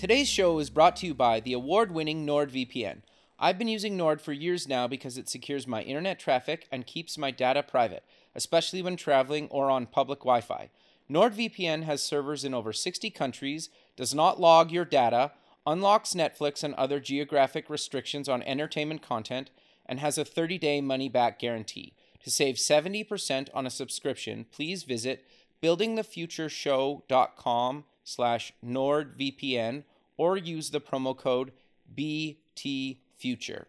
Today's 0.00 0.30
show 0.30 0.58
is 0.60 0.70
brought 0.70 0.96
to 0.96 1.06
you 1.06 1.12
by 1.12 1.40
the 1.40 1.52
award 1.52 1.92
winning 1.92 2.26
NordVPN. 2.26 3.02
I've 3.38 3.58
been 3.58 3.68
using 3.68 3.98
Nord 3.98 4.22
for 4.22 4.32
years 4.32 4.66
now 4.66 4.88
because 4.88 5.18
it 5.18 5.28
secures 5.28 5.66
my 5.66 5.82
internet 5.82 6.18
traffic 6.18 6.66
and 6.72 6.86
keeps 6.86 7.18
my 7.18 7.30
data 7.30 7.62
private, 7.62 8.02
especially 8.34 8.80
when 8.80 8.96
traveling 8.96 9.46
or 9.50 9.68
on 9.68 9.84
public 9.84 10.20
Wi 10.20 10.40
Fi. 10.40 10.70
NordVPN 11.10 11.82
has 11.82 12.02
servers 12.02 12.46
in 12.46 12.54
over 12.54 12.72
60 12.72 13.10
countries, 13.10 13.68
does 13.94 14.14
not 14.14 14.40
log 14.40 14.70
your 14.70 14.86
data, 14.86 15.32
unlocks 15.66 16.14
Netflix 16.14 16.64
and 16.64 16.72
other 16.76 16.98
geographic 16.98 17.68
restrictions 17.68 18.26
on 18.26 18.42
entertainment 18.44 19.02
content, 19.02 19.50
and 19.84 20.00
has 20.00 20.16
a 20.16 20.24
30 20.24 20.56
day 20.56 20.80
money 20.80 21.10
back 21.10 21.38
guarantee. 21.38 21.92
To 22.24 22.30
save 22.30 22.54
70% 22.54 23.48
on 23.52 23.66
a 23.66 23.70
subscription, 23.70 24.46
please 24.50 24.84
visit 24.84 25.26
buildingthefutureshow.com 25.62 27.84
slash 28.04 28.52
NordVPN 28.64 29.84
or 30.16 30.36
use 30.36 30.70
the 30.70 30.80
promo 30.80 31.16
code 31.16 31.52
BTFuture. 31.96 33.64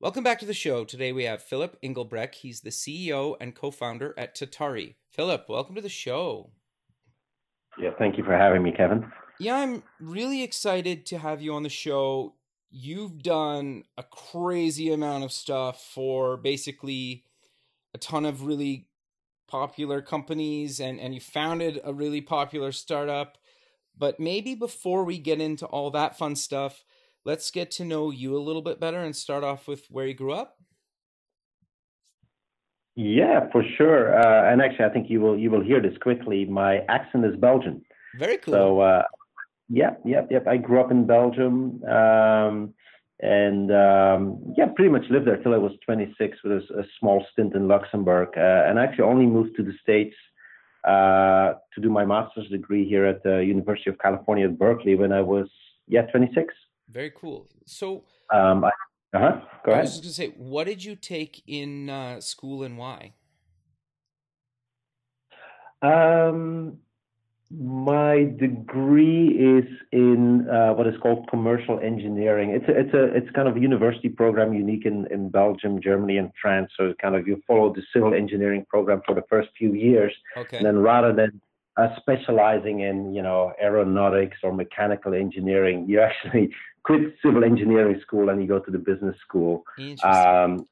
Welcome 0.00 0.24
back 0.24 0.38
to 0.40 0.46
the 0.46 0.54
show. 0.54 0.84
Today 0.84 1.12
we 1.12 1.24
have 1.24 1.42
Philip 1.42 1.76
Inghelbrecht. 1.82 2.36
He's 2.36 2.60
the 2.60 2.70
CEO 2.70 3.36
and 3.40 3.54
co-founder 3.54 4.14
at 4.16 4.34
Tatari. 4.34 4.94
Philip, 5.10 5.46
welcome 5.48 5.74
to 5.74 5.82
the 5.82 5.88
show. 5.88 6.50
Yeah, 7.78 7.90
thank 7.98 8.16
you 8.16 8.24
for 8.24 8.36
having 8.36 8.62
me, 8.62 8.72
Kevin. 8.72 9.10
Yeah, 9.38 9.56
I'm 9.56 9.82
really 9.98 10.42
excited 10.42 11.06
to 11.06 11.18
have 11.18 11.40
you 11.40 11.54
on 11.54 11.62
the 11.62 11.68
show. 11.68 12.34
You've 12.70 13.22
done 13.22 13.84
a 13.96 14.02
crazy 14.02 14.92
amount 14.92 15.24
of 15.24 15.32
stuff 15.32 15.82
for 15.82 16.36
basically 16.36 17.24
a 17.94 17.98
ton 17.98 18.24
of 18.26 18.44
really 18.44 18.86
popular 19.50 20.00
companies 20.00 20.80
and 20.80 21.00
and 21.00 21.14
you 21.14 21.20
founded 21.20 21.80
a 21.84 21.92
really 21.92 22.20
popular 22.20 22.72
startup 22.72 23.36
but 24.00 24.18
maybe 24.18 24.54
before 24.54 25.04
we 25.04 25.18
get 25.18 25.42
into 25.42 25.66
all 25.66 25.90
that 25.90 26.16
fun 26.16 26.34
stuff, 26.34 26.84
let's 27.26 27.50
get 27.50 27.70
to 27.72 27.84
know 27.84 28.10
you 28.10 28.34
a 28.34 28.40
little 28.40 28.62
bit 28.62 28.80
better 28.80 28.98
and 28.98 29.14
start 29.14 29.44
off 29.44 29.68
with 29.68 29.84
where 29.90 30.06
you 30.06 30.14
grew 30.14 30.32
up. 30.32 30.56
Yeah, 32.96 33.50
for 33.52 33.62
sure. 33.76 34.18
Uh, 34.18 34.50
and 34.50 34.62
actually, 34.62 34.86
I 34.86 34.88
think 34.88 35.10
you 35.10 35.20
will 35.20 35.38
you 35.38 35.50
will 35.50 35.62
hear 35.62 35.80
this 35.80 35.96
quickly. 35.98 36.46
My 36.46 36.78
accent 36.88 37.26
is 37.26 37.36
Belgian. 37.36 37.82
Very 38.18 38.38
cool. 38.38 38.54
So, 38.54 38.80
uh, 38.80 39.02
yeah, 39.68 39.90
yeah, 40.04 40.22
yep. 40.30 40.46
I 40.48 40.56
grew 40.56 40.80
up 40.80 40.90
in 40.90 41.06
Belgium, 41.06 41.84
um, 41.84 42.74
and 43.22 43.70
um, 43.70 44.54
yeah, 44.56 44.66
pretty 44.74 44.90
much 44.90 45.04
lived 45.10 45.26
there 45.26 45.36
till 45.36 45.54
I 45.54 45.58
was 45.58 45.72
26 45.84 46.38
with 46.42 46.52
a, 46.52 46.80
a 46.80 46.84
small 46.98 47.24
stint 47.32 47.54
in 47.54 47.68
Luxembourg, 47.68 48.30
uh, 48.36 48.40
and 48.66 48.78
I 48.78 48.84
actually 48.84 49.04
only 49.04 49.26
moved 49.26 49.56
to 49.56 49.62
the 49.62 49.72
states 49.82 50.16
uh, 50.84 51.54
to 51.74 51.80
do 51.82 51.90
my 51.90 52.04
master's 52.04 52.48
degree 52.48 52.88
here 52.88 53.04
at 53.04 53.22
the 53.22 53.44
University 53.44 53.90
of 53.90 53.98
California 53.98 54.46
at 54.46 54.58
Berkeley 54.58 54.94
when 54.94 55.12
I 55.12 55.20
was 55.20 55.48
yeah 55.86 56.02
26. 56.02 56.54
Very 56.88 57.12
cool. 57.14 57.48
So, 57.66 58.04
um, 58.32 58.64
I, 58.64 58.70
uh-huh. 59.12 59.40
Go 59.64 59.72
I 59.72 59.74
ahead. 59.74 59.84
was 59.84 60.00
just 60.00 60.02
gonna 60.02 60.30
say, 60.30 60.34
what 60.38 60.66
did 60.66 60.82
you 60.82 60.96
take 60.96 61.42
in 61.46 61.90
uh, 61.90 62.20
school 62.20 62.62
and 62.62 62.78
why? 62.78 63.12
Um, 65.82 66.78
my 67.50 68.32
degree 68.38 69.28
is 69.28 69.64
in 69.90 70.48
uh, 70.48 70.72
what 70.72 70.86
is 70.86 70.94
called 71.02 71.28
commercial 71.28 71.80
engineering. 71.80 72.50
It's 72.50 72.68
a, 72.68 72.78
it's 72.78 72.94
a 72.94 73.04
it's 73.16 73.30
kind 73.30 73.48
of 73.48 73.56
a 73.56 73.60
university 73.60 74.08
program 74.08 74.54
unique 74.54 74.86
in, 74.86 75.08
in 75.10 75.30
Belgium, 75.30 75.80
Germany, 75.82 76.18
and 76.18 76.30
France. 76.40 76.70
So 76.76 76.94
kind 77.02 77.16
of 77.16 77.26
you 77.26 77.42
follow 77.48 77.74
the 77.74 77.82
civil 77.92 78.14
engineering 78.14 78.66
program 78.68 79.02
for 79.04 79.16
the 79.16 79.24
first 79.28 79.48
few 79.58 79.74
years, 79.74 80.12
Okay. 80.36 80.58
and 80.58 80.66
then 80.66 80.78
rather 80.78 81.12
than 81.12 81.40
uh, 81.76 81.88
specializing 81.96 82.80
in 82.80 83.12
you 83.12 83.22
know 83.22 83.52
aeronautics 83.60 84.38
or 84.44 84.52
mechanical 84.52 85.12
engineering, 85.12 85.86
you 85.88 86.00
actually 86.00 86.54
quit 86.84 87.14
civil 87.20 87.42
engineering 87.42 88.00
school 88.00 88.28
and 88.28 88.40
you 88.40 88.46
go 88.46 88.60
to 88.60 88.70
the 88.70 88.78
business 88.78 89.16
school. 89.26 89.64
Interesting. 89.76 90.08
Um, 90.08 90.68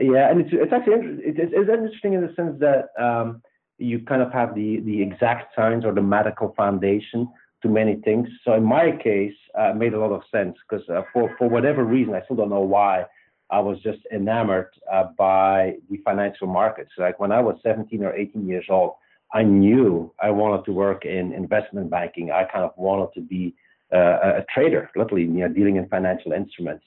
yeah, 0.00 0.30
and 0.30 0.40
it's 0.40 0.50
it's 0.52 0.72
actually 0.72 1.18
it's, 1.22 1.38
it's 1.38 1.68
interesting 1.68 2.14
in 2.14 2.22
the 2.22 2.32
sense 2.34 2.58
that 2.60 2.88
um, 2.98 3.42
you 3.78 4.00
kind 4.00 4.22
of 4.22 4.32
have 4.32 4.54
the 4.54 4.80
the 4.80 5.02
exact 5.02 5.54
science 5.54 5.84
or 5.84 5.92
the 5.92 6.02
medical 6.02 6.54
foundation 6.56 7.28
to 7.62 7.68
many 7.68 7.96
things. 7.96 8.28
So 8.44 8.54
in 8.54 8.64
my 8.64 8.92
case, 9.02 9.34
uh, 9.58 9.70
it 9.70 9.76
made 9.76 9.94
a 9.94 9.98
lot 9.98 10.12
of 10.12 10.22
sense 10.30 10.56
because 10.68 10.88
uh, 10.88 11.02
for 11.12 11.34
for 11.38 11.48
whatever 11.48 11.84
reason, 11.84 12.14
I 12.14 12.22
still 12.24 12.36
don't 12.36 12.50
know 12.50 12.60
why, 12.60 13.04
I 13.50 13.60
was 13.60 13.78
just 13.82 14.00
enamored 14.12 14.70
uh, 14.92 15.04
by 15.16 15.76
the 15.90 15.98
financial 16.04 16.46
markets. 16.46 16.90
Like 16.98 17.18
when 17.18 17.32
I 17.32 17.40
was 17.40 17.56
17 17.62 18.02
or 18.02 18.14
18 18.14 18.46
years 18.46 18.66
old, 18.68 18.94
I 19.32 19.42
knew 19.42 20.12
I 20.20 20.30
wanted 20.30 20.64
to 20.66 20.72
work 20.72 21.04
in 21.04 21.32
investment 21.32 21.90
banking. 21.90 22.30
I 22.30 22.44
kind 22.44 22.64
of 22.64 22.72
wanted 22.76 23.12
to 23.14 23.20
be 23.20 23.54
uh, 23.92 24.40
a 24.40 24.44
trader, 24.52 24.90
literally, 24.96 25.22
you 25.22 25.40
know, 25.40 25.48
dealing 25.48 25.76
in 25.76 25.88
financial 25.88 26.32
instruments. 26.32 26.84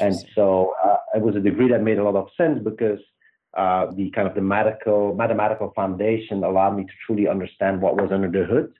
And 0.00 0.16
so 0.34 0.74
uh, 0.82 0.96
it 1.14 1.22
was 1.22 1.36
a 1.36 1.40
degree 1.40 1.68
that 1.68 1.82
made 1.82 1.98
a 1.98 2.04
lot 2.04 2.16
of 2.16 2.28
sense 2.36 2.62
because 2.62 2.98
uh, 3.56 3.86
the 3.94 4.10
kind 4.10 4.28
of 4.28 4.34
the 4.34 4.42
medical, 4.42 5.14
mathematical 5.14 5.72
foundation 5.74 6.44
allowed 6.44 6.76
me 6.76 6.84
to 6.84 6.92
truly 7.06 7.26
understand 7.26 7.80
what 7.80 7.96
was 7.96 8.10
under 8.12 8.30
the 8.30 8.44
hood. 8.44 8.72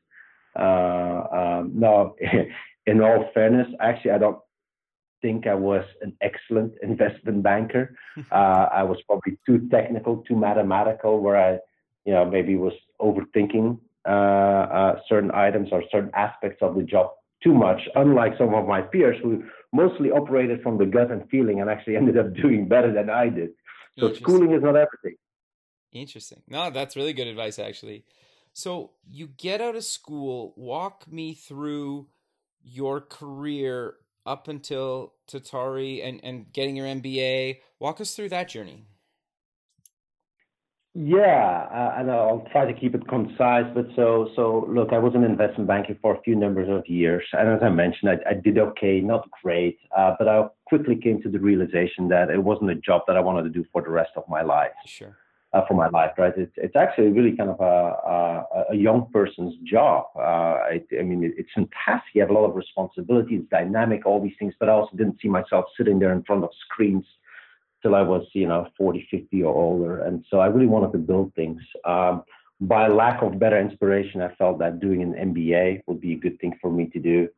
Uh, 0.59 1.27
um, 1.33 1.73
now, 1.75 2.15
in 2.87 3.01
all 3.01 3.31
fairness, 3.35 3.67
actually, 3.81 4.11
I 4.13 4.19
don't 4.19 4.39
think 5.23 5.47
I 5.47 5.55
was 5.55 5.85
an 6.03 6.15
excellent 6.21 6.75
investment 6.83 7.43
banker. 7.43 7.97
Uh, 8.33 8.69
I 8.73 8.83
was 8.83 8.99
probably 9.07 9.39
too 9.47 9.69
technical, 9.71 10.25
too 10.29 10.37
mathematical, 10.37 11.21
where 11.21 11.37
I, 11.37 11.59
you 12.05 12.13
know, 12.13 12.25
maybe 12.25 12.57
was 12.57 12.73
overthinking 13.01 13.79
uh, 14.09 14.11
uh, 14.11 15.01
certain 15.09 15.31
items 15.33 15.69
or 15.71 15.83
certain 15.93 16.11
aspects 16.15 16.59
of 16.63 16.75
the 16.77 16.83
job 16.83 17.11
too 17.43 17.53
much, 17.53 17.81
unlike 17.95 18.33
some 18.39 18.55
of 18.55 18.67
my 18.67 18.81
peers 18.81 19.17
who 19.23 19.45
mostly 19.73 20.11
operated 20.11 20.63
from 20.63 20.79
the 20.79 20.87
gut 20.87 21.11
and 21.11 21.29
feeling 21.31 21.61
and 21.61 21.69
actually 21.69 21.97
ended 21.97 22.17
up 22.17 22.35
doing 22.35 22.67
better 22.69 22.93
than 22.93 23.11
I 23.11 23.29
did. 23.29 23.51
So 23.99 24.13
schooling 24.15 24.53
is 24.53 24.63
not 24.63 24.77
everything. 24.77 25.17
Interesting. 25.93 26.43
No, 26.49 26.71
that's 26.71 26.97
really 26.97 27.13
good 27.13 27.27
advice, 27.27 27.59
actually. 27.59 28.05
So 28.53 28.93
you 29.09 29.29
get 29.29 29.61
out 29.61 29.77
of 29.77 29.85
school. 29.85 30.53
Walk 30.57 31.11
me 31.11 31.35
through 31.35 32.09
your 32.63 33.01
career 33.01 33.95
up 34.27 34.49
until 34.49 35.15
Tatari 35.29 36.07
and, 36.07 36.21
and 36.23 36.53
getting 36.53 36.77
your 36.77 36.87
MBA. 36.87 37.59
Walk 37.79 38.01
us 38.01 38.15
through 38.15 38.31
that 38.31 38.49
journey. 38.49 38.85
Yeah, 40.99 41.69
uh, 41.71 42.01
and 42.01 42.11
I'll 42.11 42.49
try 42.53 42.65
to 42.65 42.73
keep 42.73 42.95
it 42.95 43.07
concise. 43.07 43.67
But 43.75 43.89
so, 43.95 44.31
so 44.35 44.67
look, 44.67 44.95
I 44.95 44.99
was 44.99 45.15
in 45.15 45.25
investment 45.25 45.69
banking 45.69 45.99
for 46.01 46.17
a 46.17 46.23
few 46.23 46.35
numbers 46.35 46.71
of 46.71 46.89
years, 46.89 47.23
and 47.35 47.51
as 47.51 47.63
I 47.63 47.69
mentioned, 47.69 48.11
I, 48.11 48.31
I 48.31 48.33
did 48.33 48.57
okay, 48.57 49.01
not 49.01 49.29
great, 49.43 49.79
uh, 49.95 50.15
but 50.19 50.27
I 50.27 50.47
quickly 50.67 50.97
came 50.97 51.23
to 51.23 51.29
the 51.29 51.39
realization 51.39 52.09
that 52.09 52.31
it 52.31 52.43
wasn't 52.43 52.71
a 52.71 52.75
job 52.75 53.03
that 53.07 53.17
I 53.17 53.21
wanted 53.21 53.45
to 53.45 53.51
do 53.51 53.65
for 53.73 53.83
the 53.83 53.91
rest 53.91 54.11
of 54.17 54.25
my 54.29 54.43
life. 54.43 54.73
Sure. 54.85 55.17
uh, 55.53 55.63
for 55.67 55.75
my 55.75 55.89
life, 55.89 56.13
right? 56.19 56.35
It's 56.37 56.53
it's 56.57 56.77
actually 56.77 57.09
really 57.09 57.35
kind 57.37 57.51
of 57.51 57.61
a 57.61 57.65
a, 57.65 58.65
a 58.73 58.77
young 58.77 59.09
person's 59.13 59.55
job. 59.65 60.07
Uh, 60.17 60.57
I, 60.73 60.83
I 60.99 61.03
mean, 61.03 61.25
it, 61.25 61.33
it's 61.39 61.49
fantastic. 61.55 62.15
You 62.15 62.21
have 62.23 62.31
a 62.31 62.35
lot 62.35 62.47
of 62.47 62.55
responsibility. 62.57 63.37
It's 63.37 63.49
dynamic, 63.49 64.07
all 64.07 64.21
these 64.23 64.35
things. 64.39 64.55
But 64.59 64.69
I 64.69 64.73
also 64.73 64.97
didn't 64.97 65.19
see 65.21 65.29
myself 65.29 65.67
sitting 65.77 65.99
there 65.99 66.13
in 66.13 66.23
front 66.25 66.45
of 66.45 66.51
screens 66.65 67.05
till 67.83 67.95
I 67.95 68.03
was, 68.03 68.25
you 68.33 68.49
know, 68.49 68.67
40, 68.77 69.07
50 69.11 69.43
or 69.43 69.55
older. 69.55 70.03
And 70.03 70.25
so 70.31 70.41
I 70.41 70.47
really 70.47 70.67
wanted 70.67 70.93
to 70.93 70.99
build 70.99 71.35
things. 71.35 71.61
Um, 71.85 72.25
by 72.61 72.89
lack 72.89 73.23
of 73.23 73.39
better 73.39 73.61
inspiration, 73.61 74.23
I 74.23 74.35
felt 74.35 74.59
that 74.61 74.81
doing 74.81 75.03
an 75.03 75.13
MBA 75.13 75.83
would 75.87 76.01
be 76.01 76.15
a 76.15 76.17
good 76.17 76.41
thing 76.41 76.55
for 76.61 76.71
me 76.71 76.87
to 76.87 76.99
do. 76.99 77.29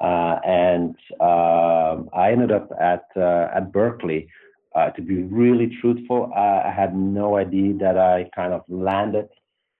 Uh, 0.00 0.38
and 0.44 0.94
um, 1.20 2.08
I 2.12 2.30
ended 2.32 2.52
up 2.52 2.70
at 2.80 3.06
uh, 3.16 3.48
at 3.54 3.72
Berkeley. 3.72 4.28
Uh, 4.74 4.90
to 4.90 5.02
be 5.02 5.22
really 5.22 5.76
truthful, 5.80 6.30
I 6.36 6.70
had 6.70 6.94
no 6.94 7.36
idea 7.36 7.74
that 7.78 7.96
I 7.98 8.30
kind 8.36 8.52
of 8.52 8.62
landed 8.68 9.28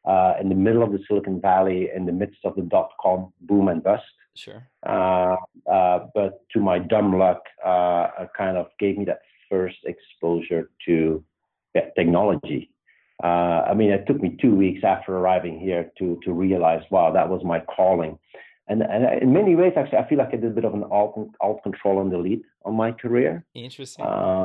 uh, 0.05 0.35
in 0.41 0.49
the 0.49 0.55
middle 0.55 0.83
of 0.83 0.91
the 0.93 0.99
Silicon 1.07 1.41
Valley 1.41 1.91
in 1.95 2.07
the 2.07 2.13
midst 2.13 2.41
of 2.45 2.57
the 2.57 2.63
dot 2.63 2.91
com 3.01 3.33
boom 3.43 3.69
and 3.69 3.83
bust. 3.83 4.03
Sure. 4.35 4.67
Uh, 4.85 5.37
uh, 5.71 6.07
but 6.15 6.41
to 6.53 6.61
my 6.61 6.79
dumb 6.79 7.19
luck, 7.19 7.43
uh, 7.65 8.09
it 8.23 8.31
kind 8.37 8.57
of 8.57 8.67
gave 8.81 8.97
me 8.99 9.05
that 9.05 9.21
first 9.51 9.79
exposure 9.85 10.71
to 10.87 11.23
technology. 11.97 12.71
uh, 13.23 13.63
I 13.71 13.75
mean, 13.75 13.91
it 13.91 14.07
took 14.07 14.21
me 14.21 14.37
two 14.41 14.55
weeks 14.55 14.85
after 14.85 15.17
arriving 15.17 15.61
here 15.61 15.91
to 15.99 16.19
to 16.25 16.33
realize, 16.33 16.83
wow, 16.91 17.13
that 17.13 17.29
was 17.29 17.43
my 17.45 17.61
calling. 17.61 18.19
And, 18.69 18.83
and 18.83 19.23
in 19.23 19.33
many 19.33 19.55
ways, 19.57 19.73
actually, 19.77 19.99
I 19.99 20.09
feel 20.09 20.19
like 20.19 20.29
I 20.29 20.37
did 20.37 20.45
a 20.45 20.55
bit 20.55 20.65
of 20.65 20.75
an 20.75 20.85
alt, 20.85 21.31
alt 21.41 21.63
control 21.63 22.01
and 22.01 22.11
delete 22.11 22.43
on 22.65 22.75
my 22.75 22.93
career. 22.93 23.45
Interesting. 23.55 24.05
Uh, 24.05 24.45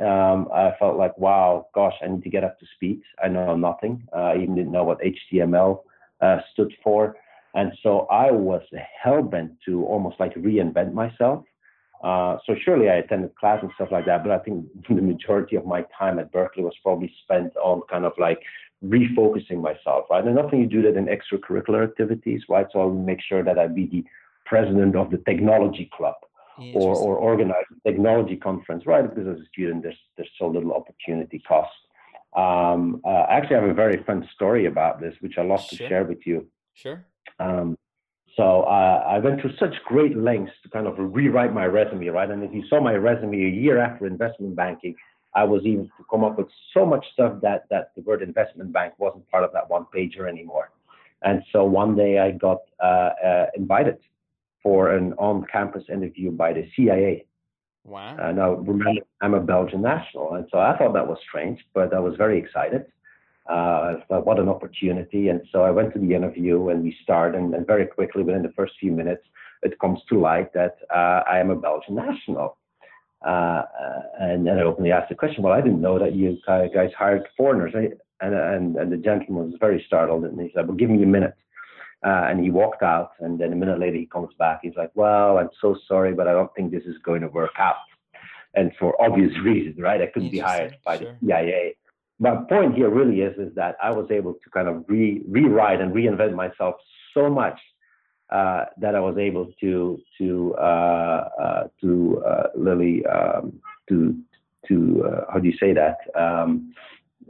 um, 0.00 0.48
I 0.54 0.72
felt 0.78 0.96
like, 0.96 1.16
wow, 1.18 1.66
gosh, 1.74 1.94
I 2.02 2.08
need 2.08 2.22
to 2.22 2.30
get 2.30 2.44
up 2.44 2.58
to 2.60 2.66
speed. 2.76 3.02
I 3.22 3.28
know 3.28 3.56
nothing. 3.56 4.06
Uh, 4.14 4.20
I 4.32 4.36
even 4.36 4.54
didn't 4.54 4.72
know 4.72 4.84
what 4.84 4.98
HTML 5.00 5.80
uh, 6.20 6.38
stood 6.52 6.72
for. 6.82 7.16
And 7.54 7.72
so 7.82 8.06
I 8.10 8.30
was 8.30 8.62
hell 9.02 9.22
bent 9.22 9.52
to 9.66 9.84
almost 9.84 10.20
like 10.20 10.34
reinvent 10.34 10.92
myself. 10.94 11.44
Uh, 12.02 12.38
so 12.46 12.54
surely 12.64 12.88
I 12.88 12.94
attended 12.94 13.34
class 13.34 13.58
and 13.62 13.70
stuff 13.74 13.88
like 13.92 14.06
that, 14.06 14.22
but 14.24 14.32
I 14.32 14.38
think 14.38 14.66
the 14.88 15.02
majority 15.02 15.56
of 15.56 15.66
my 15.66 15.84
time 15.98 16.18
at 16.18 16.32
Berkeley 16.32 16.62
was 16.62 16.74
probably 16.82 17.12
spent 17.22 17.54
on 17.56 17.82
kind 17.90 18.04
of 18.04 18.12
like 18.18 18.40
refocusing 18.84 19.60
myself, 19.60 20.06
right? 20.10 20.24
And 20.24 20.38
often 20.38 20.60
you 20.60 20.66
do 20.66 20.82
that 20.82 20.96
in 20.96 21.06
extracurricular 21.06 21.84
activities, 21.84 22.42
right? 22.48 22.66
So 22.72 22.80
I'll 22.80 22.90
make 22.90 23.20
sure 23.22 23.44
that 23.44 23.58
I 23.58 23.66
be 23.66 23.86
the 23.86 24.04
president 24.46 24.96
of 24.96 25.10
the 25.10 25.18
technology 25.18 25.90
club 25.96 26.14
or, 26.74 26.94
or 26.96 27.16
organize 27.16 27.64
a 27.84 27.90
technology 27.90 28.36
conference, 28.36 28.86
right? 28.86 29.02
Because 29.02 29.26
as 29.28 29.40
a 29.40 29.46
student, 29.46 29.82
there's 29.82 29.98
there's 30.16 30.30
so 30.38 30.46
little 30.46 30.72
opportunity 30.72 31.42
cost. 31.46 31.70
Um, 32.36 33.00
uh, 33.04 33.26
actually, 33.28 33.56
I 33.56 33.60
have 33.60 33.70
a 33.70 33.74
very 33.74 34.02
fun 34.04 34.28
story 34.34 34.66
about 34.66 35.00
this, 35.00 35.14
which 35.20 35.38
I 35.38 35.42
love 35.42 35.60
sure. 35.62 35.78
to 35.78 35.88
share 35.88 36.04
with 36.04 36.26
you. 36.26 36.46
Sure. 36.74 37.04
Um, 37.38 37.76
so 38.36 38.62
uh, 38.62 39.04
I 39.06 39.18
went 39.18 39.42
to 39.42 39.50
such 39.58 39.74
great 39.84 40.16
lengths 40.16 40.52
to 40.62 40.68
kind 40.68 40.86
of 40.86 40.94
rewrite 40.98 41.52
my 41.52 41.66
resume, 41.66 42.06
right? 42.08 42.30
And 42.30 42.44
if 42.44 42.52
you 42.52 42.64
saw 42.68 42.80
my 42.80 42.94
resume 42.94 43.44
a 43.44 43.48
year 43.48 43.78
after 43.78 44.06
investment 44.06 44.54
banking, 44.54 44.94
I 45.34 45.44
was 45.44 45.62
even 45.64 45.84
to 45.96 46.04
come 46.10 46.24
up 46.24 46.38
with 46.38 46.48
so 46.74 46.84
much 46.84 47.04
stuff 47.12 47.40
that 47.42 47.64
that 47.70 47.92
the 47.96 48.02
word 48.02 48.22
investment 48.22 48.72
bank 48.72 48.94
wasn't 48.98 49.28
part 49.30 49.44
of 49.44 49.52
that 49.52 49.70
one 49.70 49.86
pager 49.94 50.28
anymore. 50.28 50.70
And 51.22 51.42
so 51.52 51.64
one 51.64 51.94
day 51.96 52.18
I 52.18 52.30
got 52.32 52.62
uh, 52.82 53.10
uh, 53.24 53.46
invited 53.54 53.98
for 54.62 54.90
an 54.90 55.12
on-campus 55.14 55.84
interview 55.92 56.30
by 56.30 56.52
the 56.52 56.68
CIA. 56.74 57.26
Wow. 57.84 58.16
Uh, 58.20 58.32
now 58.32 58.52
remember, 58.54 59.02
I'm 59.20 59.34
a 59.34 59.40
Belgian 59.40 59.82
national, 59.82 60.34
and 60.34 60.46
so 60.50 60.58
I 60.58 60.76
thought 60.76 60.92
that 60.94 61.06
was 61.06 61.18
strange, 61.26 61.60
but 61.74 61.94
I 61.94 61.98
was 61.98 62.14
very 62.16 62.38
excited. 62.38 62.86
Uh, 63.48 63.96
thought, 64.08 64.26
what 64.26 64.38
an 64.38 64.48
opportunity. 64.48 65.28
And 65.28 65.40
so 65.50 65.62
I 65.62 65.70
went 65.70 65.92
to 65.94 65.98
the 65.98 66.14
interview 66.14 66.68
and 66.68 66.84
we 66.84 66.96
started, 67.02 67.36
and, 67.38 67.54
and 67.54 67.66
very 67.66 67.86
quickly, 67.86 68.22
within 68.22 68.42
the 68.42 68.52
first 68.52 68.74
few 68.78 68.92
minutes, 68.92 69.24
it 69.62 69.78
comes 69.80 69.98
to 70.08 70.20
light 70.20 70.52
that 70.52 70.76
uh, 70.94 71.22
I 71.28 71.38
am 71.40 71.50
a 71.50 71.56
Belgian 71.56 71.96
national. 71.96 72.56
Uh, 73.26 73.62
and 74.18 74.46
then 74.46 74.58
I 74.58 74.62
openly 74.62 74.92
asked 74.92 75.10
the 75.10 75.14
question, 75.14 75.42
well, 75.42 75.52
I 75.52 75.60
didn't 75.60 75.80
know 75.80 75.98
that 75.98 76.14
you 76.14 76.38
guys 76.46 76.90
hired 76.96 77.28
foreigners. 77.36 77.74
And, 77.74 78.34
and, 78.34 78.76
and 78.76 78.92
the 78.92 78.96
gentleman 78.96 79.50
was 79.50 79.58
very 79.60 79.82
startled 79.86 80.24
and 80.24 80.40
he 80.40 80.50
said, 80.54 80.66
well, 80.66 80.76
give 80.76 80.90
me 80.90 81.02
a 81.02 81.06
minute. 81.06 81.34
Uh, 82.04 82.28
and 82.30 82.42
he 82.42 82.50
walked 82.50 82.82
out. 82.82 83.12
And 83.20 83.38
then 83.38 83.52
a 83.52 83.56
minute 83.56 83.78
later, 83.78 83.96
he 83.96 84.06
comes 84.06 84.30
back. 84.38 84.60
He's 84.62 84.76
like, 84.76 84.90
well, 84.94 85.38
I'm 85.38 85.50
so 85.60 85.76
sorry, 85.86 86.14
but 86.14 86.28
I 86.28 86.32
don't 86.32 86.52
think 86.54 86.70
this 86.70 86.84
is 86.84 86.96
going 87.04 87.20
to 87.20 87.28
work 87.28 87.52
out. 87.58 87.76
And 88.54 88.72
for 88.78 89.00
obvious 89.00 89.32
reasons, 89.44 89.78
right? 89.78 90.00
I 90.00 90.06
couldn't 90.06 90.30
be 90.30 90.38
hired 90.38 90.76
by 90.84 90.98
sure. 90.98 91.16
the 91.20 91.26
CIA. 91.26 91.76
My 92.18 92.36
point 92.48 92.74
here 92.74 92.90
really 92.90 93.20
is, 93.20 93.38
is 93.38 93.54
that 93.54 93.76
I 93.82 93.90
was 93.90 94.10
able 94.10 94.34
to 94.34 94.50
kind 94.52 94.68
of 94.68 94.84
re, 94.88 95.22
rewrite 95.28 95.80
and 95.80 95.94
reinvent 95.94 96.34
myself 96.34 96.76
so 97.14 97.30
much 97.30 97.58
uh, 98.30 98.64
that 98.78 98.94
I 98.94 99.00
was 99.00 99.16
able 99.18 99.52
to 99.60 99.98
to 100.18 100.54
uh, 100.56 101.28
uh, 101.42 101.68
to 101.80 102.22
uh, 102.26 102.46
Lily 102.56 103.04
um, 103.06 103.60
to 103.88 104.16
to 104.68 105.04
uh, 105.06 105.32
how 105.32 105.38
do 105.40 105.48
you 105.48 105.56
say 105.58 105.72
that 105.72 105.96
um, 106.14 106.72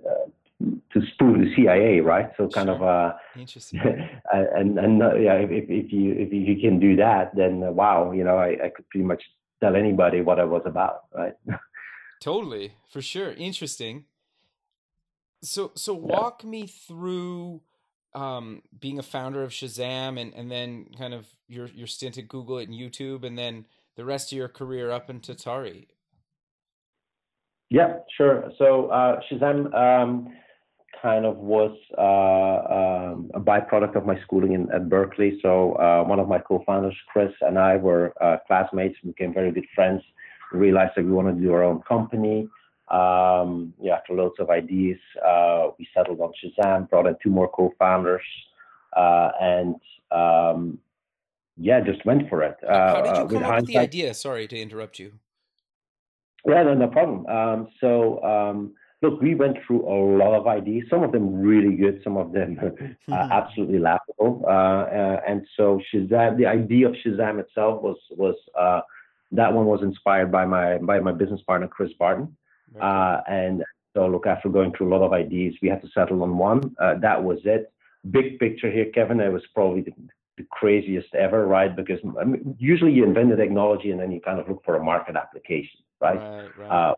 uh, 0.07 0.29
to 0.61 1.01
spoof 1.15 1.39
the 1.39 1.53
CIA, 1.57 2.01
right? 2.01 2.31
So 2.37 2.49
kind 2.49 2.69
sure. 2.69 2.85
of 2.85 3.15
interesting. 3.37 3.81
and 4.33 4.79
and 4.79 4.99
yeah, 5.23 5.35
if, 5.35 5.51
if 5.71 5.93
you 5.93 6.13
if 6.13 6.33
you 6.33 6.61
can 6.61 6.79
do 6.79 6.97
that, 6.97 7.35
then 7.35 7.75
wow, 7.75 8.13
you 8.13 8.25
know, 8.25 8.37
I, 8.37 8.57
I 8.65 8.69
could 8.69 8.89
pretty 8.91 9.07
much 9.07 9.23
tell 9.61 9.77
anybody 9.77 10.21
what 10.21 10.39
I 10.39 10.45
was 10.45 10.63
about, 10.67 11.05
right? 11.15 11.35
totally, 12.21 12.75
for 12.89 13.01
sure. 13.01 13.33
Interesting. 13.33 14.05
So 15.43 15.73
so 15.75 15.95
walk 15.95 16.43
yeah. 16.45 16.51
me 16.51 16.67
through 16.67 17.63
um, 18.15 18.63
being 18.79 18.99
a 18.99 19.03
founder 19.03 19.43
of 19.43 19.51
Shazam 19.51 20.21
and, 20.21 20.35
and 20.35 20.51
then 20.51 20.87
kind 20.99 21.15
of 21.15 21.27
your 21.49 21.69
your 21.69 21.87
stint 21.87 22.19
at 22.19 22.29
Google 22.29 22.59
and 22.59 22.73
YouTube 22.73 23.25
and 23.25 23.39
then 23.39 23.67
the 23.97 24.05
rest 24.05 24.33
of 24.33 24.39
your 24.39 24.49
career 24.49 24.91
up 24.91 25.11
in 25.11 25.21
Tari. 25.21 25.89
Yeah, 27.69 27.99
sure. 28.17 28.51
So 28.59 28.87
uh, 28.87 29.21
Shazam 29.31 29.73
um, 29.75 30.33
kind 31.01 31.25
of 31.25 31.37
was 31.37 31.77
uh, 31.97 33.13
um, 33.13 33.31
a 33.35 33.41
byproduct 33.41 33.97
of 33.97 34.05
my 34.05 34.21
schooling 34.23 34.53
in, 34.53 34.71
at 34.73 34.89
Berkeley. 34.89 35.39
So 35.41 35.75
uh, 35.75 36.03
one 36.03 36.19
of 36.19 36.29
my 36.29 36.39
co-founders, 36.39 36.97
Chris, 37.13 37.33
and 37.43 37.59
I 37.59 37.77
were 37.77 38.13
uh, 38.21 38.39
classmates, 38.47 38.97
became 39.05 39.33
very 39.33 39.53
good 39.53 39.67
friends. 39.75 40.03
Realized 40.53 40.93
that 40.97 41.05
we 41.05 41.13
wanted 41.13 41.37
to 41.37 41.43
do 41.43 41.53
our 41.53 41.63
own 41.63 41.81
company. 41.83 42.49
Um, 42.91 43.73
yeah, 43.81 43.95
after 43.95 44.15
loads 44.15 44.35
of 44.41 44.51
ideas, 44.51 44.99
uh, 45.25 45.69
we 45.79 45.87
settled 45.95 46.21
on 46.21 46.33
Shazam, 46.43 46.91
brought 46.91 47.07
in 47.07 47.17
two 47.23 47.31
more 47.31 47.49
co-founders, 47.49 48.23
uh, 48.97 49.31
and 49.41 49.77
um, 50.11 50.79
yeah, 51.57 51.81
just 51.81 52.05
went 52.05 52.29
for 52.29 52.43
it. 52.43 52.57
Uh, 52.67 52.95
How 52.95 53.03
did 53.03 53.17
you 53.17 53.39
come 53.39 53.51
up 53.51 53.61
with 53.61 53.67
the 53.67 53.79
idea? 53.79 54.13
Sorry 54.15 54.49
to 54.49 54.59
interrupt 54.59 54.99
you. 54.99 55.13
Yeah, 56.47 56.63
no, 56.65 56.75
no 56.75 56.89
problem. 56.89 57.27
Um, 57.27 57.69
so, 57.81 58.23
um, 58.25 58.75
look, 59.03 59.21
we 59.21 59.35
went 59.35 59.59
through 59.67 59.87
a 59.87 59.99
lot 60.17 60.35
of 60.35 60.47
ideas. 60.47 60.87
Some 60.91 61.03
of 61.03 61.13
them 61.13 61.41
really 61.41 61.77
good, 61.77 62.01
some 62.03 62.17
of 62.17 62.33
them 62.33 62.59
uh, 63.13 63.29
absolutely 63.31 63.79
laughable. 63.79 64.43
Uh, 64.47 64.51
uh, 64.51 65.21
and 65.29 65.47
so, 65.57 65.81
Shazam, 65.93 66.39
the 66.39 66.47
idea 66.47 66.89
of 66.89 66.95
Shazam 67.05 67.39
itself 67.39 67.83
was 67.83 67.99
was 68.11 68.37
uh, 68.59 68.81
that 69.33 69.53
one 69.53 69.67
was 69.67 69.83
inspired 69.83 70.33
by 70.33 70.45
my 70.45 70.79
by 70.79 70.99
my 70.99 71.13
business 71.13 71.43
partner 71.43 71.69
Chris 71.69 71.93
Barton. 71.99 72.37
Uh, 72.79 73.21
and 73.29 73.65
so, 73.95 74.07
look, 74.07 74.27
after 74.27 74.49
going 74.49 74.73
through 74.73 74.89
a 74.89 74.93
lot 74.97 75.05
of 75.05 75.13
ideas, 75.13 75.55
we 75.63 75.69
had 75.69 75.83
to 75.83 75.89
settle 75.93 76.23
on 76.23 76.39
one. 76.39 76.75
Uh, 76.81 76.95
that 77.01 77.23
was 77.23 77.39
it. 77.45 77.73
Big 78.11 78.39
picture 78.39 78.71
here, 78.71 78.87
Kevin. 78.95 79.21
It 79.21 79.33
was 79.33 79.43
probably 79.55 79.83
the, 79.83 79.93
the 80.37 80.45
craziest 80.51 81.15
ever, 81.15 81.47
right? 81.47 81.75
Because 81.75 81.99
I 82.21 82.25
mean, 82.25 82.57
usually 82.59 82.93
you 82.93 83.05
invent 83.05 83.31
the 83.31 83.37
technology 83.37 83.91
and 83.91 84.01
then 84.01 84.13
you 84.13 84.21
kind 84.21 84.39
of 84.39 84.49
look 84.49 84.65
for 84.65 84.77
a 84.77 84.85
market 84.85 85.17
application, 85.17 85.81
right? 86.01 86.19
right, 86.19 86.59
right. 86.59 86.91
Uh, 86.91 86.95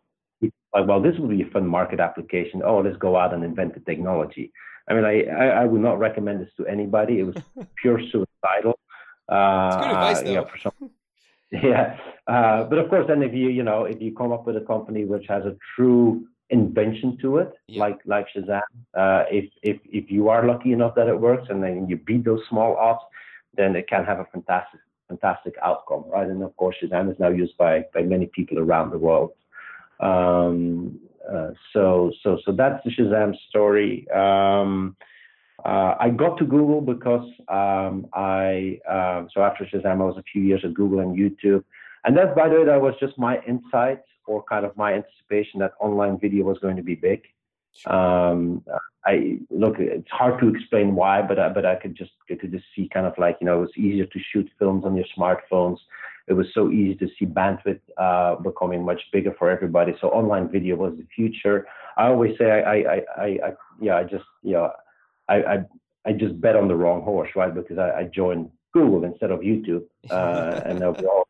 like, 0.73 0.87
well, 0.87 1.01
this 1.01 1.15
would 1.19 1.29
be 1.29 1.41
a 1.41 1.49
fun 1.51 1.67
market 1.67 1.99
application. 1.99 2.61
Oh, 2.63 2.79
let's 2.79 2.97
go 2.97 3.15
out 3.15 3.33
and 3.33 3.43
invent 3.43 3.73
the 3.73 3.79
technology. 3.81 4.51
I 4.89 4.93
mean, 4.93 5.05
I, 5.05 5.23
I, 5.23 5.45
I 5.61 5.65
would 5.65 5.81
not 5.81 5.99
recommend 5.99 6.41
this 6.41 6.49
to 6.57 6.67
anybody. 6.67 7.19
It 7.19 7.23
was 7.23 7.35
pure 7.81 7.99
suicidal. 7.99 8.79
Uh, 9.29 9.79
good 9.79 9.87
advice, 9.87 10.21
though. 10.21 10.33
Know, 10.33 10.45
for 10.45 10.57
some, 10.57 10.73
Yeah, 11.61 11.97
uh, 12.25 12.63
but 12.63 12.79
of 12.79 12.89
course, 12.89 13.05
then 13.07 13.21
if 13.21 13.31
you 13.31 13.49
you 13.49 13.61
know 13.61 13.85
if 13.85 14.01
you 14.01 14.15
come 14.15 14.31
up 14.31 14.47
with 14.47 14.57
a 14.57 14.61
company 14.61 15.05
which 15.05 15.25
has 15.29 15.43
a 15.45 15.55
true 15.75 16.25
invention 16.49 17.15
to 17.21 17.37
it, 17.37 17.53
yeah. 17.67 17.79
like 17.83 17.99
like 18.05 18.25
Shazam, 18.35 18.61
uh, 18.97 19.25
if 19.29 19.51
if 19.61 19.77
if 19.85 20.09
you 20.09 20.29
are 20.29 20.47
lucky 20.47 20.71
enough 20.71 20.95
that 20.95 21.07
it 21.07 21.19
works 21.19 21.47
and 21.49 21.61
then 21.61 21.87
you 21.87 21.97
beat 21.97 22.25
those 22.25 22.41
small 22.49 22.75
odds, 22.77 23.01
then 23.55 23.75
it 23.75 23.87
can 23.87 24.03
have 24.03 24.19
a 24.19 24.25
fantastic 24.33 24.79
fantastic 25.07 25.53
outcome, 25.61 26.05
right? 26.07 26.27
And 26.27 26.41
of 26.41 26.55
course, 26.57 26.75
Shazam 26.81 27.11
is 27.11 27.19
now 27.19 27.29
used 27.29 27.55
by 27.57 27.85
by 27.93 28.01
many 28.01 28.25
people 28.25 28.57
around 28.57 28.89
the 28.89 28.97
world. 28.97 29.33
Um, 29.99 30.99
uh, 31.31 31.51
so 31.71 32.11
so 32.23 32.39
so 32.43 32.51
that's 32.51 32.83
the 32.83 32.89
Shazam 32.91 33.35
story. 33.49 34.07
Um, 34.09 34.95
uh, 35.65 35.95
I 35.99 36.09
got 36.09 36.37
to 36.39 36.45
Google 36.45 36.81
because 36.81 37.27
um, 37.47 38.07
I 38.13 38.79
uh, 38.89 39.25
so 39.33 39.41
after 39.41 39.65
Shazam 39.65 40.01
I 40.01 40.05
was 40.05 40.17
a 40.17 40.23
few 40.23 40.41
years 40.41 40.61
at 40.63 40.73
Google 40.73 40.99
and 40.99 41.17
YouTube, 41.17 41.63
and 42.03 42.17
that 42.17 42.35
by 42.35 42.49
the 42.49 42.55
way 42.55 42.65
that 42.65 42.81
was 42.81 42.95
just 42.99 43.17
my 43.17 43.39
insight 43.47 44.01
or 44.25 44.43
kind 44.43 44.65
of 44.65 44.75
my 44.75 44.93
anticipation 44.93 45.59
that 45.59 45.73
online 45.79 46.19
video 46.19 46.43
was 46.45 46.57
going 46.59 46.75
to 46.75 46.83
be 46.83 46.95
big. 46.95 47.21
Um, 47.87 48.63
I 49.05 49.39
look, 49.49 49.75
it's 49.79 50.09
hard 50.11 50.39
to 50.41 50.47
explain 50.49 50.95
why, 50.95 51.21
but 51.21 51.39
I, 51.39 51.49
but 51.49 51.65
I 51.65 51.75
could 51.75 51.95
just 51.95 52.11
I 52.29 52.35
could 52.35 52.51
just 52.51 52.65
see 52.75 52.89
kind 52.93 53.05
of 53.05 53.13
like 53.17 53.37
you 53.39 53.45
know 53.45 53.57
it 53.57 53.61
was 53.61 53.77
easier 53.77 54.05
to 54.05 54.19
shoot 54.31 54.49
films 54.59 54.85
on 54.85 54.95
your 54.95 55.05
smartphones. 55.17 55.77
It 56.27 56.33
was 56.33 56.47
so 56.53 56.71
easy 56.71 56.95
to 56.95 57.07
see 57.19 57.25
bandwidth 57.25 57.81
uh, 57.97 58.35
becoming 58.35 58.85
much 58.85 59.01
bigger 59.11 59.33
for 59.37 59.49
everybody. 59.49 59.93
So 59.99 60.07
online 60.09 60.49
video 60.49 60.75
was 60.77 60.93
the 60.97 61.05
future. 61.13 61.67
I 61.97 62.07
always 62.07 62.37
say 62.37 62.51
I 62.51 62.59
I 62.59 62.75
I, 62.75 63.01
I, 63.17 63.25
I 63.25 63.53
yeah 63.81 63.95
I 63.97 64.03
just 64.03 64.25
you 64.41 64.53
know 64.53 64.71
I, 65.29 65.35
I, 65.35 65.57
I 66.05 66.11
just 66.13 66.39
bet 66.39 66.55
on 66.55 66.67
the 66.67 66.75
wrong 66.75 67.01
horse, 67.01 67.29
right? 67.35 67.53
Because 67.53 67.77
I, 67.77 67.91
I 67.91 68.03
joined 68.03 68.49
Google 68.73 69.03
instead 69.03 69.31
of 69.31 69.39
YouTube, 69.39 69.83
uh, 70.09 70.61
and 70.65 70.83
uh, 70.83 70.93
we, 70.99 71.05
all, 71.05 71.27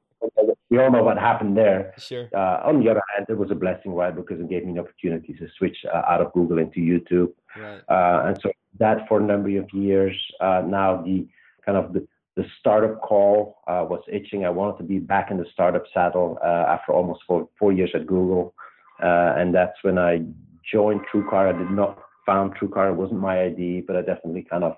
we 0.70 0.78
all 0.80 0.92
know 0.92 1.04
what 1.04 1.18
happened 1.18 1.56
there. 1.56 1.94
Sure. 1.98 2.30
Uh, 2.34 2.62
on 2.66 2.84
the 2.84 2.90
other 2.90 3.02
hand, 3.16 3.28
it 3.30 3.38
was 3.38 3.52
a 3.52 3.56
blessing, 3.56 3.94
right? 3.94 4.16
Because 4.16 4.40
it 4.40 4.50
gave 4.50 4.66
me 4.66 4.72
an 4.72 4.80
opportunity 4.80 5.34
to 5.34 5.48
switch 5.58 5.78
uh, 5.94 6.02
out 6.10 6.22
of 6.22 6.34
Google 6.34 6.58
into 6.58 6.80
YouTube, 6.80 7.34
right. 7.56 7.82
Uh, 7.90 8.28
and 8.28 8.40
so 8.42 8.52
that 8.80 9.08
for 9.08 9.20
a 9.20 9.24
number 9.24 9.58
of 9.60 9.70
years. 9.74 10.16
Uh, 10.40 10.64
now 10.66 11.02
the 11.02 11.28
kind 11.66 11.78
of 11.78 11.94
the 11.94 12.08
the 12.36 12.46
startup 12.60 13.00
call 13.02 13.60
was 13.68 14.02
itching. 14.12 14.44
I 14.44 14.50
wanted 14.50 14.80
to 14.80 14.84
be 14.86 14.98
back 14.98 15.30
in 15.30 15.38
the 15.38 15.46
startup 15.54 15.84
saddle 15.94 16.40
after 16.44 16.92
almost 16.92 17.22
four, 17.28 17.48
four 17.60 17.72
years 17.72 17.92
at 17.94 18.08
Google, 18.08 18.56
and 18.98 19.54
that's 19.54 19.78
when 19.84 20.00
I 20.00 20.24
joined 20.72 21.02
TrueCar. 21.14 21.54
I 21.54 21.56
did 21.56 21.70
not 21.70 22.00
found 22.26 22.56
TrueCar. 22.56 22.92
It 22.92 22.96
wasn't 22.96 23.20
my 23.20 23.40
idea, 23.40 23.82
but 23.86 23.96
I 23.96 24.02
definitely 24.02 24.44
kind 24.50 24.64
of 24.64 24.78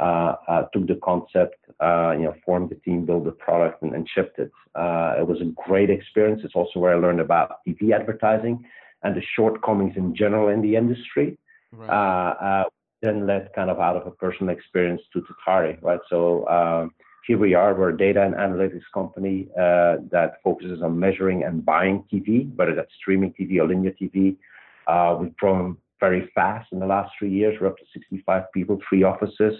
uh, 0.00 0.34
uh, 0.48 0.62
took 0.72 0.88
the 0.88 0.98
concept, 1.04 1.56
uh, 1.80 2.12
you 2.16 2.24
know, 2.24 2.34
formed 2.44 2.70
the 2.70 2.74
team, 2.76 3.04
built 3.04 3.24
the 3.24 3.30
product, 3.30 3.82
and, 3.82 3.94
and 3.94 4.08
shipped 4.12 4.38
it. 4.38 4.50
Uh, 4.74 5.14
it 5.18 5.26
was 5.26 5.40
a 5.40 5.52
great 5.68 5.90
experience. 5.90 6.40
It's 6.44 6.54
also 6.54 6.80
where 6.80 6.96
I 6.96 6.98
learned 6.98 7.20
about 7.20 7.58
TV 7.66 7.94
advertising 7.94 8.64
and 9.04 9.14
the 9.14 9.22
shortcomings 9.36 9.96
in 9.96 10.16
general 10.16 10.48
in 10.48 10.60
the 10.62 10.74
industry. 10.76 11.38
Right. 11.72 11.88
Uh, 11.88 12.44
uh, 12.44 12.64
then 13.02 13.26
led 13.26 13.50
kind 13.54 13.70
of 13.70 13.80
out 13.80 13.96
of 13.96 14.06
a 14.06 14.10
personal 14.10 14.52
experience 14.52 15.02
to 15.12 15.22
Tatari, 15.22 15.80
right? 15.82 16.00
So 16.08 16.48
um, 16.48 16.94
here 17.26 17.38
we 17.38 17.54
are, 17.54 17.74
we're 17.74 17.90
a 17.90 17.96
data 17.96 18.22
and 18.22 18.34
analytics 18.34 18.82
company 18.94 19.48
that 19.56 20.38
focuses 20.42 20.82
on 20.82 20.98
measuring 20.98 21.44
and 21.44 21.64
buying 21.64 22.04
TV, 22.12 22.52
whether 22.56 22.74
that's 22.74 22.92
streaming 23.00 23.34
TV 23.38 23.58
or 23.60 23.68
linear 23.68 23.92
TV. 23.92 24.36
we've 25.20 25.36
grown 25.36 25.76
very 26.02 26.30
fast 26.34 26.66
in 26.72 26.80
the 26.80 26.90
last 26.94 27.10
three 27.16 27.30
years. 27.30 27.54
We're 27.60 27.68
up 27.68 27.78
to 27.78 27.84
65 27.94 28.42
people, 28.52 28.78
three 28.88 29.04
offices. 29.04 29.54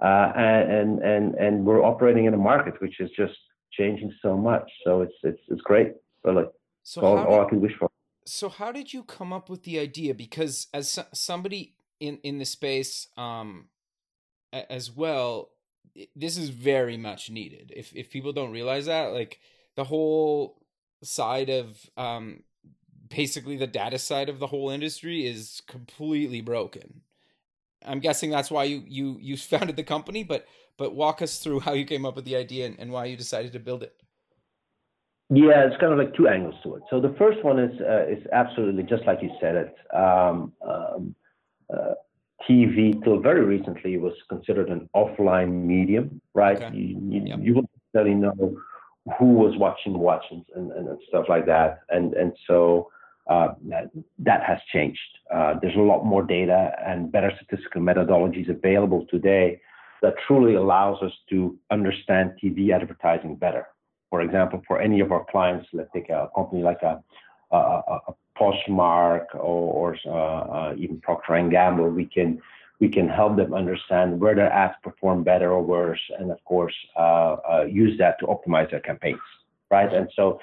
Uh, 0.00 0.32
and 0.34 1.00
and 1.12 1.34
and 1.34 1.54
we're 1.66 1.84
operating 1.84 2.24
in 2.24 2.32
a 2.32 2.42
market 2.52 2.80
which 2.80 3.00
is 3.00 3.10
just 3.22 3.36
changing 3.78 4.10
so 4.22 4.36
much. 4.36 4.66
So 4.84 5.02
it's 5.02 5.18
it's 5.22 5.42
it's 5.48 5.60
great, 5.60 5.92
really. 6.24 6.46
So 6.84 7.02
all, 7.02 7.16
did, 7.16 7.26
all 7.26 7.44
I 7.44 7.48
can 7.50 7.60
wish 7.60 7.72
for. 7.78 7.90
So 8.24 8.48
how 8.48 8.72
did 8.72 8.94
you 8.94 9.02
come 9.02 9.30
up 9.30 9.50
with 9.50 9.64
the 9.64 9.78
idea? 9.78 10.14
Because 10.14 10.68
as 10.72 10.98
somebody 11.12 11.74
in 11.98 12.18
in 12.22 12.38
the 12.38 12.46
space, 12.46 13.08
um, 13.18 13.68
as 14.52 14.90
well, 14.90 15.50
this 16.16 16.38
is 16.38 16.48
very 16.48 16.96
much 16.96 17.28
needed. 17.28 17.72
If 17.76 17.94
if 17.94 18.10
people 18.10 18.32
don't 18.32 18.52
realize 18.52 18.86
that, 18.86 19.12
like 19.12 19.38
the 19.76 19.84
whole 19.84 20.62
side 21.02 21.50
of 21.50 21.78
um 21.96 22.42
basically 23.10 23.56
the 23.56 23.66
data 23.66 23.98
side 23.98 24.28
of 24.28 24.38
the 24.38 24.46
whole 24.46 24.70
industry 24.70 25.26
is 25.26 25.62
completely 25.66 26.40
broken 26.40 27.02
I'm 27.84 28.00
guessing 28.00 28.30
that's 28.30 28.50
why 28.50 28.64
you 28.64 28.82
you 28.86 29.18
you 29.20 29.36
founded 29.36 29.76
the 29.76 29.82
company, 29.82 30.24
but 30.24 30.46
but 30.76 30.94
walk 30.94 31.22
us 31.22 31.38
through 31.38 31.60
how 31.60 31.72
you 31.72 31.84
came 31.84 32.06
up 32.06 32.16
with 32.16 32.24
the 32.24 32.36
idea 32.36 32.66
and, 32.66 32.78
and 32.78 32.92
why 32.92 33.06
you 33.06 33.16
decided 33.16 33.52
to 33.52 33.58
build 33.58 33.82
it. 33.82 33.94
Yeah, 35.32 35.66
it's 35.66 35.78
kind 35.78 35.92
of 35.92 35.98
like 35.98 36.14
two 36.16 36.26
angles 36.26 36.56
to 36.64 36.74
it. 36.76 36.82
So 36.90 37.00
the 37.00 37.14
first 37.18 37.44
one 37.44 37.58
is 37.58 37.80
uh, 37.80 38.06
is 38.06 38.24
absolutely 38.32 38.82
just 38.82 39.04
like 39.06 39.22
you 39.22 39.30
said 39.40 39.56
it. 39.56 39.74
Um, 39.94 40.52
um, 40.66 41.14
uh, 41.72 41.94
TV 42.48 43.02
till 43.04 43.20
very 43.20 43.44
recently 43.44 43.96
was 43.98 44.14
considered 44.28 44.70
an 44.70 44.88
offline 44.96 45.64
medium, 45.66 46.20
right? 46.34 46.60
Okay. 46.60 46.76
You 46.76 46.98
you, 47.08 47.22
yep. 47.26 47.38
you 47.40 47.54
wouldn't 47.54 47.70
necessarily 47.84 48.14
know 48.14 48.56
who 49.18 49.32
was 49.32 49.56
watching 49.56 49.98
what 49.98 50.22
and, 50.30 50.44
and, 50.54 50.72
and 50.72 50.98
stuff 51.08 51.26
like 51.28 51.46
that, 51.46 51.80
and 51.90 52.14
and 52.14 52.32
so 52.46 52.90
uh, 53.30 53.54
that 54.18 54.42
has 54.42 54.58
changed. 54.72 54.98
Uh, 55.32 55.54
there's 55.62 55.76
a 55.76 55.80
lot 55.92 56.04
more 56.04 56.22
data 56.22 56.72
and 56.84 57.12
better 57.12 57.32
statistical 57.36 57.80
methodologies 57.80 58.50
available 58.50 59.06
today 59.08 59.60
that 60.02 60.14
truly 60.26 60.56
allows 60.56 61.00
us 61.02 61.12
to 61.30 61.56
understand 61.70 62.32
TV 62.42 62.74
advertising 62.74 63.36
better. 63.36 63.68
For 64.10 64.22
example, 64.22 64.60
for 64.66 64.80
any 64.80 64.98
of 64.98 65.12
our 65.12 65.24
clients, 65.30 65.68
let's 65.72 65.90
take 65.94 66.08
a 66.08 66.28
company 66.34 66.62
like 66.62 66.82
a, 66.82 67.00
a, 67.52 67.56
a 68.08 68.14
Poshmark 68.36 69.26
or, 69.34 69.94
or 69.94 69.96
uh, 70.06 70.10
uh, 70.10 70.74
even 70.76 71.00
Procter 71.00 71.34
and 71.34 71.50
Gamble, 71.50 71.90
we 71.90 72.06
can 72.06 72.40
we 72.80 72.88
can 72.88 73.06
help 73.08 73.36
them 73.36 73.52
understand 73.52 74.18
where 74.18 74.34
their 74.34 74.50
ads 74.50 74.74
perform 74.82 75.22
better 75.22 75.52
or 75.52 75.62
worse, 75.62 76.00
and 76.18 76.32
of 76.32 76.42
course 76.46 76.74
uh, 76.96 77.36
use 77.68 77.98
that 77.98 78.18
to 78.20 78.26
optimize 78.26 78.70
their 78.70 78.80
campaigns, 78.80 79.20
right? 79.70 79.92
And 79.92 80.08
so, 80.16 80.40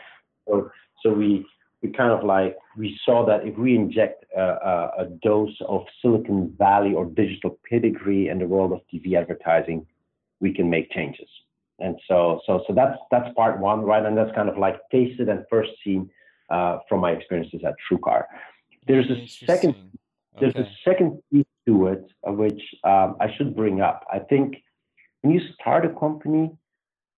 so 0.48 0.70
so 1.02 1.12
we 1.12 1.48
we 1.82 1.92
kind 1.92 2.12
of 2.12 2.24
like 2.24 2.58
we 2.76 3.00
saw 3.06 3.26
that 3.26 3.46
if 3.46 3.58
we 3.58 3.76
inject 3.76 4.26
a, 4.36 4.42
a, 4.42 4.92
a, 5.00 5.06
dose 5.22 5.56
of 5.68 5.86
Silicon 6.02 6.54
Valley 6.58 6.94
or 6.94 7.06
digital 7.06 7.58
pedigree 7.70 8.30
in 8.30 8.40
the 8.40 8.48
world 8.48 8.72
of 8.72 8.82
TV 8.92 9.16
advertising, 9.16 9.86
we 10.40 10.54
can 10.54 10.70
make 10.70 10.92
changes. 10.92 11.30
And 11.80 12.00
so, 12.08 12.42
so, 12.46 12.64
so 12.68 12.74
that's 12.74 12.98
that's 13.12 13.32
part 13.36 13.60
one, 13.60 13.82
right? 13.82 14.04
And 14.04 14.18
that's 14.18 14.34
kind 14.34 14.50
of 14.50 14.58
like 14.58 14.80
tasted 14.92 15.30
and 15.30 15.46
first 15.50 15.72
seen 15.84 16.10
uh, 16.50 16.80
from 16.90 17.02
my 17.02 17.12
experiences 17.12 17.62
at 17.66 17.76
TrueCar. 17.90 18.24
There's 18.88 19.10
a 19.10 19.28
second, 19.46 19.76
there's 20.40 20.56
a 20.56 20.68
second 20.84 21.22
piece 21.32 21.46
to 21.68 21.88
it, 21.88 22.06
uh, 22.28 22.32
which 22.32 22.62
um, 22.84 23.18
I 23.20 23.28
should 23.38 23.56
bring 23.56 23.82
up. 23.82 24.06
I 24.12 24.20
think 24.20 24.56
when 25.22 25.34
you 25.34 25.42
start 25.54 25.86
a 25.86 25.90
company, 25.90 26.52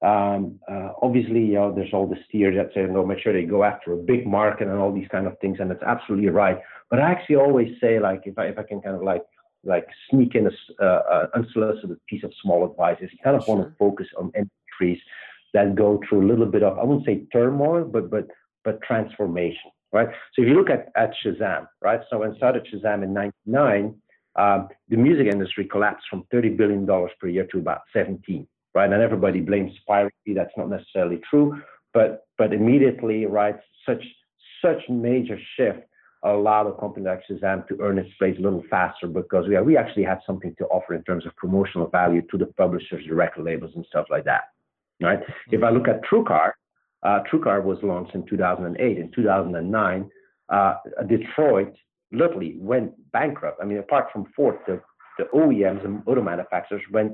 um, 0.01 0.59
uh, 0.71 0.93
obviously, 1.01 1.41
you 1.41 1.55
know, 1.55 1.73
there's 1.75 1.93
all 1.93 2.07
the 2.07 2.15
steers 2.27 2.55
that 2.55 2.73
say, 2.73 2.89
no, 2.89 3.05
make 3.05 3.19
sure 3.19 3.33
they 3.33 3.43
go 3.43 3.63
after 3.65 3.91
a 3.91 3.97
big 3.97 4.25
market 4.25 4.67
and 4.67 4.77
all 4.77 4.93
these 4.93 5.09
kind 5.09 5.27
of 5.27 5.37
things, 5.39 5.57
and 5.59 5.71
it's 5.71 5.83
absolutely 5.83 6.29
right. 6.29 6.57
But 6.89 6.99
I 6.99 7.11
actually 7.11 7.35
always 7.35 7.69
say, 7.81 7.99
like, 7.99 8.21
if 8.25 8.37
I 8.37 8.45
if 8.45 8.57
I 8.57 8.63
can 8.63 8.81
kind 8.81 8.95
of 8.95 9.03
like 9.03 9.23
like 9.65 9.85
sneak 10.09 10.35
in 10.35 10.47
a 10.47 10.83
uh, 10.83 11.27
unsolicited 11.35 11.97
piece 12.07 12.23
of 12.23 12.31
small 12.41 12.69
advice, 12.69 12.97
is 13.01 13.09
kind 13.23 13.35
of 13.35 13.43
sure. 13.43 13.57
want 13.57 13.69
to 13.69 13.75
focus 13.77 14.07
on 14.17 14.31
entries 14.35 14.99
that 15.53 15.75
go 15.75 15.99
through 16.07 16.25
a 16.25 16.27
little 16.29 16.45
bit 16.45 16.63
of 16.63 16.79
I 16.79 16.83
wouldn't 16.83 17.05
say 17.05 17.25
turmoil, 17.33 17.83
but 17.83 18.09
but 18.09 18.27
but 18.63 18.81
transformation, 18.83 19.71
right? 19.91 20.07
So 20.33 20.43
if 20.43 20.47
you 20.47 20.53
look 20.53 20.69
at 20.69 20.93
at 20.95 21.11
Shazam, 21.25 21.67
right? 21.81 21.99
So 22.09 22.19
when 22.19 22.37
started 22.37 22.65
Shazam 22.73 23.03
in 23.03 23.13
'99, 23.13 23.95
um, 24.37 24.69
the 24.87 24.95
music 24.95 25.27
industry 25.27 25.65
collapsed 25.65 26.05
from 26.09 26.23
30 26.31 26.51
billion 26.51 26.85
dollars 26.85 27.11
per 27.19 27.27
year 27.27 27.45
to 27.51 27.57
about 27.57 27.81
17 27.91 28.47
right? 28.73 28.91
And 28.91 29.01
everybody 29.01 29.41
blames 29.41 29.71
piracy. 29.87 30.33
That's 30.35 30.55
not 30.57 30.69
necessarily 30.69 31.21
true, 31.29 31.61
but 31.93 32.25
but 32.37 32.53
immediately, 32.53 33.25
right? 33.25 33.55
Such 33.85 34.03
such 34.61 34.81
major 34.89 35.39
shift 35.55 35.79
allowed 36.23 36.67
a 36.67 36.73
company 36.77 37.05
like 37.05 37.21
Shazam 37.29 37.65
to 37.67 37.77
earn 37.81 37.97
its 37.97 38.09
place 38.17 38.35
a 38.37 38.41
little 38.41 38.63
faster 38.69 39.07
because 39.07 39.47
we 39.47 39.57
we 39.61 39.77
actually 39.77 40.03
had 40.03 40.19
something 40.25 40.53
to 40.57 40.65
offer 40.65 40.93
in 40.93 41.03
terms 41.03 41.25
of 41.25 41.35
promotional 41.35 41.87
value 41.87 42.21
to 42.29 42.37
the 42.37 42.47
publishers, 42.57 43.05
the 43.07 43.15
record 43.15 43.45
labels, 43.45 43.71
and 43.75 43.85
stuff 43.87 44.07
like 44.09 44.25
that, 44.25 44.43
right? 45.01 45.21
Mm-hmm. 45.21 45.55
If 45.55 45.63
I 45.63 45.69
look 45.69 45.87
at 45.87 46.01
TrueCar, 46.03 46.51
uh, 47.03 47.19
TrueCar 47.31 47.63
was 47.63 47.77
launched 47.83 48.15
in 48.15 48.25
2008. 48.25 48.97
In 48.97 49.11
2009, 49.11 50.11
uh, 50.49 50.73
Detroit 51.07 51.73
literally 52.11 52.55
went 52.59 52.91
bankrupt. 53.11 53.59
I 53.61 53.65
mean, 53.65 53.77
apart 53.77 54.07
from 54.11 54.25
Ford, 54.35 54.57
the, 54.67 54.81
the 55.17 55.25
OEMs 55.33 55.85
and 55.85 56.01
auto 56.05 56.21
manufacturers 56.21 56.81
went 56.91 57.13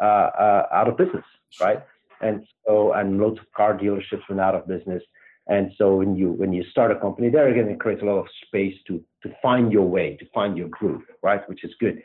out 0.00 0.88
of 0.88 0.96
business, 0.96 1.24
right? 1.60 1.82
And 2.20 2.46
so, 2.66 2.92
and 2.92 3.20
lots 3.20 3.38
of 3.38 3.50
car 3.52 3.76
dealerships 3.76 4.28
went 4.28 4.40
out 4.40 4.54
of 4.54 4.66
business. 4.66 5.02
And 5.48 5.72
so 5.78 5.96
when 5.96 6.16
you 6.16 6.32
when 6.32 6.52
you 6.52 6.64
start 6.70 6.90
a 6.90 6.96
company, 6.98 7.30
there 7.30 7.48
again 7.48 7.68
it 7.68 7.78
creates 7.78 8.02
a 8.02 8.04
lot 8.04 8.18
of 8.18 8.26
space 8.46 8.74
to 8.88 9.02
to 9.22 9.30
find 9.40 9.72
your 9.72 9.86
way, 9.86 10.16
to 10.16 10.26
find 10.34 10.56
your 10.56 10.68
groove, 10.68 11.02
right? 11.22 11.48
Which 11.48 11.64
is 11.64 11.72
good. 11.78 12.02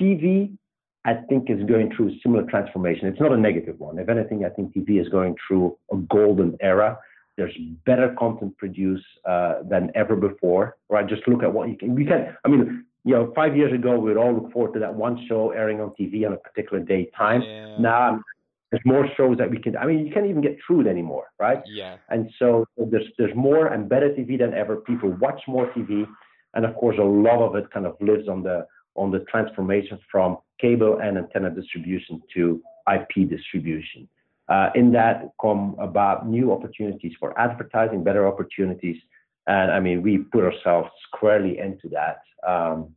TV, 0.00 0.56
I 1.06 1.14
think, 1.28 1.48
is 1.48 1.62
going 1.64 1.94
through 1.94 2.08
a 2.08 2.18
similar 2.22 2.42
transformation. 2.44 3.08
It's 3.08 3.20
not 3.20 3.32
a 3.32 3.36
negative 3.36 3.78
one. 3.78 3.98
If 3.98 4.08
anything, 4.08 4.44
I 4.44 4.50
think 4.50 4.74
TV 4.74 5.00
is 5.00 5.08
going 5.08 5.36
through 5.46 5.76
a 5.90 5.96
golden 5.96 6.56
era. 6.60 6.98
There's 7.38 7.56
better 7.84 8.14
content 8.18 8.56
produced 8.58 9.04
uh, 9.26 9.62
than 9.68 9.90
ever 9.94 10.16
before, 10.16 10.76
right? 10.88 11.06
Just 11.06 11.26
look 11.28 11.42
at 11.42 11.52
what 11.52 11.68
you 11.68 11.76
can. 11.76 11.94
We 11.94 12.04
can. 12.04 12.36
I 12.44 12.48
mean, 12.48 12.85
you 13.06 13.14
know, 13.14 13.32
five 13.36 13.56
years 13.56 13.72
ago, 13.72 13.96
we'd 13.96 14.16
all 14.16 14.34
look 14.34 14.52
forward 14.52 14.74
to 14.74 14.80
that 14.80 14.92
one 14.92 15.24
show 15.28 15.52
airing 15.52 15.80
on 15.80 15.90
TV 15.90 16.26
on 16.26 16.32
a 16.32 16.36
particular 16.36 16.82
day 16.82 17.08
time. 17.16 17.40
Yeah. 17.40 17.78
Now 17.78 18.20
there's 18.72 18.82
more 18.84 19.06
shows 19.16 19.38
that 19.38 19.48
we 19.48 19.58
can. 19.58 19.76
I 19.76 19.86
mean, 19.86 20.04
you 20.04 20.12
can't 20.12 20.26
even 20.26 20.42
get 20.42 20.58
through 20.66 20.80
it 20.80 20.86
anymore, 20.88 21.28
right? 21.38 21.62
Yeah. 21.66 21.98
And 22.08 22.28
so 22.36 22.66
there's 22.76 23.06
there's 23.16 23.34
more 23.36 23.68
and 23.68 23.88
better 23.88 24.08
TV 24.10 24.36
than 24.36 24.52
ever. 24.54 24.78
People 24.78 25.10
watch 25.20 25.40
more 25.46 25.72
TV, 25.72 26.04
and 26.54 26.64
of 26.64 26.74
course, 26.74 26.96
a 26.98 27.04
lot 27.04 27.40
of 27.46 27.54
it 27.54 27.70
kind 27.70 27.86
of 27.86 27.96
lives 28.00 28.28
on 28.28 28.42
the 28.42 28.66
on 28.96 29.12
the 29.12 29.20
transformation 29.30 30.00
from 30.10 30.38
cable 30.60 30.98
and 31.00 31.16
antenna 31.16 31.50
distribution 31.50 32.20
to 32.34 32.60
IP 32.92 33.30
distribution. 33.30 34.08
Uh, 34.48 34.70
in 34.74 34.90
that 34.92 35.30
come 35.40 35.76
about 35.78 36.28
new 36.28 36.52
opportunities 36.52 37.12
for 37.20 37.38
advertising, 37.38 38.02
better 38.02 38.26
opportunities, 38.26 38.96
and 39.46 39.70
I 39.70 39.80
mean, 39.80 40.02
we 40.02 40.18
put 40.18 40.44
ourselves 40.44 40.90
squarely 41.06 41.58
into 41.58 41.88
that. 41.90 42.18
Um, 42.46 42.94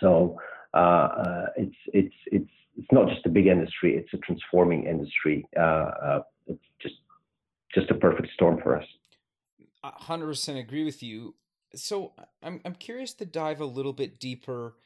so 0.00 0.38
uh, 0.74 0.76
uh, 0.76 1.46
it's 1.56 1.76
it's 1.92 2.14
it's 2.26 2.50
it's 2.76 2.88
not 2.92 3.08
just 3.08 3.26
a 3.26 3.28
big 3.28 3.46
industry; 3.46 3.96
it's 3.96 4.12
a 4.14 4.18
transforming 4.18 4.86
industry. 4.86 5.46
Uh, 5.56 5.60
uh 5.60 6.22
it's 6.46 6.64
just 6.80 6.94
just 7.74 7.90
a 7.90 7.94
perfect 7.94 8.28
storm 8.34 8.60
for 8.62 8.76
us. 8.76 8.86
Hundred 9.84 10.26
percent 10.26 10.58
agree 10.58 10.84
with 10.84 11.02
you. 11.02 11.34
So 11.74 12.12
I'm 12.42 12.60
I'm 12.64 12.74
curious 12.74 13.12
to 13.14 13.26
dive 13.26 13.60
a 13.60 13.66
little 13.66 13.92
bit 13.92 14.18
deeper 14.18 14.76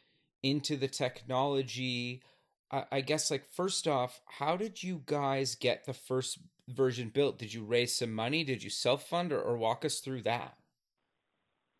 into 0.43 0.77
the 0.77 0.89
technology. 0.89 2.23
I, 2.71 2.85
I 2.91 3.01
guess 3.03 3.31
like 3.31 3.45
first 3.45 3.87
off, 3.87 4.21
how 4.39 4.57
did 4.57 4.83
you 4.83 5.03
guys 5.05 5.55
get 5.55 5.85
the 5.85 5.93
first 5.93 6.39
version 6.69 7.11
built? 7.11 7.39
Did 7.39 7.53
you 7.53 7.65
raise 7.65 7.95
some 7.95 8.13
money? 8.13 8.45
Did 8.45 8.63
you 8.63 8.71
self 8.71 9.09
fund, 9.09 9.33
or, 9.33 9.41
or 9.41 9.57
walk 9.57 9.85
us 9.85 10.01
through 10.01 10.23
that? 10.23 10.57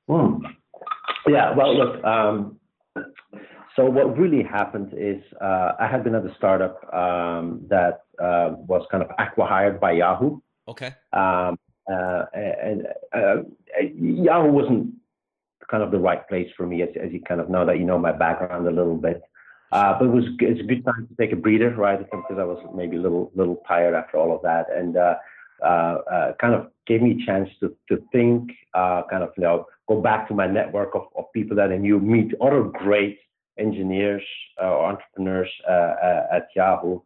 Hmm. 0.09 0.45
Yeah. 1.27 1.55
Well, 1.55 1.77
look. 1.77 2.05
Um, 2.05 2.59
so 3.77 3.85
what 3.85 4.17
really 4.17 4.43
happened 4.43 4.95
is 4.97 5.23
uh, 5.41 5.73
I 5.79 5.87
had 5.87 6.03
been 6.03 6.15
at 6.15 6.25
a 6.25 6.35
startup 6.37 6.83
um, 6.95 7.61
that 7.69 8.05
uh, 8.23 8.55
was 8.57 8.87
kind 8.91 9.03
of 9.03 9.11
acqui-hired 9.19 9.79
by 9.79 9.93
Yahoo. 9.93 10.41
Okay. 10.67 10.95
Um, 11.13 11.59
uh, 11.91 12.25
and 12.35 12.87
uh, 13.13 13.43
Yahoo 13.95 14.51
wasn't 14.51 14.95
kind 15.71 15.83
of 15.83 15.91
the 15.91 15.99
right 15.99 16.27
place 16.29 16.49
for 16.57 16.67
me, 16.67 16.83
as, 16.83 16.89
as 17.03 17.13
you 17.13 17.21
kind 17.21 17.41
of 17.41 17.51
know 17.51 17.67
that 17.67 17.79
you 17.79 17.85
know 17.85 17.99
my 17.99 18.13
background 18.13 18.67
a 18.67 18.71
little 18.71 18.97
bit. 18.97 19.23
Uh, 19.73 19.99
but 19.99 20.07
it 20.07 20.11
was 20.11 20.25
it's 20.41 20.61
a 20.61 20.65
good 20.65 20.85
time 20.85 21.09
to 21.09 21.15
take 21.21 21.33
a 21.33 21.37
breather, 21.37 21.75
right? 21.75 21.99
Because 21.99 22.39
I 22.39 22.45
was 22.45 22.65
maybe 22.75 22.97
a 22.97 23.01
little 23.01 23.31
little 23.35 23.63
tired 23.69 23.95
after 23.95 24.17
all 24.17 24.35
of 24.35 24.41
that, 24.43 24.67
and 24.73 24.97
uh, 24.97 25.17
uh, 25.63 25.99
uh, 26.11 26.33
kind 26.41 26.55
of 26.55 26.71
gave 26.87 27.03
me 27.03 27.21
a 27.21 27.27
chance 27.27 27.49
to 27.61 27.77
to 27.89 28.03
think, 28.13 28.51
uh, 28.75 29.03
kind 29.11 29.23
of 29.23 29.31
you 29.37 29.43
know 29.43 29.67
go 29.89 30.01
back 30.01 30.29
to 30.29 30.35
my 30.35 30.47
network 30.47 30.95
of, 30.95 31.03
of 31.17 31.25
people 31.33 31.57
that 31.57 31.73
I 31.73 31.77
knew, 31.77 31.99
meet 31.99 32.33
other 32.41 32.63
great 32.63 33.19
engineers 33.59 34.23
uh, 34.61 34.67
or 34.67 34.87
entrepreneurs 34.87 35.51
at 35.69 36.49
Yahoo. 36.55 37.01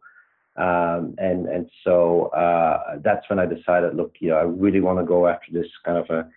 Um, 0.57 1.15
and 1.17 1.47
and 1.47 1.69
so 1.83 2.25
uh, 2.27 2.97
that's 3.03 3.29
when 3.29 3.39
I 3.39 3.45
decided, 3.45 3.95
look, 3.95 4.15
you 4.19 4.29
know, 4.29 4.37
I 4.37 4.43
really 4.43 4.81
want 4.81 4.99
to 4.99 5.05
go 5.05 5.27
after 5.27 5.51
this 5.51 5.67
kind 5.85 5.97
of 5.97 6.09
a 6.09 6.27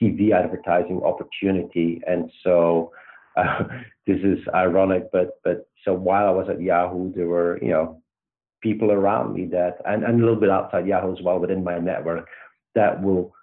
TV 0.00 0.32
advertising 0.32 1.02
opportunity. 1.02 2.00
And 2.06 2.30
so 2.42 2.92
uh, 3.36 3.64
this 4.06 4.20
is 4.22 4.38
ironic, 4.54 5.10
but 5.12 5.40
but 5.42 5.68
so 5.84 5.92
while 5.92 6.26
I 6.26 6.30
was 6.30 6.48
at 6.48 6.60
Yahoo, 6.60 7.12
there 7.12 7.26
were 7.26 7.58
you 7.60 7.70
know 7.70 8.00
people 8.60 8.92
around 8.92 9.34
me 9.34 9.46
that 9.46 9.78
and, 9.84 10.04
and 10.04 10.14
a 10.14 10.24
little 10.24 10.40
bit 10.40 10.50
outside 10.50 10.86
Yahoo 10.86 11.12
as 11.12 11.22
well 11.22 11.38
within 11.38 11.64
my 11.64 11.78
network 11.78 12.28
that 12.74 13.02
will 13.02 13.34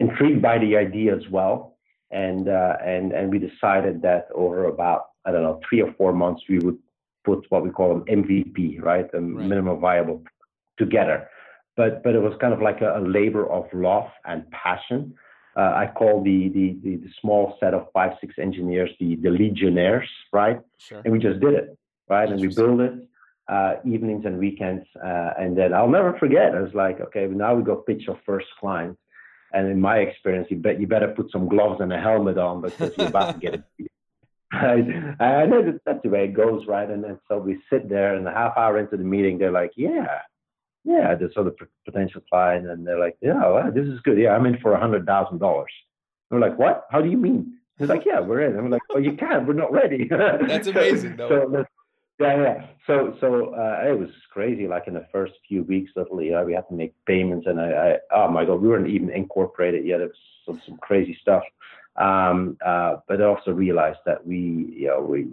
intrigued 0.00 0.40
by 0.40 0.58
the 0.58 0.76
idea 0.76 1.14
as 1.14 1.28
well. 1.30 1.77
And 2.10 2.48
uh, 2.48 2.76
and 2.84 3.12
and 3.12 3.30
we 3.30 3.38
decided 3.38 4.02
that 4.02 4.28
over 4.34 4.66
about 4.66 5.10
I 5.26 5.32
don't 5.32 5.42
know 5.42 5.60
three 5.68 5.82
or 5.82 5.92
four 5.92 6.12
months 6.12 6.42
we 6.48 6.58
would 6.58 6.78
put 7.24 7.44
what 7.50 7.62
we 7.62 7.70
call 7.70 7.96
an 7.96 8.02
MVP, 8.04 8.82
right, 8.82 9.06
a 9.12 9.20
right. 9.20 9.46
minimum 9.46 9.80
viable, 9.80 10.22
together. 10.78 11.28
But 11.76 12.02
but 12.02 12.14
it 12.14 12.20
was 12.20 12.34
kind 12.40 12.54
of 12.54 12.62
like 12.62 12.80
a, 12.80 12.98
a 12.98 13.02
labor 13.02 13.50
of 13.50 13.66
love 13.72 14.08
and 14.24 14.50
passion. 14.50 15.14
Uh, 15.56 15.72
I 15.74 15.90
call 15.92 16.22
the, 16.22 16.48
the, 16.50 16.76
the 16.82 16.96
the 16.96 17.10
small 17.20 17.56
set 17.60 17.74
of 17.74 17.88
five 17.92 18.12
six 18.20 18.34
engineers 18.38 18.90
the 19.00 19.16
the 19.16 19.30
legionnaires, 19.30 20.08
right? 20.32 20.60
Sure. 20.78 21.02
And 21.04 21.12
we 21.12 21.18
just 21.18 21.40
did 21.40 21.54
it, 21.54 21.76
right? 22.08 22.28
And 22.28 22.40
we 22.40 22.48
built 22.48 22.80
it 22.80 23.08
uh, 23.48 23.74
evenings 23.84 24.24
and 24.26 24.38
weekends, 24.38 24.84
uh, 25.02 25.30
and 25.38 25.56
then 25.56 25.72
I'll 25.72 25.88
never 25.88 26.16
forget. 26.18 26.54
I 26.54 26.60
was 26.60 26.74
like, 26.74 27.00
okay, 27.00 27.26
now 27.26 27.54
we 27.54 27.62
go 27.62 27.76
pitch 27.76 28.02
our 28.08 28.18
first 28.26 28.46
client. 28.60 28.98
And 29.52 29.68
in 29.68 29.80
my 29.80 29.98
experience, 29.98 30.48
you 30.50 30.56
bet 30.58 30.80
you 30.80 30.86
better 30.86 31.08
put 31.08 31.30
some 31.30 31.48
gloves 31.48 31.80
and 31.80 31.92
a 31.92 31.98
helmet 31.98 32.38
on 32.38 32.60
because 32.60 32.92
you're 32.96 33.08
about 33.08 33.34
to 33.34 33.40
get 33.40 33.54
it 33.54 33.90
I, 34.52 35.14
I 35.20 35.46
know 35.46 35.62
that 35.62 35.80
that's 35.84 36.02
the 36.02 36.08
way 36.08 36.24
it 36.24 36.32
goes, 36.32 36.66
right? 36.66 36.88
And 36.88 37.04
then 37.04 37.18
so 37.28 37.38
we 37.38 37.58
sit 37.70 37.88
there, 37.88 38.14
and 38.14 38.26
a 38.26 38.32
half 38.32 38.56
hour 38.56 38.78
into 38.78 38.96
the 38.96 39.04
meeting, 39.04 39.36
they're 39.36 39.52
like, 39.52 39.72
"Yeah, 39.76 40.20
yeah," 40.84 41.14
the 41.14 41.30
sort 41.34 41.48
of 41.48 41.56
potential 41.84 42.22
client, 42.30 42.66
and 42.66 42.86
they're 42.86 42.98
like, 42.98 43.16
"Yeah, 43.20 43.34
well, 43.34 43.70
this 43.70 43.86
is 43.86 44.00
good. 44.00 44.16
Yeah, 44.18 44.30
I'm 44.34 44.46
in 44.46 44.58
for 44.58 44.72
a 44.72 44.80
hundred 44.80 45.04
thousand 45.04 45.38
dollars." 45.38 45.70
We're 46.30 46.40
like, 46.40 46.58
"What? 46.58 46.86
How 46.90 47.02
do 47.02 47.10
you 47.10 47.18
mean?" 47.18 47.58
He's 47.78 47.90
like, 47.90 48.06
"Yeah, 48.06 48.20
we're 48.20 48.40
in." 48.40 48.58
I'm 48.58 48.70
like, 48.70 48.82
"Oh, 48.90 48.98
you 48.98 49.12
can't. 49.12 49.46
We're 49.46 49.52
not 49.52 49.70
ready." 49.70 50.08
That's 50.08 50.66
amazing, 50.66 51.16
though. 51.18 51.28
So, 51.28 51.64
yeah, 52.18 52.42
yeah. 52.42 52.66
So, 52.86 53.16
so 53.20 53.54
uh, 53.54 53.88
it 53.88 53.98
was 53.98 54.10
crazy. 54.32 54.66
Like 54.66 54.84
in 54.86 54.94
the 54.94 55.06
first 55.12 55.34
few 55.46 55.62
weeks, 55.62 55.92
literally, 55.94 56.34
uh, 56.34 56.44
we 56.44 56.54
had 56.54 56.68
to 56.68 56.74
make 56.74 56.94
payments, 57.06 57.46
and 57.46 57.60
I, 57.60 57.70
I, 57.70 57.96
oh 58.14 58.30
my 58.30 58.44
god, 58.44 58.60
we 58.60 58.68
weren't 58.68 58.88
even 58.88 59.10
incorporated 59.10 59.86
yet. 59.86 60.00
It 60.00 60.06
was 60.06 60.16
some, 60.46 60.62
some 60.66 60.76
crazy 60.78 61.16
stuff. 61.20 61.42
Um, 61.96 62.56
uh, 62.64 62.96
but 63.08 63.20
I 63.20 63.24
also 63.24 63.50
realized 63.50 63.98
that 64.06 64.24
we, 64.24 64.72
you 64.76 64.86
know, 64.86 65.00
we, 65.00 65.26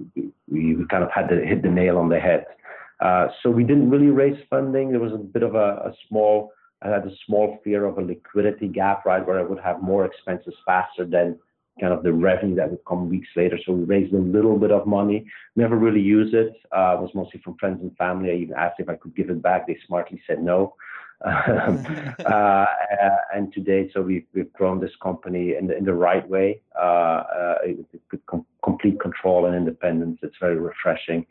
we, 0.50 0.75
we 0.75 0.86
kind 0.89 1.04
of 1.04 1.12
had 1.12 1.27
to 1.30 1.46
hit 1.46 1.62
the 1.62 1.70
nail 1.70 1.98
on 1.98 2.10
the 2.10 2.20
head. 2.20 2.46
Uh, 3.00 3.27
so 3.44 3.50
we 3.50 3.63
didn't 3.63 3.89
really 3.89 4.08
raise 4.08 4.42
funding. 4.50 4.89
There 4.89 5.00
was 5.00 5.13
a 5.13 5.18
bit 5.18 5.44
of 5.44 5.54
a, 5.54 5.84
a, 5.86 5.94
small, 6.08 6.51
I 6.82 6.89
had 6.89 7.06
a 7.06 7.12
small 7.25 7.60
fear 7.63 7.86
of 7.86 7.98
a 7.98 8.01
liquidity 8.01 8.68
gap, 8.68 9.06
right, 9.06 9.25
where 9.25 9.39
I 9.39 9.44
would 9.44 9.60
have 9.60 9.82
more 9.82 10.06
expenses 10.06 10.56
faster 10.65 11.06
than 11.06 11.38
kind 11.79 11.94
of 11.94 12.03
the 12.03 12.13
revenue 12.13 12.55
that 12.55 12.70
would 12.70 12.84
come 12.88 13.10
weeks 13.10 13.27
later. 13.36 13.60
So 13.65 13.74
we 13.74 13.84
raised 13.84 14.13
a 14.13 14.17
little 14.17 14.58
bit 14.58 14.72
of 14.72 14.88
money, 14.88 15.25
never 15.55 15.75
really 15.75 16.01
used 16.01 16.34
it. 16.34 16.53
Uh, 16.72 16.96
it 16.98 17.01
was 17.01 17.11
mostly 17.14 17.42
from 17.42 17.57
friends 17.57 17.81
and 17.81 17.96
family. 17.98 18.31
I 18.31 18.35
even 18.35 18.55
asked 18.55 18.79
if 18.79 18.90
I 18.90 18.96
could 18.96 19.16
give 19.16 19.29
it 19.29 19.42
back. 19.42 19.68
They 19.68 19.77
smartly 19.85 20.22
said 20.27 20.42
no. 20.42 20.75
Uh, 21.25 22.66
and 23.33 23.53
today, 23.53 23.90
so 23.94 24.01
we've, 24.01 24.25
we've 24.33 24.51
grown 24.53 24.79
this 24.79 24.92
company 25.01 25.55
in 25.55 25.68
the, 25.68 25.77
in 25.77 25.85
the 25.85 25.94
right 25.94 26.27
way, 26.27 26.61
uh, 26.77 26.81
uh, 26.81 27.55
with 28.11 28.25
com- 28.25 28.46
complete 28.64 29.00
control 29.00 29.46
and 29.46 29.55
independence. 29.55 30.18
It's 30.24 30.35
very 30.40 30.57
refreshing. 30.57 31.25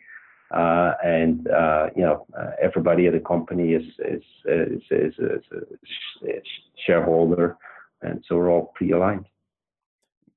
Uh, 0.50 0.92
and 1.02 1.48
uh, 1.48 1.88
you 1.96 2.02
know 2.02 2.26
uh, 2.38 2.50
everybody 2.62 3.06
at 3.06 3.12
the 3.12 3.18
company 3.18 3.72
is 3.72 3.82
is 3.98 4.22
is, 4.44 4.82
is, 4.90 5.14
is, 5.18 5.42
is 5.50 6.28
a 6.28 6.42
shareholder, 6.86 7.56
and 8.02 8.22
so 8.28 8.36
we're 8.36 8.50
all 8.50 8.72
pre-aligned. 8.76 9.24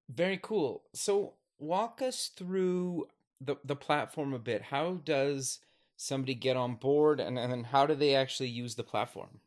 Very 0.10 0.40
cool. 0.42 0.84
So 0.94 1.34
walk 1.60 2.02
us 2.02 2.32
through 2.36 3.08
the 3.42 3.56
the 3.64 3.76
platform 3.76 4.34
a 4.34 4.40
bit. 4.40 4.62
How 4.64 5.00
does 5.04 5.60
somebody 5.98 6.36
get 6.36 6.56
on 6.56 6.76
board 6.76 7.20
and, 7.20 7.38
and 7.38 7.52
then 7.52 7.64
how 7.64 7.86
do 7.86 7.96
they 7.96 8.16
actually 8.16 8.50
use 8.50 8.76
the 8.76 8.84
platform? 8.84 9.40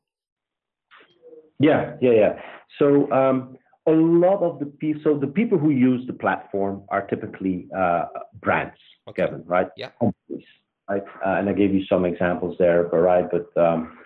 Yeah, 1.59 1.97
yeah, 2.01 2.13
yeah. 2.13 2.41
So 2.79 3.11
um, 3.13 3.57
a 3.87 3.93
lot 3.93 4.43
of 4.43 4.59
the 4.59 4.67
people, 4.67 5.03
so 5.05 5.19
the 5.19 5.27
people 5.27 5.59
who 5.59 5.71
use 5.71 6.07
the 6.07 6.13
platform 6.13 6.83
are 6.89 7.07
typically 7.07 7.69
uh, 7.77 8.07
brands, 8.41 8.77
okay. 9.09 9.27
Kevin, 9.27 9.45
right? 9.47 9.69
Yeah. 9.77 9.91
Companies, 9.99 10.47
right? 10.89 11.05
Uh, 11.25 11.31
and 11.39 11.49
I 11.49 11.53
gave 11.53 11.75
you 11.75 11.85
some 11.87 12.05
examples 12.05 12.57
there, 12.59 12.85
but 12.85 12.99
right, 12.99 13.27
but 13.31 13.57
um, 13.63 13.99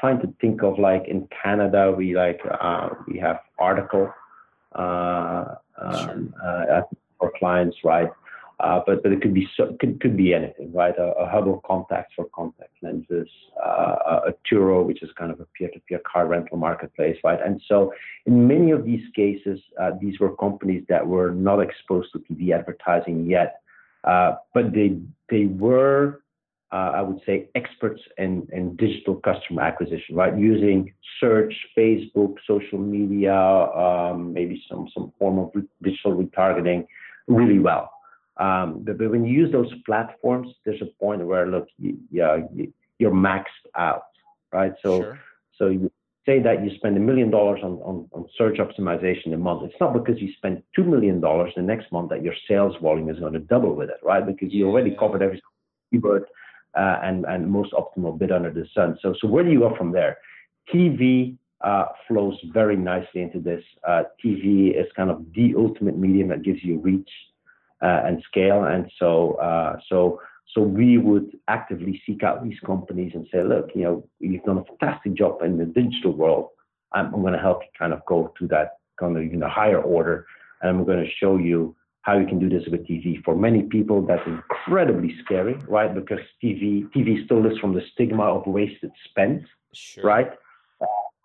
trying 0.00 0.20
to 0.20 0.32
think 0.40 0.62
of 0.62 0.78
like 0.78 1.08
in 1.08 1.28
Canada, 1.42 1.92
we 1.96 2.14
like 2.14 2.40
uh, 2.60 2.90
we 3.06 3.18
have 3.18 3.38
Article 3.58 4.12
uh, 4.74 5.54
um. 5.98 6.34
Uh, 6.44 6.82
for 7.18 7.32
clients, 7.38 7.76
right? 7.84 8.08
Uh, 8.60 8.80
but 8.86 9.04
but 9.04 9.12
it 9.12 9.22
could 9.22 9.34
be 9.34 9.48
so, 9.56 9.76
could 9.78 10.00
could 10.00 10.16
be 10.16 10.34
anything, 10.34 10.72
right? 10.72 10.94
A, 10.98 11.12
a 11.12 11.28
Hubble 11.28 11.62
contacts 11.64 12.14
for 12.16 12.24
contact 12.34 12.72
lenses, 12.82 13.28
uh, 13.64 14.20
a 14.26 14.34
Turo, 14.50 14.84
which 14.84 15.00
is 15.00 15.10
kind 15.16 15.30
of 15.30 15.38
a 15.38 15.46
peer-to-peer 15.56 16.00
car 16.10 16.26
rental 16.26 16.56
marketplace, 16.58 17.16
right? 17.22 17.38
And 17.40 17.62
so 17.68 17.92
in 18.26 18.48
many 18.48 18.72
of 18.72 18.84
these 18.84 19.04
cases, 19.14 19.60
uh, 19.80 19.92
these 20.00 20.18
were 20.18 20.34
companies 20.36 20.84
that 20.88 21.06
were 21.06 21.30
not 21.30 21.60
exposed 21.60 22.08
to 22.14 22.18
TV 22.18 22.52
advertising 22.52 23.30
yet, 23.30 23.60
uh, 24.02 24.34
but 24.54 24.72
they 24.72 24.98
they 25.30 25.46
were. 25.46 26.22
Uh, 26.70 26.92
I 26.96 27.00
would 27.00 27.20
say 27.24 27.48
experts 27.54 28.02
in, 28.18 28.46
in 28.52 28.76
digital 28.76 29.14
customer 29.16 29.62
acquisition, 29.62 30.14
right? 30.14 30.36
Using 30.36 30.92
search, 31.18 31.54
Facebook, 31.76 32.34
social 32.46 32.78
media, 32.78 33.34
um, 33.34 34.34
maybe 34.34 34.62
some 34.68 34.86
some 34.92 35.10
form 35.18 35.38
of 35.38 35.50
digital 35.82 36.14
retargeting, 36.22 36.86
really 37.26 37.58
well. 37.58 37.90
Um, 38.36 38.82
but, 38.84 38.98
but, 38.98 39.10
when 39.10 39.24
you 39.24 39.32
use 39.32 39.50
those 39.50 39.72
platforms, 39.84 40.48
there's 40.64 40.82
a 40.82 41.02
point 41.02 41.26
where 41.26 41.46
look, 41.48 41.68
you, 41.78 41.98
yeah, 42.10 42.36
you, 42.54 42.72
you're 42.98 43.10
maxed 43.10 43.64
out, 43.76 44.02
right? 44.52 44.72
So, 44.82 45.00
sure. 45.00 45.20
so 45.58 45.66
you 45.68 45.90
say 46.24 46.40
that 46.40 46.62
you 46.62 46.70
spend 46.76 46.96
a 46.98 47.00
million 47.00 47.30
dollars 47.30 47.60
on, 47.64 47.78
on, 47.78 48.06
on 48.12 48.26
search 48.36 48.58
optimization 48.58 49.32
a 49.32 49.38
month. 49.38 49.62
It's 49.64 49.80
not 49.80 49.94
because 49.94 50.20
you 50.20 50.30
spend 50.36 50.62
two 50.76 50.84
million 50.84 51.20
dollars 51.20 51.52
the 51.56 51.62
next 51.62 51.90
month 51.90 52.10
that 52.10 52.22
your 52.22 52.34
sales 52.46 52.76
volume 52.82 53.08
is 53.08 53.18
going 53.18 53.32
to 53.32 53.38
double 53.38 53.74
with 53.74 53.88
it, 53.88 53.96
right? 54.02 54.24
Because 54.24 54.52
you 54.52 54.68
already 54.68 54.94
covered 54.98 55.22
every 55.22 55.42
keyword 55.90 56.24
uh, 56.78 57.00
and 57.02 57.24
and 57.26 57.50
most 57.50 57.72
optimal 57.72 58.16
bid 58.16 58.30
under 58.30 58.50
the 58.50 58.66
sun. 58.74 58.96
So, 59.02 59.14
so 59.20 59.26
where 59.26 59.44
do 59.44 59.50
you 59.50 59.60
go 59.60 59.74
from 59.76 59.92
there? 59.92 60.18
TV 60.72 61.36
uh, 61.62 61.86
flows 62.06 62.38
very 62.52 62.76
nicely 62.76 63.22
into 63.22 63.40
this. 63.40 63.62
Uh, 63.86 64.04
TV 64.24 64.78
is 64.78 64.86
kind 64.94 65.10
of 65.10 65.24
the 65.34 65.54
ultimate 65.56 65.98
medium 65.98 66.28
that 66.28 66.42
gives 66.42 66.62
you 66.62 66.78
reach 66.78 67.10
uh, 67.82 68.02
and 68.04 68.22
scale. 68.30 68.64
And 68.64 68.90
so, 68.98 69.34
uh, 69.34 69.78
so, 69.88 70.20
so 70.54 70.60
we 70.60 70.98
would 70.98 71.36
actively 71.48 72.00
seek 72.06 72.22
out 72.22 72.44
these 72.44 72.58
companies 72.64 73.12
and 73.14 73.26
say, 73.32 73.42
look, 73.42 73.70
you 73.74 73.82
know, 73.82 74.08
you've 74.20 74.44
done 74.44 74.58
a 74.58 74.64
fantastic 74.64 75.14
job 75.14 75.42
in 75.42 75.58
the 75.58 75.64
digital 75.64 76.12
world. 76.12 76.50
I'm, 76.92 77.12
I'm 77.12 77.22
going 77.22 77.34
to 77.34 77.40
help 77.40 77.62
you 77.62 77.68
kind 77.78 77.92
of 77.92 78.04
go 78.06 78.32
to 78.38 78.46
that 78.48 78.78
kind 78.98 79.16
of 79.16 79.22
even 79.22 79.42
a 79.42 79.48
higher 79.48 79.80
order, 79.80 80.26
and 80.62 80.70
I'm 80.70 80.84
going 80.84 81.04
to 81.04 81.10
show 81.20 81.36
you 81.36 81.76
how 82.08 82.16
you 82.16 82.26
can 82.26 82.38
do 82.38 82.48
this 82.48 82.66
with 82.70 82.86
TV. 82.88 83.22
For 83.22 83.36
many 83.36 83.62
people, 83.64 84.00
that's 84.00 84.26
incredibly 84.26 85.14
scary, 85.22 85.56
right? 85.68 85.94
Because 85.94 86.20
TV 86.42 86.62
TV 86.94 87.22
still 87.26 87.42
lives 87.42 87.58
from 87.58 87.74
the 87.74 87.82
stigma 87.92 88.24
of 88.24 88.46
wasted 88.46 88.92
spend, 89.08 89.46
sure. 89.74 90.04
right? 90.04 90.30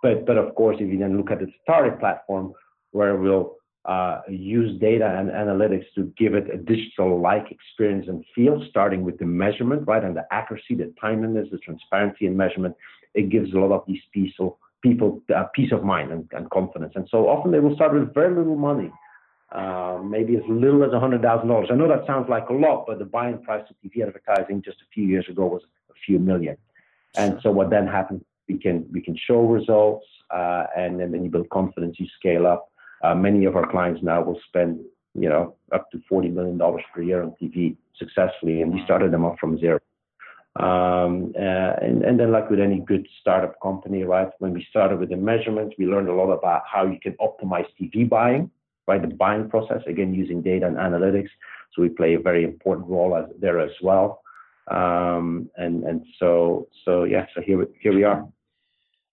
but 0.04 0.26
but 0.28 0.38
of 0.38 0.54
course, 0.56 0.76
if 0.82 0.88
you 0.92 1.00
then 1.00 1.16
look 1.16 1.32
at 1.32 1.40
the 1.40 1.50
Started 1.64 2.00
platform, 2.02 2.52
where 2.92 3.16
we'll 3.16 3.56
uh, 3.86 4.20
use 4.30 4.78
data 4.82 5.08
and 5.18 5.30
analytics 5.30 5.86
to 5.96 6.02
give 6.18 6.34
it 6.40 6.54
a 6.54 6.58
digital-like 6.58 7.48
experience 7.58 8.08
and 8.10 8.26
feel, 8.36 8.56
starting 8.70 9.02
with 9.08 9.18
the 9.20 9.26
measurement, 9.26 9.88
right, 9.88 10.04
and 10.04 10.16
the 10.20 10.26
accuracy, 10.32 10.76
the 10.76 10.94
timeliness, 11.00 11.48
the 11.52 11.60
transparency 11.60 12.26
and 12.28 12.36
measurement. 12.36 12.76
It 13.14 13.30
gives 13.30 13.54
a 13.54 13.58
lot 13.58 13.72
of 13.72 13.84
these 13.88 14.04
people 14.14 14.60
people 14.82 15.22
uh, 15.34 15.46
peace 15.56 15.72
of 15.72 15.82
mind 15.86 16.12
and, 16.12 16.24
and, 16.34 16.50
confidence. 16.50 16.92
And 16.98 17.08
so 17.10 17.30
often 17.30 17.52
they 17.54 17.62
will 17.62 17.74
start 17.74 17.94
with 17.94 18.14
very 18.14 18.36
little 18.36 18.58
money, 18.58 18.92
uh, 19.54 20.00
maybe 20.04 20.36
as 20.36 20.44
little 20.50 20.84
as 20.84 20.92
$100,000. 20.92 21.72
I 21.72 21.76
know 21.76 21.88
that 21.88 22.06
sounds 22.06 22.28
like 22.30 22.50
a 22.50 22.54
lot, 22.54 22.86
but 22.88 23.00
the 23.00 23.06
buying 23.06 23.42
price 23.44 23.64
of 23.70 23.76
TV 23.84 24.06
advertising 24.06 24.62
just 24.64 24.82
a 24.82 24.90
few 24.94 25.06
years 25.06 25.26
ago 25.30 25.46
was 25.48 25.62
a 25.90 25.94
few 26.06 26.20
million. 26.20 26.58
And 27.16 27.40
so 27.42 27.52
what 27.52 27.70
then 27.70 27.88
happens, 27.88 28.24
we 28.50 28.58
can 28.58 28.86
we 28.92 29.02
can 29.02 29.16
show 29.16 29.42
results, 29.42 30.06
uh, 30.32 30.66
and 30.76 31.00
then 31.00 31.12
when 31.12 31.24
you 31.24 31.30
build 31.30 31.50
confidence, 31.50 31.98
you 32.00 32.08
scale 32.20 32.46
up 32.48 32.72
uh, 33.04 33.14
many 33.14 33.46
of 33.46 33.56
our 33.56 33.70
clients 33.70 34.02
now 34.02 34.22
will 34.22 34.40
spend 34.48 34.80
you 35.16 35.30
know, 35.30 35.56
up 35.72 35.92
to 35.92 36.02
forty 36.10 36.30
million 36.30 36.58
dollars 36.58 36.84
per 36.94 37.02
year 37.02 37.22
on 37.22 37.36
TV 37.42 37.76
successfully, 37.98 38.62
and 38.62 38.74
we 38.74 38.84
started 38.84 39.12
them 39.12 39.26
off 39.26 39.38
from 39.40 39.60
zero. 39.60 39.80
Um, 40.56 41.34
uh, 41.36 41.74
and, 41.82 42.04
and 42.04 42.20
then, 42.20 42.32
like 42.32 42.50
with 42.50 42.60
any 42.60 42.80
good 42.80 43.08
startup 43.22 43.60
company, 43.62 44.04
right? 44.04 44.30
When 44.40 44.54
we 44.54 44.66
started 44.70 45.00
with 45.00 45.10
the 45.10 45.18
measurements, 45.18 45.76
we 45.78 45.86
learned 45.86 46.10
a 46.10 46.14
lot 46.14 46.32
about 46.32 46.64
how 46.72 46.86
you 46.86 47.00
can 47.00 47.14
optimize 47.14 47.66
TV 47.80 48.08
buying, 48.08 48.50
right? 48.88 49.02
The 49.02 49.14
buying 49.16 49.50
process, 49.50 49.82
again, 49.88 50.14
using 50.14 50.42
data 50.42 50.68
and 50.68 50.78
analytics. 50.78 51.30
So 51.74 51.82
we 51.82 51.90
play 51.90 52.14
a 52.16 52.20
very 52.20 52.44
important 52.44 52.88
role 52.88 53.16
as, 53.16 53.26
there 53.40 53.60
as 53.60 53.72
well. 53.82 54.22
Um, 54.70 55.50
and 55.58 55.84
and 55.84 56.06
so 56.20 56.70
so 56.86 57.04
yeah, 57.04 57.26
so 57.36 57.42
here 57.42 57.68
here 57.82 57.94
we 57.94 58.04
are. 58.04 58.26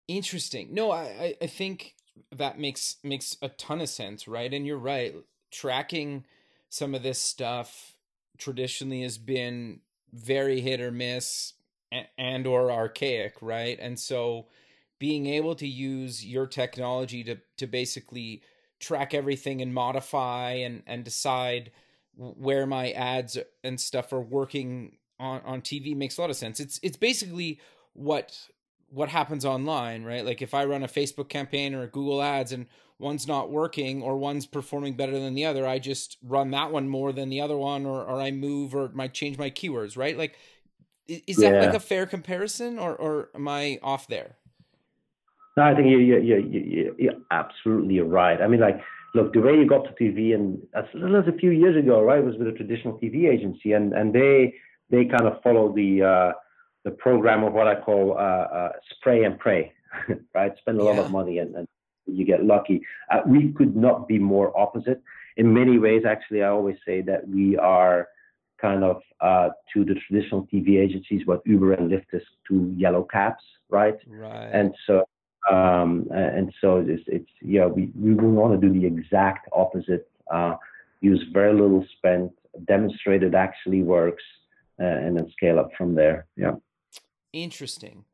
Interesting. 0.09 0.69
No, 0.73 0.91
I 0.91 1.37
I 1.41 1.47
think 1.47 1.95
that 2.35 2.59
makes 2.59 2.97
makes 3.05 3.37
a 3.43 3.49
ton 3.51 3.81
of 3.81 3.89
sense, 3.89 4.27
right? 4.27 4.53
And 4.53 4.67
you're 4.67 4.79
right. 4.79 5.15
Tracking 5.53 6.25
some 6.69 6.95
of 6.95 7.03
this 7.03 7.23
stuff 7.23 7.97
traditionally 8.39 9.03
has 9.03 9.19
been 9.19 9.81
very 10.13 10.61
hit 10.61 10.81
or 10.81 10.91
miss 10.91 11.55
and 12.19 12.47
or 12.47 12.71
archaic, 12.71 13.35
right? 13.41 13.79
And 13.81 13.99
so 13.99 14.47
being 14.99 15.27
able 15.27 15.55
to 15.55 15.67
use 15.67 16.25
your 16.25 16.47
technology 16.47 17.23
to 17.25 17.39
to 17.59 17.67
basically 17.67 18.43
track 18.81 19.15
everything 19.15 19.63
and 19.63 19.73
modify 19.73 20.53
and 20.53 20.83
and 20.87 21.05
decide 21.05 21.71
where 22.17 22.67
my 22.67 22.91
ads 22.93 23.39
and 23.63 23.81
stuff 23.81 24.13
are 24.13 24.21
working 24.21 24.97
on 25.19 25.41
on 25.45 25.61
TV 25.61 25.97
makes 25.97 26.19
a 26.19 26.21
lot 26.21 26.31
of 26.31 26.37
sense. 26.37 26.61
It's 26.61 26.81
it's 26.83 26.97
basically 26.97 27.61
what 27.93 28.39
what 28.89 29.09
happens 29.09 29.45
online, 29.45 30.05
right? 30.05 30.25
Like 30.25 30.43
if 30.43 30.55
I 30.55 30.65
run 30.65 30.83
a 30.83 30.89
Facebook 30.89 31.29
campaign 31.29 31.75
or 31.75 31.83
a 31.83 31.89
Google 31.89 32.23
Ads 32.23 32.53
and 32.53 32.67
one's 32.99 33.27
not 33.27 33.51
working 33.51 34.03
or 34.03 34.17
one's 34.17 34.47
performing 34.47 34.95
better 34.95 35.19
than 35.19 35.35
the 35.35 35.45
other, 35.45 35.67
I 35.67 35.79
just 35.79 36.17
run 36.23 36.51
that 36.53 36.73
one 36.73 36.89
more 36.89 37.13
than 37.13 37.29
the 37.29 37.41
other 37.41 37.57
one, 37.57 37.87
or 37.87 38.05
or 38.05 38.21
I 38.21 38.31
move 38.31 38.75
or 38.75 38.91
might 38.95 39.15
change 39.15 39.39
my 39.39 39.51
keywords, 39.51 39.97
right? 39.97 40.17
Like, 40.17 40.37
is 41.07 41.37
that 41.37 41.55
yeah. 41.55 41.61
like 41.61 41.75
a 41.75 41.81
fair 41.81 42.07
comparison, 42.07 42.79
or 42.79 42.95
or 42.95 43.31
am 43.35 43.49
I 43.49 43.79
off 43.83 44.09
there? 44.09 44.37
No, 45.57 45.63
I 45.63 45.75
think 45.75 45.89
you 45.89 45.99
you 45.99 46.17
you 46.19 46.95
you're 46.99 47.15
absolutely 47.31 48.01
right. 48.01 48.41
I 48.41 48.47
mean, 48.47 48.61
like, 48.61 48.81
look, 49.15 49.33
the 49.33 49.41
way 49.41 49.55
you 49.55 49.67
got 49.67 49.85
to 49.85 49.93
TV, 50.03 50.35
and 50.35 50.59
as 50.75 50.85
little 50.93 51.17
as 51.17 51.27
a 51.27 51.39
few 51.39 51.51
years 51.51 51.77
ago, 51.77 52.03
right, 52.03 52.23
was 52.23 52.37
with 52.37 52.49
a 52.49 52.53
traditional 52.53 52.99
TV 52.99 53.29
agency, 53.29 53.73
and 53.73 53.93
and 53.93 54.13
they 54.13 54.55
they 54.91 55.05
kind 55.05 55.27
of 55.27 55.43
follow 55.43 55.73
the 55.75 56.03
uh, 56.03 56.33
the 56.85 56.93
program 56.93 57.43
of 57.43 57.53
what 57.53 57.67
I 57.67 57.75
call 57.75 58.13
uh, 58.13 58.47
uh, 58.59 58.73
spray 58.91 59.25
and 59.25 59.39
pray, 59.39 59.73
right? 60.35 60.53
Spend 60.59 60.79
a 60.79 60.85
lot 60.85 60.99
of 60.99 61.11
money 61.11 61.39
and, 61.39 61.55
and 61.57 61.67
you 62.07 62.25
get 62.25 62.45
lucky. 62.45 62.81
Uh, 63.11 63.23
we 63.27 63.53
could 63.53 63.77
not 63.77 64.07
be 64.07 64.19
more 64.19 64.57
opposite. 64.57 65.03
In 65.37 65.53
many 65.53 65.79
ways, 65.79 66.05
actually, 66.07 66.43
I 66.43 66.49
always 66.49 66.77
say 66.87 67.03
that 67.03 67.29
we 67.29 67.57
are 67.57 68.09
kind 68.61 68.85
of 68.85 69.03
uh, 69.21 69.49
to 69.75 69.85
the 69.85 69.95
traditional 70.07 70.47
TV 70.47 70.79
agencies 70.81 71.27
what 71.27 71.43
Uber 71.45 71.73
and 71.73 71.91
Lyft 71.91 72.07
is 72.13 72.23
to 72.49 72.73
yellow 72.77 73.03
cabs, 73.03 73.43
right? 73.69 73.97
Right. 74.07 74.49
And 74.53 74.75
so, 74.87 75.05
um, 75.51 76.09
and 76.11 76.53
so 76.61 76.79
it's, 76.79 77.03
it's 77.07 77.31
yeah, 77.41 77.67
we 77.67 77.91
we 77.99 78.15
want 78.15 78.61
to 78.61 78.69
do 78.69 78.73
the 78.79 78.87
exact 78.87 79.49
opposite. 79.53 80.09
Uh, 80.31 80.57
use 81.01 81.25
very 81.33 81.53
little 81.53 81.85
spent, 81.97 82.33
demonstrate 82.67 83.23
it 83.23 83.35
actually 83.35 83.83
works, 83.83 84.25
uh, 84.81 84.85
and 84.85 85.17
then 85.17 85.31
scale 85.31 85.59
up 85.59 85.71
from 85.77 85.95
there. 85.95 86.27
Yeah. 86.37 86.53
Interesting. 87.33 88.05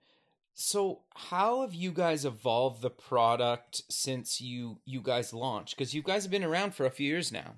So, 0.55 1.01
how 1.15 1.63
have 1.63 1.75
you 1.75 1.91
guys 1.93 2.25
evolved 2.25 2.83
the 2.83 2.91
product 2.91 3.83
since 3.89 4.41
you 4.41 4.79
you 4.85 5.01
guys 5.01 5.33
launched? 5.33 5.77
Because 5.77 5.95
you 5.95 6.03
guys 6.03 6.25
have 6.25 6.31
been 6.31 6.45
around 6.45 6.75
for 6.75 6.85
a 6.85 6.91
few 6.91 7.09
years 7.09 7.33
now. 7.33 7.55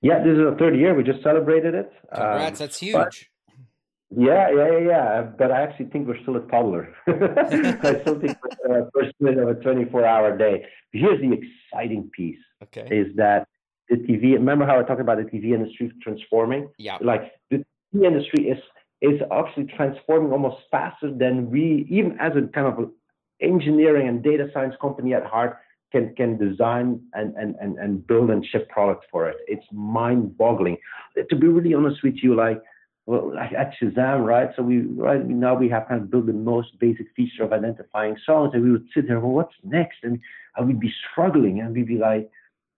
Yeah, 0.00 0.18
this 0.18 0.32
is 0.32 0.38
the 0.38 0.56
third 0.58 0.76
year. 0.76 0.94
We 0.94 1.02
just 1.02 1.22
celebrated 1.22 1.74
it. 1.74 1.92
Congrats! 2.12 2.60
Um, 2.60 2.66
that's 2.66 2.78
huge. 2.78 3.30
Yeah, 4.10 4.50
yeah, 4.50 4.78
yeah. 4.78 5.22
But 5.22 5.50
I 5.50 5.62
actually 5.62 5.86
think 5.86 6.06
we're 6.06 6.20
still 6.22 6.36
a 6.36 6.40
toddler. 6.42 6.94
I 7.06 8.00
still 8.02 8.20
think 8.20 8.36
we're 8.64 8.82
uh, 8.82 8.90
first 8.94 9.14
minute 9.20 9.38
of 9.38 9.48
a 9.48 9.54
24-hour 9.54 10.38
day. 10.38 10.64
Here's 10.92 11.20
the 11.20 11.32
exciting 11.32 12.10
piece: 12.14 12.38
okay. 12.62 12.86
is 12.90 13.14
that 13.16 13.48
the 13.88 13.96
TV. 13.96 14.34
Remember 14.34 14.66
how 14.66 14.78
I 14.78 14.82
talked 14.82 15.00
about 15.00 15.18
the 15.18 15.24
TV 15.24 15.52
industry 15.52 15.92
transforming? 16.02 16.68
Yeah. 16.78 16.98
Like 17.00 17.32
the 17.50 17.64
TV 17.94 18.06
industry 18.06 18.48
is 18.48 18.58
is 19.00 19.20
actually 19.32 19.66
transforming 19.76 20.32
almost 20.32 20.56
faster 20.70 21.12
than 21.12 21.50
we, 21.50 21.86
even 21.90 22.16
as 22.20 22.32
a 22.36 22.46
kind 22.48 22.66
of 22.66 22.90
engineering 23.40 24.08
and 24.08 24.22
data 24.22 24.48
science 24.54 24.74
company 24.80 25.12
at 25.12 25.24
heart, 25.26 25.58
can 25.92 26.14
can 26.14 26.38
design 26.38 27.00
and 27.14 27.34
and 27.36 27.56
and, 27.60 27.78
and 27.78 28.06
build 28.06 28.30
and 28.30 28.44
ship 28.46 28.68
products 28.68 29.06
for 29.10 29.28
it. 29.28 29.36
It's 29.46 29.66
mind-boggling. 29.72 30.76
To 31.28 31.36
be 31.36 31.46
really 31.46 31.74
honest 31.74 32.02
with 32.02 32.16
you, 32.22 32.34
like 32.34 32.60
well, 33.06 33.34
like 33.34 33.52
at 33.52 33.72
Shazam, 33.80 34.24
right? 34.24 34.50
So 34.56 34.62
we 34.62 34.80
right 34.80 35.24
now 35.26 35.54
we 35.54 35.68
have 35.68 35.88
kind 35.88 36.00
of 36.00 36.10
built 36.10 36.26
the 36.26 36.32
most 36.32 36.78
basic 36.78 37.06
feature 37.14 37.42
of 37.42 37.52
identifying 37.52 38.16
songs, 38.24 38.52
and 38.54 38.62
we 38.62 38.70
would 38.70 38.86
sit 38.94 39.08
there, 39.08 39.20
well, 39.20 39.32
what's 39.32 39.54
next? 39.62 39.98
And 40.02 40.20
I 40.56 40.62
would 40.62 40.80
be 40.80 40.92
struggling, 41.12 41.60
and 41.60 41.74
we'd 41.74 41.86
be 41.86 41.98
like, 41.98 42.30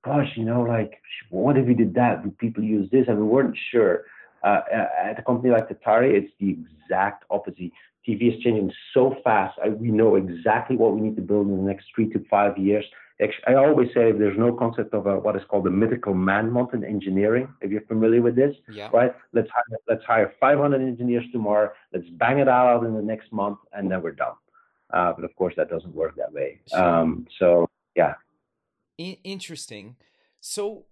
gosh, 0.05 0.29
you 0.37 0.45
know, 0.45 0.63
like 0.63 1.01
what 1.31 1.57
if 1.57 1.67
we 1.67 1.75
did 1.75 1.95
that? 1.95 2.25
Would 2.25 2.39
people 2.39 2.65
use 2.65 2.91
this? 2.91 3.07
And 3.09 3.19
we 3.19 3.25
weren't 3.25 3.57
sure. 3.71 4.05
Uh, 4.43 4.61
at 5.03 5.19
a 5.19 5.23
company 5.23 5.53
like 5.53 5.69
Tatari, 5.69 6.15
it's 6.15 6.33
the 6.39 6.51
exact 6.51 7.25
opposite. 7.31 7.73
TV 8.07 8.37
is 8.37 8.43
changing 8.43 8.73
so 8.95 9.17
fast. 9.25 9.59
I, 9.65 9.71
we 9.71 9.91
know 9.91 10.15
exactly 10.15 10.77
what 10.77 10.95
we 10.95 11.01
need 11.01 11.17
to 11.17 11.23
build 11.23 11.49
in 11.49 11.57
the 11.57 11.63
next 11.63 11.87
three 11.95 12.09
to 12.11 12.25
five 12.31 12.57
years. 12.57 12.85
I 13.47 13.55
always 13.55 13.89
say 13.95 14.13
there's 14.13 14.37
no 14.39 14.53
concept 14.53 14.93
of 14.93 15.07
a, 15.07 15.19
what 15.19 15.37
is 15.37 15.43
called 15.49 15.65
the 15.65 15.71
mythical 15.71 16.13
man 16.13 16.51
month 16.51 16.75
in 16.75 16.85
engineering. 16.85 17.49
If 17.63 17.71
you're 17.71 17.83
familiar 17.83 18.21
with 18.21 18.37
this, 18.37 18.55
yeah. 18.71 18.91
right? 18.93 19.15
Let's 19.33 19.49
hire, 19.51 19.79
let's 19.89 20.05
hire 20.05 20.35
500 20.39 20.83
engineers 20.83 21.25
tomorrow. 21.33 21.73
Let's 21.95 22.09
bang 22.11 22.39
it 22.41 22.49
out 22.49 22.85
in 22.85 22.95
the 22.95 23.03
next 23.03 23.33
month, 23.33 23.59
and 23.73 23.91
then 23.91 24.03
we're 24.03 24.13
done. 24.13 24.35
Uh, 24.93 25.13
but 25.15 25.25
of 25.25 25.35
course, 25.37 25.55
that 25.57 25.71
doesn't 25.71 25.95
work 25.95 26.15
that 26.17 26.33
way. 26.33 26.61
Um, 26.73 27.27
so 27.39 27.69
yeah. 27.95 28.15
Interesting. 28.99 29.97
So 30.41 30.85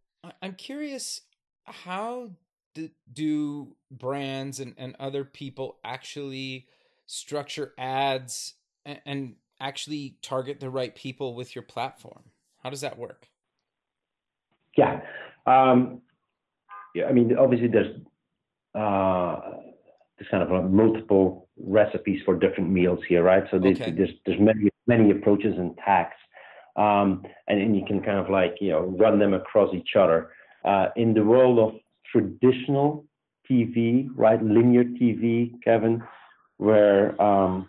I'm 0.42 0.54
curious, 0.54 1.22
how 1.64 2.30
do 3.12 3.76
brands 3.90 4.60
and, 4.60 4.74
and 4.76 4.96
other 4.98 5.24
people 5.24 5.78
actually 5.84 6.66
structure 7.06 7.72
ads 7.78 8.54
and, 8.84 9.00
and 9.06 9.34
actually 9.60 10.16
target 10.22 10.60
the 10.60 10.70
right 10.70 10.94
people 10.94 11.34
with 11.34 11.54
your 11.54 11.62
platform? 11.62 12.24
How 12.62 12.70
does 12.70 12.80
that 12.80 12.98
work? 12.98 13.28
Yeah. 14.76 15.00
Um, 15.46 16.00
yeah, 16.94 17.06
I 17.06 17.12
mean, 17.12 17.36
obviously 17.36 17.68
there's 17.68 17.96
uh, 18.74 19.40
there's 20.18 20.30
kind 20.30 20.42
of 20.42 20.50
a 20.50 20.62
multiple 20.62 21.48
recipes 21.56 22.20
for 22.24 22.34
different 22.36 22.70
meals 22.70 23.00
here, 23.08 23.22
right? 23.22 23.44
So 23.50 23.58
there's 23.58 23.80
okay. 23.80 23.90
there's, 23.90 24.10
there's 24.26 24.40
many 24.40 24.70
many 24.86 25.10
approaches 25.10 25.54
and 25.56 25.76
tacks, 25.78 26.16
um, 26.76 27.24
and, 27.48 27.60
and 27.60 27.76
you 27.76 27.84
can 27.86 28.02
kind 28.02 28.18
of 28.18 28.30
like 28.30 28.56
you 28.60 28.70
know 28.70 28.96
run 28.98 29.18
them 29.18 29.34
across 29.34 29.74
each 29.74 29.96
other. 29.98 30.30
Uh, 30.64 30.88
in 30.96 31.12
the 31.12 31.22
world 31.22 31.58
of 31.58 31.80
traditional 32.10 33.04
TV, 33.50 34.08
right? 34.14 34.42
Linear 34.42 34.84
TV, 34.84 35.52
Kevin, 35.62 36.02
where 36.56 37.20
um, 37.20 37.68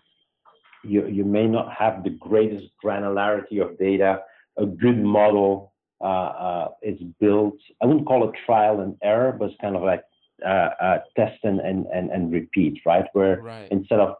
you, 0.86 1.08
you 1.08 1.24
may 1.24 1.48
not 1.48 1.74
have 1.74 2.04
the 2.04 2.10
greatest 2.12 2.68
granularity 2.84 3.62
of 3.62 3.78
data. 3.78 4.22
A 4.58 4.66
good 4.66 5.04
model 5.04 5.74
uh, 6.02 6.04
uh, 6.04 6.68
is 6.82 7.00
built, 7.20 7.58
I 7.82 7.86
wouldn't 7.86 8.08
call 8.08 8.28
it 8.30 8.36
trial 8.46 8.82
and 8.82 8.96
error, 9.04 9.36
but 9.38 9.50
it's 9.50 9.62
kind 9.62 9.76
of 9.76 9.84
like 9.84 10.04
uh, 10.46 10.70
uh 10.82 10.98
test 11.16 11.40
and, 11.44 11.60
and, 11.60 11.86
and, 11.94 12.12
and 12.12 12.32
repeat, 12.32 12.80
right? 12.86 13.06
Where 13.14 13.42
right. 13.42 13.68
instead 13.72 14.00
of, 14.00 14.16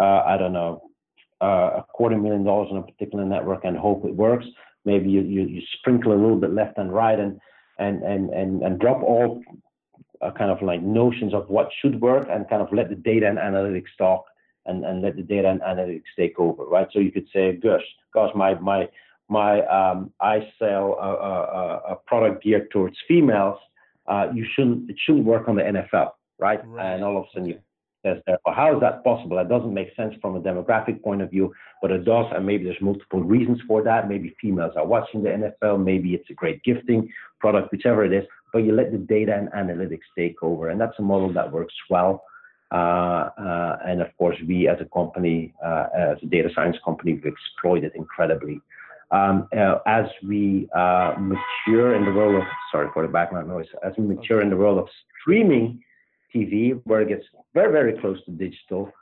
uh, 0.00 0.22
I 0.26 0.36
don't 0.38 0.52
know, 0.52 0.82
uh, 1.42 1.80
a 1.80 1.84
quarter 1.92 2.18
million 2.18 2.44
dollars 2.44 2.68
on 2.70 2.78
a 2.78 2.82
particular 2.82 3.24
network 3.24 3.64
and 3.64 3.76
hope 3.76 4.04
it 4.04 4.14
works, 4.14 4.46
maybe 4.84 5.10
you, 5.10 5.22
you, 5.22 5.42
you 5.42 5.62
sprinkle 5.78 6.12
a 6.12 6.20
little 6.20 6.36
bit 6.36 6.52
left 6.52 6.78
and 6.78 6.92
right 6.92 7.18
and 7.18 7.40
and 7.78 8.02
and 8.02 8.30
and, 8.30 8.62
and 8.62 8.78
drop 8.78 9.02
all 9.02 9.42
uh, 10.22 10.30
kind 10.32 10.50
of 10.50 10.62
like 10.62 10.82
notions 10.82 11.32
of 11.32 11.48
what 11.48 11.68
should 11.80 12.00
work 12.00 12.26
and 12.30 12.48
kind 12.48 12.62
of 12.62 12.68
let 12.72 12.88
the 12.88 12.94
data 12.94 13.26
and 13.26 13.38
analytics 13.38 13.92
talk 13.96 14.24
and, 14.66 14.84
and 14.84 15.02
let 15.02 15.16
the 15.16 15.22
data 15.22 15.48
and 15.48 15.60
analytics 15.60 16.02
take 16.16 16.38
over, 16.38 16.64
right? 16.64 16.88
So 16.92 16.98
you 16.98 17.12
could 17.12 17.26
say, 17.32 17.52
gosh, 17.52 17.82
gosh, 18.14 18.30
my 18.34 18.54
my 18.54 18.88
my 19.28 19.64
um, 19.66 20.12
I 20.20 20.48
sell 20.58 20.96
a, 21.00 21.08
a, 21.08 21.92
a, 21.92 21.96
product 22.06 22.42
geared 22.42 22.70
towards 22.70 22.96
females. 23.06 23.58
Uh, 24.06 24.26
you 24.34 24.44
shouldn't 24.54 24.90
it 24.90 24.96
shouldn't 25.04 25.24
work 25.24 25.48
on 25.48 25.56
the 25.56 25.62
NFL, 25.62 26.10
right? 26.38 26.60
right. 26.66 26.94
And 26.94 27.04
all 27.04 27.16
of 27.18 27.24
a 27.24 27.26
sudden 27.32 27.48
you 27.48 27.58
there. 28.02 28.22
Well, 28.44 28.54
how 28.54 28.74
is 28.74 28.80
that 28.80 29.04
possible? 29.04 29.36
That 29.36 29.48
doesn't 29.48 29.72
make 29.72 29.94
sense 29.94 30.14
from 30.20 30.36
a 30.36 30.40
demographic 30.40 31.02
point 31.02 31.22
of 31.22 31.30
view, 31.30 31.52
but 31.82 31.90
it 31.90 32.04
does, 32.04 32.26
and 32.34 32.46
maybe 32.46 32.64
there's 32.64 32.80
multiple 32.80 33.22
reasons 33.22 33.60
for 33.66 33.82
that. 33.82 34.08
Maybe 34.08 34.34
females 34.40 34.72
are 34.76 34.86
watching 34.86 35.22
the 35.22 35.52
NFL, 35.62 35.84
maybe 35.84 36.14
it's 36.14 36.30
a 36.30 36.34
great 36.34 36.62
gifting 36.62 37.08
product, 37.40 37.70
whichever 37.72 38.04
it 38.04 38.12
is. 38.12 38.24
But 38.52 38.60
you 38.60 38.74
let 38.74 38.90
the 38.90 38.98
data 38.98 39.34
and 39.34 39.50
analytics 39.52 40.08
take 40.16 40.42
over, 40.42 40.70
and 40.70 40.80
that's 40.80 40.98
a 40.98 41.02
model 41.02 41.32
that 41.34 41.52
works 41.52 41.74
well. 41.88 42.24
Uh, 42.72 43.30
uh, 43.36 43.78
and 43.84 44.00
of 44.00 44.16
course, 44.16 44.36
we 44.46 44.68
as 44.68 44.78
a 44.80 44.84
company, 44.84 45.52
uh, 45.64 45.86
as 45.92 46.18
a 46.22 46.26
data 46.26 46.48
science 46.54 46.76
company, 46.84 47.14
we 47.14 47.30
exploit 47.30 47.82
it 47.84 47.92
incredibly. 47.96 48.60
um, 49.10 49.48
as 49.86 50.06
we 50.22 50.68
mature 51.18 51.96
in 51.96 52.04
the 52.04 52.12
world 52.12 52.36
of 52.36 52.46
sorry 52.70 52.88
for 52.94 53.02
the 53.02 53.12
background 53.12 53.48
noise, 53.48 53.66
as 53.82 53.92
we 53.98 54.04
mature 54.04 54.40
in 54.40 54.50
the 54.50 54.56
world 54.56 54.78
of 54.78 54.88
streaming 55.20 55.82
TV, 56.32 56.80
where 56.84 57.00
it 57.00 57.08
gets 57.08 57.24
very 57.52 57.72
very 57.72 57.94
close 58.00 58.18
to 58.24 58.30
digital, 58.30 58.92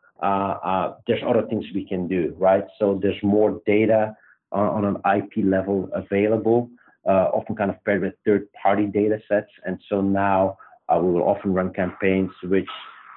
there's 1.07 1.22
other 1.26 1.44
things 1.50 1.64
we 1.74 1.85
can 1.85 2.09
do, 2.09 2.35
right? 2.38 2.64
So 2.78 2.98
there's 3.02 3.22
more 3.22 3.61
data 3.66 4.16
on, 4.50 4.66
on 4.76 4.85
an 4.92 4.96
IP 5.16 5.44
level 5.44 5.90
available, 5.92 6.70
uh, 7.07 7.28
often 7.37 7.54
kind 7.54 7.70
of 7.70 7.76
paired 7.85 8.00
with 8.00 8.14
third-party 8.24 8.87
data 8.87 9.18
sets, 9.28 9.50
and 9.66 9.78
so 9.90 10.00
now 10.00 10.57
uh, 10.88 10.98
we 11.02 11.12
will 11.12 11.28
often 11.28 11.52
run 11.52 11.70
campaigns 11.72 12.31
which 12.44 12.70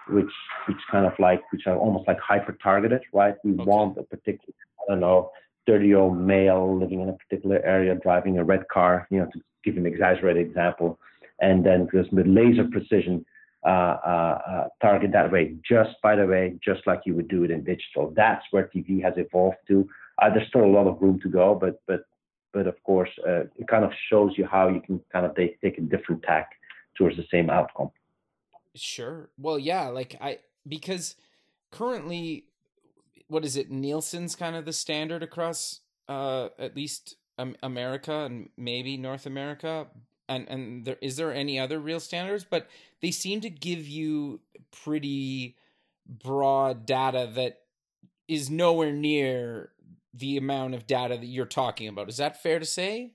which 0.10 0.32
which 0.68 0.78
kind 0.92 1.06
of 1.06 1.14
like 1.20 1.42
which 1.52 1.68
are 1.68 1.78
almost 1.78 2.08
like 2.08 2.20
hyper 2.20 2.58
targeted, 2.64 3.02
right? 3.14 3.36
We 3.44 3.54
okay. 3.54 3.64
want 3.64 3.98
a 3.98 4.04
particular 4.04 4.54
I 4.88 4.94
don't 4.94 5.00
know 5.00 5.32
30 5.68 5.88
year 5.88 5.98
old 5.98 6.18
male 6.18 6.78
living 6.78 7.02
in 7.02 7.10
a 7.10 7.14
particular 7.14 7.60
area 7.64 7.96
driving 7.96 8.38
a 8.38 8.44
red 8.44 8.68
car, 8.68 9.08
you 9.12 9.20
know, 9.20 9.26
to 9.26 9.40
give 9.64 9.78
an 9.78 9.86
exaggerated 9.86 10.46
example, 10.46 11.00
and 11.40 11.66
then 11.66 11.88
just 11.94 12.12
with 12.12 12.26
laser 12.28 12.66
precision 12.72 13.26
uh, 13.64 13.70
uh, 14.06 14.42
uh, 14.48 14.68
target 14.82 15.12
that 15.12 15.32
way. 15.32 15.56
Just 15.68 15.92
by 16.02 16.16
the 16.16 16.26
way, 16.26 16.58
just 16.66 16.82
like 16.88 17.02
you 17.06 17.14
would 17.16 17.28
do 17.28 17.44
it 17.44 17.52
in 17.52 17.64
digital. 17.64 18.12
That's 18.16 18.44
where 18.52 18.72
TV 18.76 19.04
has 19.04 19.14
evolved 19.18 19.58
to. 19.68 19.88
Uh, 20.22 20.30
there's 20.34 20.48
still 20.48 20.66
a 20.66 20.76
lot 20.78 20.88
of 20.88 21.02
room 21.02 21.20
to 21.22 21.30
go, 21.30 21.54
but 21.54 21.80
but 21.88 22.02
but 22.54 22.68
of 22.68 22.82
course, 22.84 23.10
uh, 23.28 23.44
it 23.56 23.68
kind 23.70 23.86
of 23.86 23.92
shows 24.10 24.32
you 24.36 24.46
how 24.46 24.68
you 24.68 24.82
can 24.82 25.00
kind 25.12 25.26
of 25.26 25.36
take, 25.36 25.62
take 25.62 25.78
a 25.78 25.82
different 25.82 26.24
tack 26.24 26.50
towards 26.98 27.16
the 27.18 27.26
same 27.32 27.50
outcome. 27.50 27.92
Sure. 28.76 29.30
Well, 29.38 29.60
yeah, 29.60 29.88
like 29.88 30.16
I 30.22 30.40
because 30.68 31.16
currently 31.72 32.46
what 33.28 33.46
is 33.46 33.56
it? 33.56 33.72
Nielsen's 33.72 34.36
kind 34.36 34.56
of 34.56 34.66
the 34.66 34.74
standard 34.74 35.24
across 35.24 35.80
uh, 36.10 36.50
at 36.60 36.76
least 36.76 37.16
America 37.38 38.26
and 38.26 38.50
maybe 38.58 38.98
North 38.98 39.26
America. 39.26 39.88
And 40.30 40.48
and 40.50 40.86
there 40.86 40.98
is 41.02 41.18
there 41.18 41.34
any 41.34 41.60
other 41.60 41.80
real 41.80 42.00
standards? 42.00 42.46
But 42.50 42.70
they 43.02 43.12
seem 43.12 43.42
to 43.42 43.50
give 43.50 43.88
you 43.88 44.42
pretty 44.84 45.56
broad 46.08 46.86
data 46.86 47.30
that 47.36 47.60
is 48.28 48.50
nowhere 48.50 48.92
near 48.92 49.72
the 50.14 50.38
amount 50.38 50.74
of 50.74 50.88
data 50.88 51.18
that 51.18 51.26
you're 51.26 51.46
talking 51.46 51.88
about. 51.88 52.10
Is 52.10 52.18
that 52.18 52.42
fair 52.42 52.60
to 52.60 52.66
say? 52.66 53.14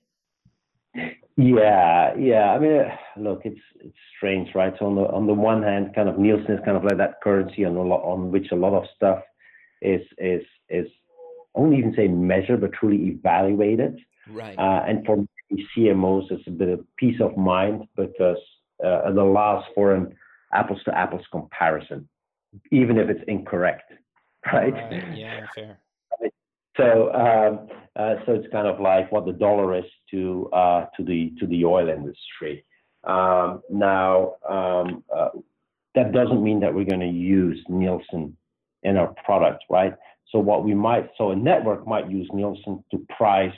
Yeah, 1.37 2.15
yeah. 2.17 2.51
I 2.51 2.59
mean, 2.59 2.81
look, 3.17 3.41
it's 3.45 3.59
it's 3.81 3.97
strange, 4.15 4.49
right? 4.55 4.73
So 4.79 4.85
on 4.85 4.95
the 4.95 5.01
on 5.01 5.27
the 5.27 5.33
one 5.33 5.63
hand, 5.63 5.93
kind 5.95 6.09
of 6.09 6.17
Nielsen 6.17 6.51
is 6.51 6.59
kind 6.65 6.77
of 6.77 6.83
like 6.83 6.97
that 6.97 7.21
currency 7.21 7.65
on 7.65 7.75
a 7.75 7.81
lot, 7.81 8.03
on 8.03 8.31
which 8.31 8.51
a 8.51 8.55
lot 8.55 8.73
of 8.73 8.83
stuff 8.95 9.19
is 9.81 10.01
is 10.17 10.43
is 10.69 10.87
I 11.55 11.59
won't 11.59 11.77
even 11.77 11.93
say 11.95 12.07
measured, 12.07 12.61
but 12.61 12.73
truly 12.73 13.07
evaluated. 13.07 13.99
Right. 14.29 14.57
Uh, 14.57 14.83
and 14.87 15.05
for 15.05 15.25
CMOs, 15.75 16.31
it's 16.31 16.47
a 16.47 16.51
bit 16.51 16.69
of 16.69 16.85
peace 16.97 17.19
of 17.21 17.37
mind 17.37 17.87
because 17.95 18.37
uh, 18.83 19.09
it 19.09 19.17
allows 19.17 19.63
for 19.73 19.93
an 19.93 20.15
apples 20.53 20.79
to 20.85 20.97
apples 20.97 21.25
comparison, 21.31 22.07
even 22.71 22.97
if 22.97 23.09
it's 23.09 23.23
incorrect. 23.27 23.91
Right. 24.53 24.71
right. 24.71 25.17
Yeah. 25.17 25.45
Fair. 25.53 25.77
So, 26.77 27.11
um, 27.13 27.67
uh, 27.95 28.15
so 28.25 28.33
it's 28.33 28.47
kind 28.51 28.67
of 28.67 28.79
like 28.79 29.11
what 29.11 29.25
the 29.25 29.33
dollar 29.33 29.75
is 29.77 29.83
to 30.11 30.47
uh, 30.53 30.85
to 30.95 31.03
the 31.03 31.33
to 31.39 31.47
the 31.47 31.65
oil 31.65 31.89
industry. 31.89 32.63
Um, 33.07 33.61
now, 33.69 34.35
um, 34.47 35.03
uh, 35.15 35.29
that 35.95 36.11
doesn't 36.11 36.43
mean 36.43 36.59
that 36.59 36.73
we're 36.73 36.85
going 36.85 36.99
to 36.99 37.07
use 37.07 37.63
Nielsen 37.69 38.35
in 38.83 38.97
our 38.97 39.13
product, 39.25 39.63
right? 39.69 39.95
So 40.31 40.39
what 40.39 40.63
we 40.63 40.73
might, 40.73 41.09
so 41.17 41.31
a 41.31 41.35
network 41.35 41.87
might 41.87 42.09
use 42.09 42.29
Nielsen 42.33 42.83
to 42.91 43.05
price 43.15 43.55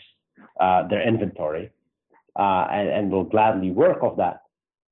uh, 0.60 0.88
their 0.88 1.06
inventory, 1.06 1.72
uh, 2.38 2.68
and, 2.72 2.88
and 2.88 3.12
will 3.12 3.24
gladly 3.24 3.72
work 3.72 4.04
off 4.04 4.18
that 4.18 4.44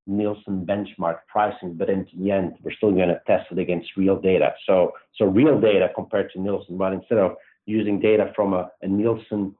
Nielsen 0.07 0.65
benchmark 0.65 1.19
pricing, 1.27 1.73
but 1.75 1.89
in 1.89 2.07
the 2.17 2.31
end, 2.31 2.55
we're 2.63 2.71
still 2.71 2.91
going 2.91 3.09
to 3.09 3.21
test 3.27 3.51
it 3.51 3.59
against 3.59 3.89
real 3.95 4.19
data. 4.19 4.53
So, 4.65 4.93
so 5.15 5.25
real 5.25 5.59
data 5.59 5.89
compared 5.93 6.31
to 6.31 6.41
Nielsen, 6.41 6.77
but 6.77 6.93
instead 6.93 7.19
of 7.19 7.35
using 7.65 7.99
data 7.99 8.31
from 8.35 8.53
a, 8.53 8.71
a 8.81 8.87
Nielsen 8.87 9.53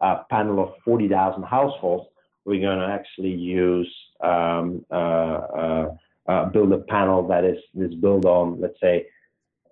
uh, 0.00 0.22
panel 0.30 0.62
of 0.62 0.74
40,000 0.84 1.42
households, 1.42 2.06
we're 2.50 2.60
going 2.60 2.80
to 2.80 2.92
actually 2.92 3.30
use 3.30 3.90
um, 4.20 4.84
uh, 4.90 5.40
uh, 5.62 5.86
uh, 6.26 6.44
build 6.46 6.72
a 6.72 6.78
panel 6.78 7.26
that 7.28 7.44
is 7.44 7.58
is 7.78 7.94
built 7.94 8.24
on, 8.24 8.60
let's 8.60 8.78
say, 8.80 9.06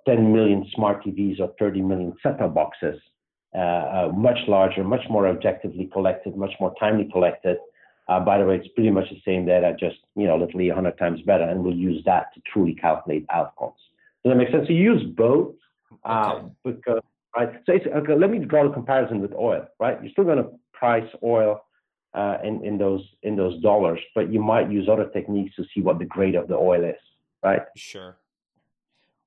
10 0.07 0.33
million 0.33 0.65
smart 0.75 1.05
TVs 1.05 1.41
or 1.41 1.53
30 1.59 1.83
million 1.83 2.15
set-top 2.23 2.55
boxes, 2.55 2.99
uh, 3.55 3.59
uh, 3.59 4.13
much 4.15 4.39
larger, 4.47 4.85
much 4.85 5.05
more 5.11 5.27
objectively 5.27 5.91
collected, 5.93 6.37
much 6.37 6.55
more 6.61 6.73
timely 6.79 7.09
collected. 7.13 7.57
Uh, 8.09 8.21
by 8.21 8.39
the 8.39 8.45
way, 8.47 8.57
it's 8.57 8.69
pretty 8.69 8.91
much 8.91 9.11
the 9.11 9.21
same 9.27 9.45
data, 9.45 9.77
just 9.79 9.97
you 10.15 10.27
know, 10.29 10.37
literally 10.37 10.69
100 10.69 10.97
times 10.99 11.21
better, 11.23 11.45
and 11.45 11.63
we'll 11.63 11.75
use 11.75 12.01
that 12.07 12.33
to 12.33 12.41
truly 12.51 12.75
calculate 12.77 13.27
outcomes. 13.31 13.81
Does 14.25 14.31
that 14.31 14.37
make 14.37 14.51
sense? 14.51 14.69
So 14.69 14.73
you 14.73 14.95
use 14.95 15.03
both 15.17 15.57
uh, 16.05 16.35
okay. 16.37 16.47
because 16.65 17.03
right. 17.37 17.51
So 17.67 17.73
okay, 17.73 18.15
let 18.15 18.31
me 18.31 18.39
draw 18.39 18.67
a 18.67 18.73
comparison 18.73 19.21
with 19.21 19.33
oil. 19.35 19.67
Right, 19.81 20.01
you're 20.01 20.13
still 20.13 20.25
going 20.25 20.43
to 20.45 20.51
price 20.73 21.11
oil 21.25 21.61
uh, 22.15 22.39
in 22.43 22.65
in 22.65 22.79
those 22.79 23.03
in 23.23 23.37
those 23.37 23.61
dollars, 23.63 24.01
but 24.15 24.33
you 24.33 24.41
might 24.41 24.71
use 24.71 24.89
other 24.89 25.09
techniques 25.09 25.55
to 25.57 25.65
see 25.75 25.81
what 25.81 25.99
the 25.99 26.05
grade 26.05 26.35
of 26.35 26.49
the 26.49 26.55
oil 26.55 26.85
is. 26.85 26.97
Right. 27.43 27.63
Sure. 27.77 28.17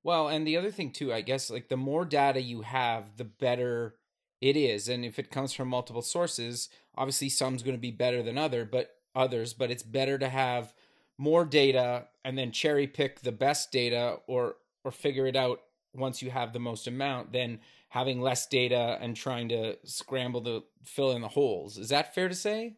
Well, 0.03 0.27
and 0.27 0.47
the 0.47 0.57
other 0.57 0.71
thing 0.71 0.91
too, 0.91 1.13
I 1.13 1.21
guess, 1.21 1.49
like 1.49 1.69
the 1.69 1.77
more 1.77 2.05
data 2.05 2.41
you 2.41 2.61
have, 2.61 3.17
the 3.17 3.23
better 3.23 3.95
it 4.41 4.57
is. 4.57 4.89
And 4.89 5.05
if 5.05 5.19
it 5.19 5.29
comes 5.29 5.53
from 5.53 5.67
multiple 5.67 6.01
sources, 6.01 6.69
obviously 6.95 7.29
some's 7.29 7.63
going 7.63 7.77
to 7.77 7.81
be 7.81 7.91
better 7.91 8.23
than 8.23 8.37
other, 8.37 8.65
but 8.65 8.95
others, 9.13 9.53
but 9.53 9.69
it's 9.69 9.83
better 9.83 10.17
to 10.17 10.27
have 10.27 10.73
more 11.17 11.45
data 11.45 12.07
and 12.25 12.37
then 12.37 12.51
cherry 12.51 12.87
pick 12.87 13.21
the 13.21 13.31
best 13.31 13.71
data 13.71 14.17
or 14.27 14.55
or 14.83 14.91
figure 14.91 15.27
it 15.27 15.35
out 15.35 15.61
once 15.93 16.21
you 16.21 16.31
have 16.31 16.53
the 16.53 16.59
most 16.59 16.87
amount 16.87 17.31
than 17.31 17.59
having 17.91 18.21
less 18.21 18.47
data 18.47 18.97
and 19.01 19.17
trying 19.17 19.49
to 19.49 19.75
scramble 19.83 20.41
to 20.41 20.63
fill 20.81 21.11
in 21.11 21.21
the 21.21 21.27
holes. 21.27 21.77
Is 21.77 21.89
that 21.89 22.15
fair 22.15 22.29
to 22.29 22.35
say? 22.35 22.77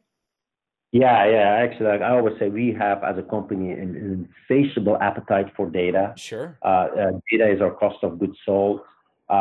Yeah, 0.91 1.29
yeah. 1.29 1.63
Actually, 1.63 1.89
like 1.89 2.01
I 2.01 2.09
always 2.17 2.33
say, 2.39 2.49
we 2.49 2.75
have 2.79 3.03
as 3.03 3.19
a 3.19 3.21
company 3.21 3.71
an 3.71 4.27
insatiable 4.49 4.97
appetite 4.97 5.51
for 5.55 5.69
data. 5.69 6.13
Sure. 6.17 6.57
Uh, 6.63 6.87
uh, 6.99 7.11
data 7.29 7.51
is 7.51 7.61
our 7.61 7.69
cost 7.71 7.97
of 8.01 8.17
goods 8.17 8.35
sold. 8.43 8.81
Uh, 9.29 9.33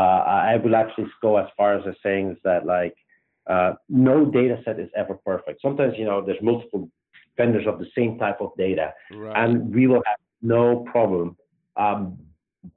I 0.53 0.57
will 0.57 0.77
actually 0.77 1.07
go 1.23 1.39
as 1.39 1.47
far 1.57 1.79
as 1.79 1.83
saying 2.03 2.33
is 2.33 2.39
that 2.45 2.67
like 2.67 2.95
uh, 3.47 3.73
no 3.89 4.27
data 4.27 4.61
set 4.67 4.79
is 4.79 4.91
ever 4.95 5.15
perfect. 5.25 5.63
Sometimes 5.63 5.95
you 5.97 6.05
know 6.05 6.23
there's 6.25 6.43
multiple 6.43 6.91
vendors 7.39 7.67
of 7.67 7.79
the 7.79 7.87
same 7.97 8.19
type 8.19 8.43
of 8.43 8.51
data, 8.59 8.93
right. 9.11 9.43
and 9.43 9.75
we 9.75 9.87
will 9.87 10.03
have 10.07 10.19
no 10.43 10.81
problem 10.93 11.37
um, 11.79 12.19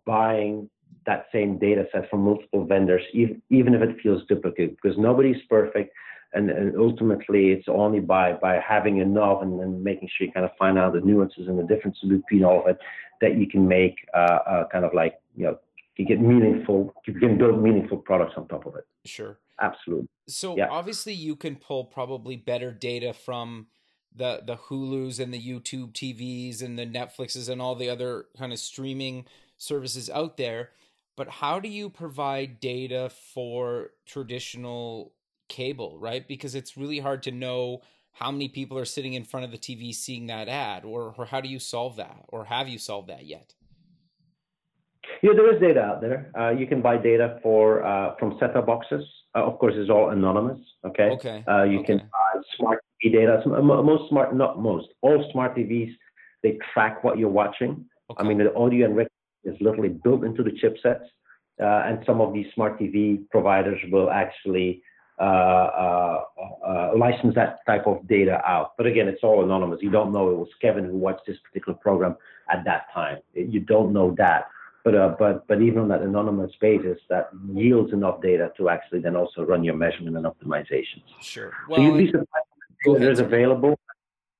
buying 0.05 0.69
that 1.05 1.27
same 1.31 1.57
data 1.57 1.85
set 1.91 2.09
from 2.09 2.21
multiple 2.21 2.65
vendors, 2.65 3.03
even, 3.13 3.41
even 3.49 3.73
if 3.75 3.81
it 3.81 4.01
feels 4.01 4.23
duplicate, 4.27 4.77
because 4.81 4.97
nobody's 4.97 5.41
perfect 5.49 5.93
and, 6.35 6.49
and 6.49 6.77
ultimately 6.77 7.51
it's 7.51 7.67
only 7.67 7.99
by 7.99 8.33
by 8.33 8.59
having 8.59 8.97
enough 8.97 9.41
and, 9.41 9.59
and 9.61 9.83
making 9.83 10.09
sure 10.15 10.27
you 10.27 10.33
kind 10.33 10.45
of 10.45 10.51
find 10.59 10.77
out 10.77 10.93
the 10.93 11.01
nuances 11.01 11.47
and 11.47 11.57
the 11.57 11.63
differences 11.63 12.09
between 12.09 12.43
all 12.43 12.61
of 12.61 12.67
it 12.67 12.77
that 13.21 13.37
you 13.37 13.47
can 13.47 13.67
make 13.67 13.95
uh, 14.13 14.39
uh, 14.47 14.67
kind 14.67 14.85
of 14.85 14.93
like 14.93 15.19
you 15.35 15.45
know 15.45 15.57
you 15.95 16.05
get 16.05 16.21
meaningful 16.21 16.93
you 17.07 17.13
can 17.13 17.37
build 17.37 17.63
meaningful 17.63 17.97
products 17.97 18.33
on 18.37 18.47
top 18.47 18.65
of 18.65 18.75
it. 18.75 18.85
Sure. 19.05 19.39
Absolutely. 19.61 20.09
So 20.27 20.57
yeah. 20.57 20.67
obviously 20.69 21.13
you 21.13 21.37
can 21.37 21.55
pull 21.55 21.85
probably 21.85 22.35
better 22.35 22.71
data 22.71 23.13
from 23.13 23.67
the 24.13 24.41
the 24.45 24.55
hulus 24.55 25.19
and 25.19 25.33
the 25.33 25.41
youtube 25.41 25.91
tvs 25.91 26.61
and 26.61 26.79
the 26.79 26.85
netflixes 26.85 27.49
and 27.49 27.61
all 27.61 27.75
the 27.75 27.89
other 27.89 28.27
kind 28.37 28.53
of 28.53 28.59
streaming 28.59 29.25
services 29.57 30.09
out 30.09 30.37
there 30.37 30.69
but 31.15 31.28
how 31.30 31.60
do 31.60 31.69
you 31.69 31.89
provide 31.89 32.60
data 32.60 33.10
for 33.34 33.91
traditional 34.06 35.13
cable, 35.47 35.97
right? 35.97 36.28
Because 36.28 36.56
it's 36.56 36.78
really 36.78 36.99
hard 36.99 37.23
to 37.23 37.32
know 37.32 37.82
how 38.12 38.32
many 38.32 38.47
people 38.47 38.78
are 38.78 38.86
sitting 38.86 39.13
in 39.13 39.23
front 39.23 39.45
of 39.45 39.51
the 39.51 39.58
TV 39.58 39.93
seeing 39.93 40.28
that 40.28 40.47
ad, 40.47 40.86
or, 40.86 41.13
or 41.17 41.25
how 41.25 41.41
do 41.41 41.49
you 41.49 41.60
solve 41.60 41.97
that, 41.97 42.23
or 42.30 42.45
have 42.45 42.67
you 42.67 42.78
solved 42.78 43.10
that 43.10 43.25
yet? 43.25 43.54
Yeah, 45.21 45.32
there 45.36 45.54
is 45.54 45.62
data 45.62 45.82
out 45.82 46.01
there. 46.01 46.32
Uh, 46.38 46.49
you 46.51 46.65
can 46.65 46.82
buy 46.82 46.97
data 46.97 47.39
for 47.43 47.84
uh, 47.86 48.15
from 48.17 48.38
set-top 48.39 48.65
boxes. 48.65 49.04
Uh, 49.36 49.43
of 49.43 49.60
course, 49.60 49.73
it's 49.75 49.89
all 49.89 50.10
anonymous. 50.10 50.60
Okay. 50.86 51.10
Okay. 51.12 51.43
Uh, 51.47 51.63
you 51.63 51.80
okay. 51.80 51.88
can 51.88 51.97
buy 51.97 52.41
smart 52.58 52.84
TV 53.04 53.13
data. 53.13 53.41
Most 53.47 54.10
smart, 54.10 54.36
not 54.36 54.60
most, 54.60 54.88
all 55.01 55.30
smart 55.32 55.56
TVs 55.56 55.91
they 56.45 56.60
track 56.73 57.04
what 57.04 57.17
you're 57.17 57.28
watching. 57.30 57.86
Okay. 58.12 58.23
I 58.23 58.28
mean, 58.28 58.38
the 58.38 58.54
audio 58.54 58.86
and 58.86 58.95
is 59.45 59.55
literally 59.62 59.89
built 59.89 60.23
into 60.23 60.43
the 60.43 60.51
chipsets, 60.51 61.05
uh, 61.62 61.88
and 61.88 62.03
some 62.05 62.21
of 62.21 62.34
these 62.34 62.47
smart 62.53 62.79
TV 62.79 63.29
providers 63.29 63.79
will 63.91 64.10
actually 64.10 64.81
uh, 65.19 65.23
uh, 65.23 66.23
uh, 66.67 66.91
license 66.97 67.34
that 67.36 67.60
type 67.65 67.88
of 67.88 68.05
data 68.08 68.41
out. 68.45 68.73
But 68.77 68.86
again, 68.86 69.08
it's 69.08 69.23
all 69.23 69.43
anonymous. 69.43 69.79
You 69.81 69.89
don't 69.89 70.12
know 70.12 70.29
it 70.29 70.38
was 70.38 70.49
Kevin 70.62 70.84
who 70.84 70.97
watched 70.97 71.25
this 71.25 71.38
particular 71.47 71.77
program 71.77 72.17
at 72.51 72.65
that 72.65 72.88
time. 72.93 73.19
You 73.34 73.62
don't 73.62 73.93
know 73.93 74.13
that. 74.17 74.47
but 74.84 74.93
uh, 74.93 75.15
but 75.17 75.47
but 75.47 75.62
even 75.62 75.79
on 75.79 75.88
that 75.88 76.01
anonymous 76.01 76.51
basis, 76.60 76.99
that 77.10 77.29
yields 77.53 77.93
enough 77.93 78.21
data 78.21 78.51
to 78.58 78.67
actually 78.67 78.99
then 78.99 79.15
also 79.15 79.43
run 79.43 79.63
your 79.63 79.75
measurement 79.75 80.17
and 80.17 80.25
optimizations. 80.25 81.03
Sure. 81.21 81.53
Well, 81.69 81.77
so 81.77 81.81
you'd 81.81 81.97
be 81.97 82.08
surprised 82.08 82.29
there's 82.99 83.19
available. 83.19 83.79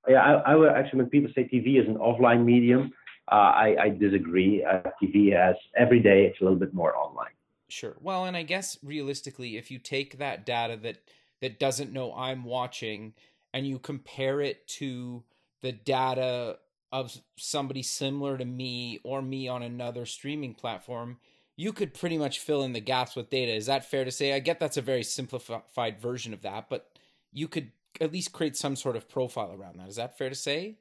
Yeah, 0.08 0.22
I, 0.22 0.52
I, 0.52 0.56
would 0.56 0.72
actually 0.72 1.00
when 1.00 1.10
people 1.10 1.32
say 1.34 1.46
TV 1.46 1.82
is 1.82 1.88
an 1.88 1.96
offline 1.96 2.44
medium, 2.44 2.92
uh, 3.32 3.36
I, 3.36 3.76
I, 3.80 3.90
disagree. 3.90 4.64
Uh, 4.64 4.90
TV 5.02 5.36
has 5.36 5.56
every 5.76 6.00
day 6.00 6.26
it's 6.26 6.40
a 6.42 6.44
little 6.44 6.60
bit 6.60 6.74
more 6.74 6.96
online. 6.96 7.32
Sure. 7.70 7.96
Well, 8.00 8.26
and 8.26 8.38
I 8.38 8.44
guess 8.44 8.78
realistically, 8.84 9.58
if 9.58 9.72
you 9.72 9.80
take 9.80 10.20
that 10.20 10.46
data 10.46 10.78
that 10.84 10.98
that 11.42 11.60
doesn't 11.60 11.92
know 11.92 12.14
I'm 12.16 12.44
watching 12.44 13.14
and 13.54 13.68
you 13.68 13.80
compare 13.80 14.42
it 14.42 14.68
to 14.68 15.24
the 15.62 15.72
data 15.72 16.60
of 16.92 17.18
somebody 17.38 17.82
similar 17.82 18.38
to 18.38 18.46
me 18.46 19.00
or 19.04 19.22
me 19.22 19.48
on 19.48 19.64
another 19.64 20.06
streaming 20.06 20.54
platform, 20.54 21.18
you 21.58 21.74
could 21.74 21.94
pretty 21.94 22.18
much 22.18 22.40
fill 22.40 22.64
in 22.64 22.74
the 22.74 22.80
gaps 22.80 23.16
with 23.16 23.30
data. 23.30 23.54
Is 23.54 23.66
that 23.66 23.90
fair 23.90 24.06
to 24.06 24.12
say? 24.12 24.34
I 24.34 24.40
get 24.40 24.60
that's 24.60 24.78
a 24.78 24.82
very 24.82 25.04
simplified 25.04 26.00
version 26.00 26.34
of 26.34 26.42
that, 26.44 26.70
but 26.70 26.92
you 27.32 27.48
could 27.48 27.72
at 28.00 28.14
least 28.14 28.34
create 28.34 28.56
some 28.56 28.76
sort 28.76 28.96
of 28.96 29.10
profile 29.10 29.52
around 29.52 29.78
that. 29.80 29.90
Is 29.90 29.96
that 29.96 30.18
fair 30.18 30.30
to 30.30 30.36
say? 30.36 30.76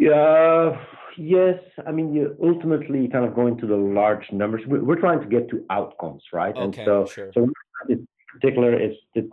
Yeah, 0.00 0.82
yes. 1.18 1.60
I 1.86 1.92
mean, 1.92 2.14
you 2.14 2.34
ultimately 2.42 3.06
kind 3.08 3.26
of 3.26 3.34
go 3.34 3.46
into 3.46 3.66
the 3.66 3.76
large 3.76 4.24
numbers. 4.32 4.62
We're, 4.66 4.82
we're 4.82 5.00
trying 5.00 5.20
to 5.20 5.26
get 5.26 5.50
to 5.50 5.62
outcomes, 5.68 6.22
right? 6.32 6.56
Okay, 6.56 6.64
and 6.64 6.74
so, 6.74 7.06
sure. 7.06 7.30
so 7.34 7.48
in 7.88 8.08
particular, 8.32 8.80
is 8.80 8.96
the 9.14 9.28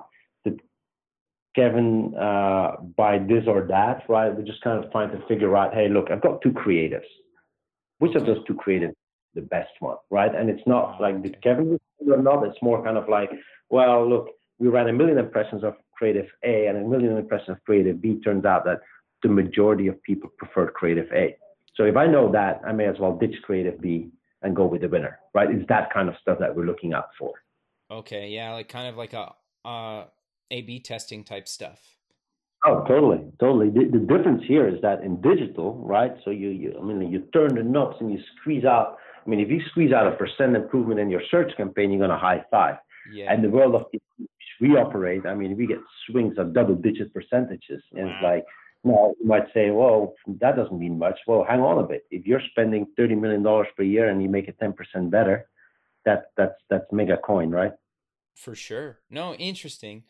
Kevin 1.56 2.14
uh, 2.16 2.76
buy 2.96 3.18
this 3.18 3.46
or 3.48 3.66
that, 3.68 4.04
right? 4.08 4.30
We're 4.36 4.44
just 4.44 4.62
kind 4.62 4.84
of 4.84 4.92
trying 4.92 5.10
to 5.10 5.26
figure 5.28 5.56
out, 5.58 5.74
hey, 5.74 5.88
look, 5.90 6.12
I've 6.12 6.22
got 6.22 6.42
two 6.42 6.52
creatives. 6.52 7.10
Which 8.00 8.14
of 8.16 8.28
those 8.28 8.46
two 8.46 8.54
creatives 8.54 8.94
the 9.34 9.42
best 9.42 9.72
one, 9.80 9.98
right? 10.12 10.34
And 10.36 10.50
it's 10.50 10.68
not 10.68 11.00
like 11.00 11.24
did 11.24 11.42
Kevin 11.42 11.80
or 12.06 12.22
not. 12.22 12.46
It's 12.46 12.62
more 12.62 12.84
kind 12.84 12.98
of 12.98 13.08
like, 13.08 13.32
well, 13.70 14.08
look, 14.08 14.28
we 14.60 14.68
ran 14.68 14.90
a 14.90 14.94
million 14.94 15.18
impressions 15.18 15.64
of 15.64 15.76
creative 15.96 16.28
A 16.44 16.68
and 16.68 16.78
a 16.78 16.88
million 16.88 17.18
impressions 17.18 17.58
of 17.58 17.64
creative 17.64 18.02
B. 18.02 18.20
Turns 18.24 18.46
out 18.46 18.66
that 18.66 18.82
the 19.24 19.30
majority 19.30 19.88
of 19.88 20.02
people 20.04 20.30
prefer 20.38 20.70
creative 20.70 21.08
A. 21.14 21.36
So 21.76 21.84
if 21.84 21.96
I 21.96 22.08
know 22.08 22.32
that, 22.32 22.62
I 22.66 22.72
may 22.72 22.88
as 22.88 22.96
well 23.00 23.16
ditch 23.16 23.36
creative 23.44 23.80
B 23.80 24.10
and 24.42 24.56
go 24.56 24.66
with 24.66 24.82
the 24.82 24.90
winner, 24.90 25.20
right? 25.34 25.50
It's 25.50 25.68
that 25.70 25.94
kind 25.94 26.10
of 26.10 26.16
stuff 26.22 26.40
that 26.40 26.56
we're 26.56 26.66
looking 26.66 26.94
out 26.94 27.10
for. 27.18 27.34
Okay, 27.90 28.30
yeah, 28.30 28.54
like 28.54 28.70
kind 28.70 28.88
of 28.88 28.98
like 28.98 29.14
a 29.14 29.34
uh, 29.66 30.06
a/B 30.52 30.82
testing 30.82 31.24
type 31.24 31.48
stuff. 31.48 31.80
Oh, 32.66 32.84
totally, 32.88 33.24
totally. 33.40 33.70
The, 33.70 33.86
the, 33.92 34.00
difference 34.00 34.44
here 34.48 34.68
is 34.68 34.82
that 34.82 35.04
in 35.04 35.22
digital, 35.22 35.76
right? 35.76 36.14
So 36.26 36.32
you, 36.32 36.50
you, 36.50 36.76
I 36.80 36.84
mean, 36.84 37.12
you 37.12 37.20
turn 37.32 37.56
the 37.56 37.64
knobs 37.64 37.98
and 38.00 38.12
you 38.12 38.20
squeeze 38.40 38.66
out. 38.66 38.98
I 39.26 39.30
mean, 39.30 39.40
if 39.40 39.50
you 39.50 39.62
squeeze 39.70 39.94
out 39.94 40.08
a 40.08 40.16
percent 40.16 40.56
improvement 40.56 41.00
in 41.00 41.10
your 41.10 41.22
search 41.30 41.56
campaign, 41.56 41.92
you're 41.92 42.00
gonna 42.00 42.20
high 42.20 42.44
five. 42.50 42.78
Yeah. 43.14 43.32
And 43.32 43.44
the 43.44 43.50
world 43.50 43.76
of 43.76 43.84
we 44.60 44.70
operate, 44.70 45.26
I 45.26 45.36
mean, 45.36 45.56
we 45.56 45.68
get 45.68 45.78
swings 46.10 46.38
of 46.38 46.54
double-digit 46.54 47.14
percentages, 47.14 47.84
and 47.94 48.08
wow. 48.08 48.14
it's 48.14 48.24
like, 48.24 48.46
now 48.84 49.14
you 49.20 49.28
might 49.28 49.48
say, 49.54 49.70
well, 49.72 50.16
that 50.40 50.56
doesn't 50.56 50.80
mean 50.80 50.98
much. 50.98 51.20
Well, 51.28 51.46
hang 51.48 51.62
on 51.62 51.84
a 51.84 51.88
bit. 51.88 52.06
If 52.12 52.26
you're 52.26 52.42
spending 52.52 52.88
thirty 52.96 53.16
million 53.16 53.44
dollars 53.44 53.68
per 53.76 53.84
year 53.84 54.10
and 54.10 54.22
you 54.22 54.30
make 54.30 54.48
it 54.48 54.58
ten 54.60 54.74
percent 54.74 55.12
better, 55.12 55.48
that 56.06 56.32
that's 56.38 56.56
that's 56.70 56.86
mega 56.92 57.18
coin, 57.18 57.50
right? 57.50 57.74
For 58.36 58.56
sure. 58.56 59.00
No, 59.10 59.34
interesting. 59.34 60.04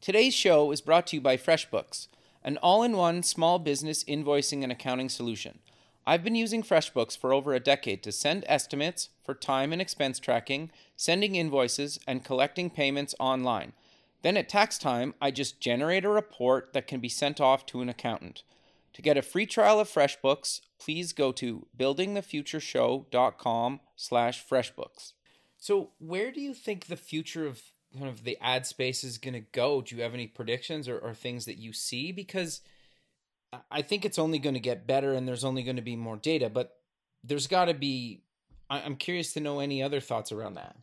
Today's 0.00 0.34
show 0.34 0.70
is 0.72 0.80
brought 0.80 1.06
to 1.08 1.16
you 1.16 1.22
by 1.22 1.36
FreshBooks, 1.36 2.08
an 2.44 2.56
all 2.58 2.82
in 2.82 2.96
one 2.96 3.22
small 3.22 3.58
business 3.58 4.04
invoicing 4.04 4.62
and 4.62 4.70
accounting 4.70 5.08
solution. 5.08 5.58
I've 6.06 6.24
been 6.24 6.34
using 6.34 6.62
FreshBooks 6.62 7.18
for 7.18 7.32
over 7.32 7.52
a 7.52 7.60
decade 7.60 8.02
to 8.04 8.12
send 8.12 8.44
estimates 8.48 9.10
for 9.22 9.34
time 9.34 9.72
and 9.72 9.82
expense 9.82 10.18
tracking, 10.18 10.70
sending 10.96 11.34
invoices, 11.34 12.00
and 12.06 12.24
collecting 12.24 12.70
payments 12.70 13.14
online. 13.20 13.74
Then 14.22 14.36
at 14.36 14.48
tax 14.48 14.78
time, 14.78 15.14
I 15.20 15.30
just 15.30 15.60
generate 15.60 16.04
a 16.04 16.08
report 16.08 16.72
that 16.72 16.86
can 16.86 17.00
be 17.00 17.08
sent 17.08 17.40
off 17.40 17.66
to 17.66 17.80
an 17.80 17.88
accountant. 17.88 18.42
To 18.94 19.02
get 19.02 19.16
a 19.16 19.22
free 19.22 19.46
trial 19.46 19.78
of 19.78 19.88
FreshBooks, 19.88 20.60
please 20.80 21.12
go 21.12 21.30
to 21.32 21.66
buildingthefutureshow.com 21.78 23.80
slash 23.94 24.44
freshbooks. 24.44 25.12
So 25.56 25.90
where 25.98 26.32
do 26.32 26.40
you 26.40 26.54
think 26.54 26.86
the 26.86 26.96
future 26.96 27.46
of 27.46 27.62
kind 27.96 28.08
of 28.08 28.24
the 28.24 28.36
ad 28.40 28.66
space 28.66 29.04
is 29.04 29.18
going 29.18 29.34
to 29.34 29.40
go? 29.40 29.82
Do 29.82 29.94
you 29.94 30.02
have 30.02 30.14
any 30.14 30.26
predictions 30.26 30.88
or, 30.88 30.98
or 30.98 31.14
things 31.14 31.44
that 31.44 31.58
you 31.58 31.72
see? 31.72 32.10
Because 32.10 32.60
I 33.70 33.82
think 33.82 34.04
it's 34.04 34.18
only 34.18 34.38
going 34.38 34.54
to 34.54 34.60
get 34.60 34.86
better 34.86 35.12
and 35.12 35.28
there's 35.28 35.44
only 35.44 35.62
going 35.62 35.76
to 35.76 35.82
be 35.82 35.96
more 35.96 36.16
data, 36.16 36.50
but 36.50 36.76
there's 37.22 37.46
got 37.46 37.66
to 37.66 37.74
be. 37.74 38.22
I'm 38.70 38.96
curious 38.96 39.32
to 39.32 39.40
know 39.40 39.60
any 39.60 39.82
other 39.82 40.00
thoughts 40.00 40.30
around 40.30 40.54
that. 40.54 40.76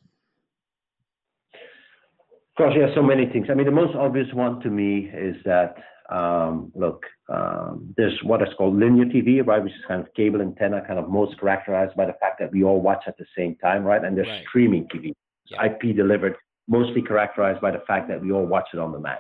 Gosh, 2.58 2.74
yeah, 2.78 2.94
so 2.96 3.02
many 3.02 3.26
things. 3.26 3.48
I 3.50 3.54
mean, 3.54 3.66
the 3.66 3.72
most 3.72 3.96
obvious 3.96 4.28
one 4.34 4.62
to 4.62 4.70
me 4.70 5.12
is 5.14 5.36
that 5.44 5.76
um, 6.10 6.72
look, 6.76 7.04
um, 7.30 7.94
there's 7.98 8.18
what 8.24 8.42
is 8.42 8.50
called 8.58 8.78
linear 8.78 9.06
TV, 9.06 9.46
right, 9.46 9.64
which 9.64 9.74
is 9.74 9.80
kind 9.88 10.02
of 10.02 10.14
cable 10.14 10.42
antenna, 10.42 10.82
kind 10.86 11.00
of 11.00 11.10
most 11.10 11.40
characterized 11.40 11.96
by 11.96 12.06
the 12.06 12.16
fact 12.22 12.40
that 12.40 12.52
we 12.52 12.64
all 12.64 12.80
watch 12.80 13.04
at 13.08 13.18
the 13.18 13.26
same 13.38 13.56
time, 13.56 13.84
right? 13.84 14.04
And 14.04 14.16
there's 14.16 14.28
right. 14.28 14.44
streaming 14.48 14.88
TV, 14.94 15.14
yeah. 15.48 15.66
IP 15.66 15.96
delivered 15.96 16.36
mostly 16.68 17.02
characterized 17.02 17.62
by 17.62 17.72
the 17.72 17.84
fact 17.88 18.08
that 18.10 18.22
we 18.22 18.32
all 18.32 18.46
watch 18.46 18.68
it 18.74 18.80
on 18.80 18.92
demand, 18.92 19.20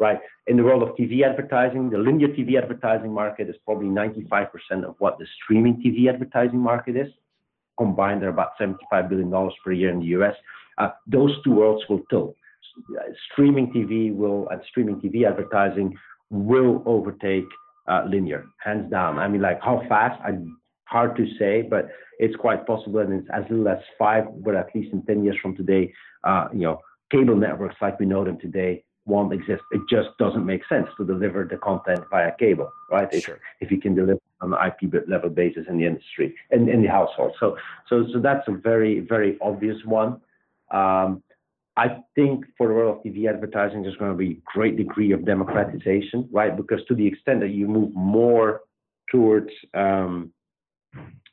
right? 0.00 0.18
In 0.46 0.56
the 0.56 0.62
world 0.62 0.82
of 0.82 0.94
TV 0.96 1.22
advertising, 1.22 1.90
the 1.90 1.98
linear 1.98 2.28
TV 2.28 2.60
advertising 2.60 3.12
market 3.12 3.48
is 3.48 3.56
probably 3.64 3.88
95% 3.88 4.48
of 4.84 4.94
what 4.98 5.18
the 5.18 5.26
streaming 5.42 5.82
TV 5.84 6.12
advertising 6.12 6.58
market 6.58 6.96
is. 6.96 7.08
Combined, 7.78 8.22
they're 8.22 8.28
about 8.28 8.50
$75 8.60 9.08
billion 9.08 9.50
per 9.64 9.72
year 9.72 9.90
in 9.90 10.00
the 10.00 10.06
US. 10.06 10.34
Uh, 10.78 10.90
those 11.06 11.32
two 11.42 11.52
worlds 11.52 11.84
will 11.88 12.02
tilt. 12.10 12.36
Streaming 13.32 13.72
TV 13.72 14.14
will, 14.14 14.48
and 14.48 14.60
streaming 14.68 15.00
TV 15.00 15.26
advertising 15.26 15.96
will 16.30 16.82
overtake 16.86 17.46
uh, 17.88 18.04
linear, 18.08 18.46
hands 18.62 18.90
down. 18.90 19.18
I 19.18 19.28
mean, 19.28 19.42
like 19.42 19.60
how 19.62 19.82
fast? 19.88 20.20
I, 20.22 20.38
hard 20.86 21.16
to 21.16 21.26
say, 21.38 21.62
but 21.62 21.88
it's 22.18 22.36
quite 22.36 22.66
possible, 22.66 23.00
and 23.00 23.12
it's 23.12 23.28
as 23.32 23.44
little 23.50 23.68
as 23.68 23.78
five, 23.98 24.24
but 24.44 24.54
at 24.54 24.68
least 24.74 24.92
in 24.92 25.04
10 25.04 25.24
years 25.24 25.36
from 25.40 25.56
today, 25.56 25.92
uh, 26.24 26.48
you 26.52 26.60
know, 26.60 26.80
cable 27.10 27.36
networks 27.36 27.76
like 27.80 27.98
we 27.98 28.06
know 28.06 28.24
them 28.24 28.38
today 28.38 28.84
won't 29.06 29.32
exist. 29.32 29.62
It 29.72 29.82
just 29.88 30.08
doesn't 30.18 30.46
make 30.46 30.62
sense 30.68 30.86
to 30.96 31.04
deliver 31.04 31.46
the 31.50 31.58
content 31.58 32.04
via 32.10 32.32
cable, 32.38 32.70
right? 32.90 33.12
Sure. 33.12 33.34
If, 33.60 33.66
if 33.66 33.70
you 33.70 33.80
can 33.80 33.94
deliver 33.94 34.20
on 34.40 34.54
an 34.54 34.58
IP 34.66 34.92
level 35.08 35.30
basis 35.30 35.66
in 35.68 35.78
the 35.78 35.86
industry 35.86 36.34
in, 36.50 36.68
in 36.68 36.82
the 36.82 36.88
household. 36.88 37.32
So, 37.40 37.56
so, 37.88 38.06
so 38.12 38.20
that's 38.20 38.46
a 38.48 38.52
very, 38.52 39.00
very 39.00 39.36
obvious 39.42 39.76
one. 39.84 40.20
Um, 40.70 41.22
I 41.76 41.98
think 42.14 42.44
for 42.56 42.68
the 42.68 42.74
world 42.74 42.98
of 42.98 43.12
TV 43.12 43.28
advertising, 43.28 43.82
there's 43.82 43.96
going 43.96 44.12
to 44.12 44.16
be 44.16 44.32
a 44.32 44.42
great 44.54 44.76
degree 44.76 45.12
of 45.12 45.24
democratization, 45.24 46.28
right? 46.30 46.56
Because 46.56 46.80
to 46.86 46.94
the 46.94 47.06
extent 47.06 47.40
that 47.40 47.50
you 47.50 47.66
move 47.66 47.92
more 47.94 48.60
towards 49.10 49.50
um, 49.74 50.32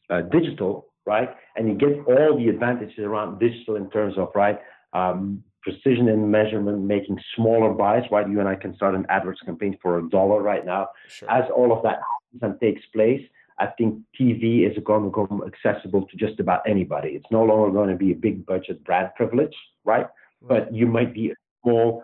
uh, 0.10 0.22
digital, 0.22 0.88
right, 1.06 1.30
and 1.56 1.68
you 1.68 1.76
get 1.76 2.06
all 2.08 2.38
the 2.38 2.50
advantages 2.50 3.00
around 3.00 3.40
digital 3.40 3.76
in 3.76 3.90
terms 3.92 4.18
of 4.18 4.30
right 4.34 4.60
um, 4.94 5.44
precision 5.62 6.08
in 6.08 6.30
measurement, 6.30 6.82
making 6.82 7.20
smaller 7.36 7.72
buys, 7.72 8.04
right? 8.12 8.28
You 8.28 8.40
and 8.40 8.50
I 8.50 8.56
can 8.56 8.76
start 8.76 8.96
an 8.96 9.06
AdWords 9.10 9.46
campaign 9.46 9.78
for 9.82 10.00
a 10.00 10.10
dollar 10.10 10.42
right 10.42 10.66
now. 10.66 10.88
Sure. 11.08 11.30
As 11.32 11.44
all 11.56 11.72
of 11.72 11.84
that 11.84 12.00
happens 12.00 12.42
and 12.42 12.60
takes 12.60 12.86
place, 12.94 13.22
I 13.60 13.68
think 13.78 14.00
TV 14.20 14.70
is 14.70 14.76
going 14.84 15.04
to 15.04 15.10
become 15.10 15.44
accessible 15.46 16.08
to 16.08 16.18
just 16.18 16.40
about 16.40 16.62
anybody. 16.68 17.10
It's 17.10 17.30
no 17.30 17.44
longer 17.44 17.72
going 17.72 17.90
to 17.90 17.96
be 17.96 18.12
a 18.12 18.16
big 18.16 18.44
budget 18.46 18.84
brand 18.84 19.10
privilege, 19.16 19.54
right? 19.86 20.08
But 20.42 20.74
you 20.74 20.88
might 20.88 21.14
be 21.14 21.32
a 21.32 21.36
small 21.64 22.04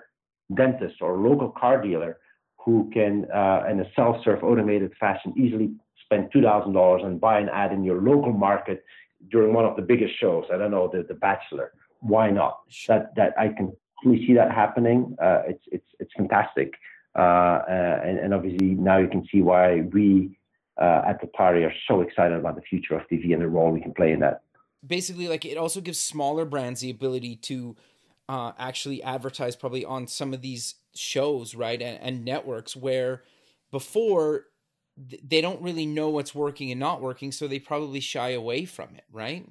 dentist 0.56 1.02
or 1.02 1.18
local 1.18 1.50
car 1.50 1.82
dealer 1.82 2.18
who 2.64 2.90
can, 2.94 3.26
uh, 3.34 3.64
in 3.70 3.80
a 3.80 3.86
self-serve 3.96 4.44
automated 4.44 4.94
fashion, 5.00 5.34
easily 5.38 5.72
spend 6.04 6.32
$2,000 6.32 7.06
and 7.06 7.20
buy 7.20 7.40
an 7.40 7.50
ad 7.50 7.72
in 7.72 7.84
your 7.84 8.02
local 8.02 8.32
market 8.34 8.84
during 9.32 9.54
one 9.54 9.66
of 9.66 9.76
the 9.76 9.82
biggest 9.82 10.20
shows. 10.20 10.46
I 10.54 10.58
don't 10.58 10.72
know, 10.72 10.90
the, 10.92 11.04
the 11.04 11.16
Bachelor 11.16 11.72
why 12.02 12.30
not? 12.30 12.60
That 12.88 13.16
that 13.16 13.34
I 13.38 13.50
can 13.50 13.74
see 14.04 14.34
that 14.34 14.52
happening. 14.52 15.16
Uh, 15.22 15.42
it's 15.48 15.64
it's 15.72 15.88
it's 16.00 16.12
fantastic, 16.16 16.74
uh, 17.16 17.22
uh, 17.22 18.02
and, 18.04 18.20
and, 18.20 18.34
obviously 18.34 18.68
now 18.68 18.98
you 18.98 19.08
can 19.08 19.26
see 19.32 19.42
why 19.42 19.82
we 19.92 20.38
uh, 20.80 21.02
at 21.08 21.22
Tatari 21.22 21.66
are 21.66 21.74
so 21.88 22.02
excited 22.02 22.38
about 22.38 22.56
the 22.56 22.62
future 22.62 22.96
of 22.96 23.08
TV 23.08 23.34
and 23.34 23.42
the 23.42 23.48
role 23.48 23.72
we 23.72 23.82
can 23.82 23.94
play 23.94 24.12
in 24.12 24.20
that. 24.20 24.42
Basically, 24.86 25.28
like 25.28 25.46
it 25.46 25.58
also 25.58 25.82
gives 25.82 26.00
smaller 26.00 26.46
brands 26.46 26.82
the 26.82 26.92
ability 26.92 27.36
to 27.38 27.76
uh, 28.30 28.52
actually 28.58 29.02
advertise 29.04 29.56
probably 29.56 29.86
on 29.86 30.08
some 30.08 30.34
of 30.34 30.42
these 30.42 30.76
shows, 30.96 31.56
right, 31.56 31.82
and, 31.82 32.00
and 32.02 32.26
networks 32.26 32.76
where 32.76 33.24
before 33.72 34.46
they 34.98 35.42
don't 35.42 35.62
really 35.62 35.86
know 35.86 36.10
what's 36.10 36.34
working 36.34 36.72
and 36.72 36.80
not 36.80 37.02
working, 37.02 37.32
so 37.32 37.48
they 37.48 37.60
probably 37.60 38.00
shy 38.00 38.30
away 38.30 38.66
from 38.66 38.96
it, 38.96 39.04
right? 39.12 39.48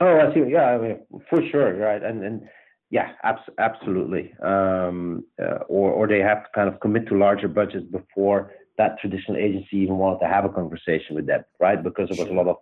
Oh, 0.00 0.18
I 0.18 0.34
see. 0.34 0.50
Yeah, 0.50 0.64
I 0.64 0.78
mean, 0.78 0.98
for 1.30 1.40
sure, 1.50 1.74
right? 1.76 2.02
And 2.02 2.24
and 2.24 2.42
yeah, 2.90 3.12
abs- 3.22 3.48
absolutely. 3.58 4.34
Um, 4.42 5.24
uh, 5.40 5.64
or 5.68 5.90
or 5.92 6.06
they 6.06 6.18
have 6.18 6.44
to 6.44 6.48
kind 6.54 6.68
of 6.68 6.80
commit 6.80 7.08
to 7.08 7.16
larger 7.16 7.48
budgets 7.48 7.86
before 7.86 8.52
that 8.78 8.98
traditional 9.00 9.36
agency 9.36 9.76
even 9.76 9.98
wanted 9.98 10.20
to 10.20 10.26
have 10.26 10.44
a 10.44 10.48
conversation 10.48 11.14
with 11.14 11.26
them, 11.26 11.44
right? 11.60 11.82
Because 11.82 12.08
there 12.08 12.24
was 12.24 12.30
a 12.30 12.34
lot 12.34 12.48
of 12.48 12.56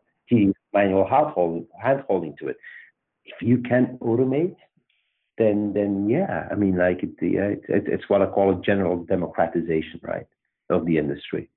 manual 0.73 1.07
hand 1.09 2.05
holding 2.07 2.37
to 2.39 2.49
it. 2.49 2.57
If 3.25 3.41
you 3.41 3.59
can 3.59 3.99
automate, 4.03 4.57
then 5.41 5.73
then 5.73 6.09
yeah, 6.09 6.47
I 6.51 6.55
mean, 6.55 6.77
like 6.77 7.03
it, 7.03 7.15
it, 7.21 7.63
it's 7.69 8.09
what 8.09 8.23
I 8.23 8.27
call 8.27 8.57
a 8.57 8.63
general 8.63 9.03
democratization, 9.05 10.01
right, 10.03 10.27
of 10.69 10.85
the 10.85 10.99
industry. 10.99 11.49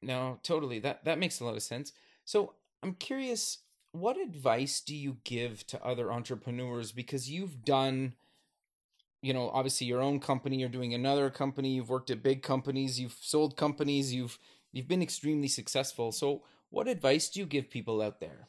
No, 0.00 0.38
totally. 0.42 0.78
That 0.78 1.04
that 1.04 1.18
makes 1.18 1.40
a 1.40 1.44
lot 1.44 1.56
of 1.56 1.62
sense. 1.62 1.92
So 2.24 2.54
I'm 2.82 2.94
curious, 2.94 3.58
what 3.90 4.16
advice 4.16 4.80
do 4.80 4.94
you 4.94 5.18
give 5.24 5.66
to 5.66 5.84
other 5.84 6.12
entrepreneurs 6.12 6.92
because 6.92 7.28
you've 7.28 7.64
done 7.64 8.14
you 9.20 9.32
know 9.32 9.50
obviously 9.50 9.86
your 9.86 10.00
own 10.00 10.18
company 10.18 10.56
you're 10.56 10.68
doing 10.68 10.94
another 10.94 11.30
company 11.30 11.70
you've 11.70 11.90
worked 11.90 12.10
at 12.10 12.22
big 12.22 12.42
companies 12.42 12.98
you've 12.98 13.16
sold 13.20 13.56
companies 13.56 14.12
you've 14.12 14.38
you've 14.72 14.88
been 14.88 15.02
extremely 15.02 15.46
successful 15.48 16.10
so 16.10 16.42
what 16.70 16.88
advice 16.88 17.28
do 17.28 17.38
you 17.38 17.46
give 17.46 17.70
people 17.70 18.00
out 18.02 18.18
there 18.18 18.48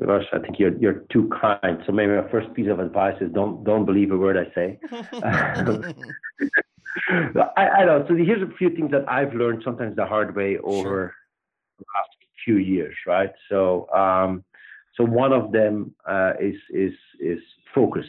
Gosh, 0.00 0.24
I 0.32 0.38
think 0.38 0.58
you're 0.58 0.76
you're 0.78 1.04
too 1.12 1.30
kind. 1.40 1.78
So 1.86 1.92
maybe 1.92 2.12
my 2.12 2.28
first 2.30 2.52
piece 2.54 2.68
of 2.70 2.80
advice 2.80 3.16
is 3.20 3.30
don't 3.32 3.62
don't 3.62 3.84
believe 3.84 4.10
a 4.10 4.16
word 4.16 4.36
I 4.36 4.52
say. 4.54 4.78
I, 7.56 7.68
I 7.68 7.84
know. 7.84 8.04
So 8.08 8.14
here's 8.14 8.42
a 8.42 8.52
few 8.56 8.70
things 8.70 8.90
that 8.90 9.04
I've 9.08 9.34
learned 9.34 9.62
sometimes 9.64 9.96
the 9.96 10.06
hard 10.06 10.34
way 10.34 10.58
over 10.58 10.82
sure. 10.82 11.14
the 11.78 11.84
last 11.94 12.10
few 12.44 12.56
years, 12.56 12.96
right? 13.06 13.32
So 13.50 13.88
um, 13.94 14.44
so 14.96 15.04
one 15.04 15.32
of 15.32 15.52
them 15.52 15.94
uh, 16.08 16.32
is 16.40 16.56
is 16.70 16.94
is 17.20 17.38
focus. 17.74 18.06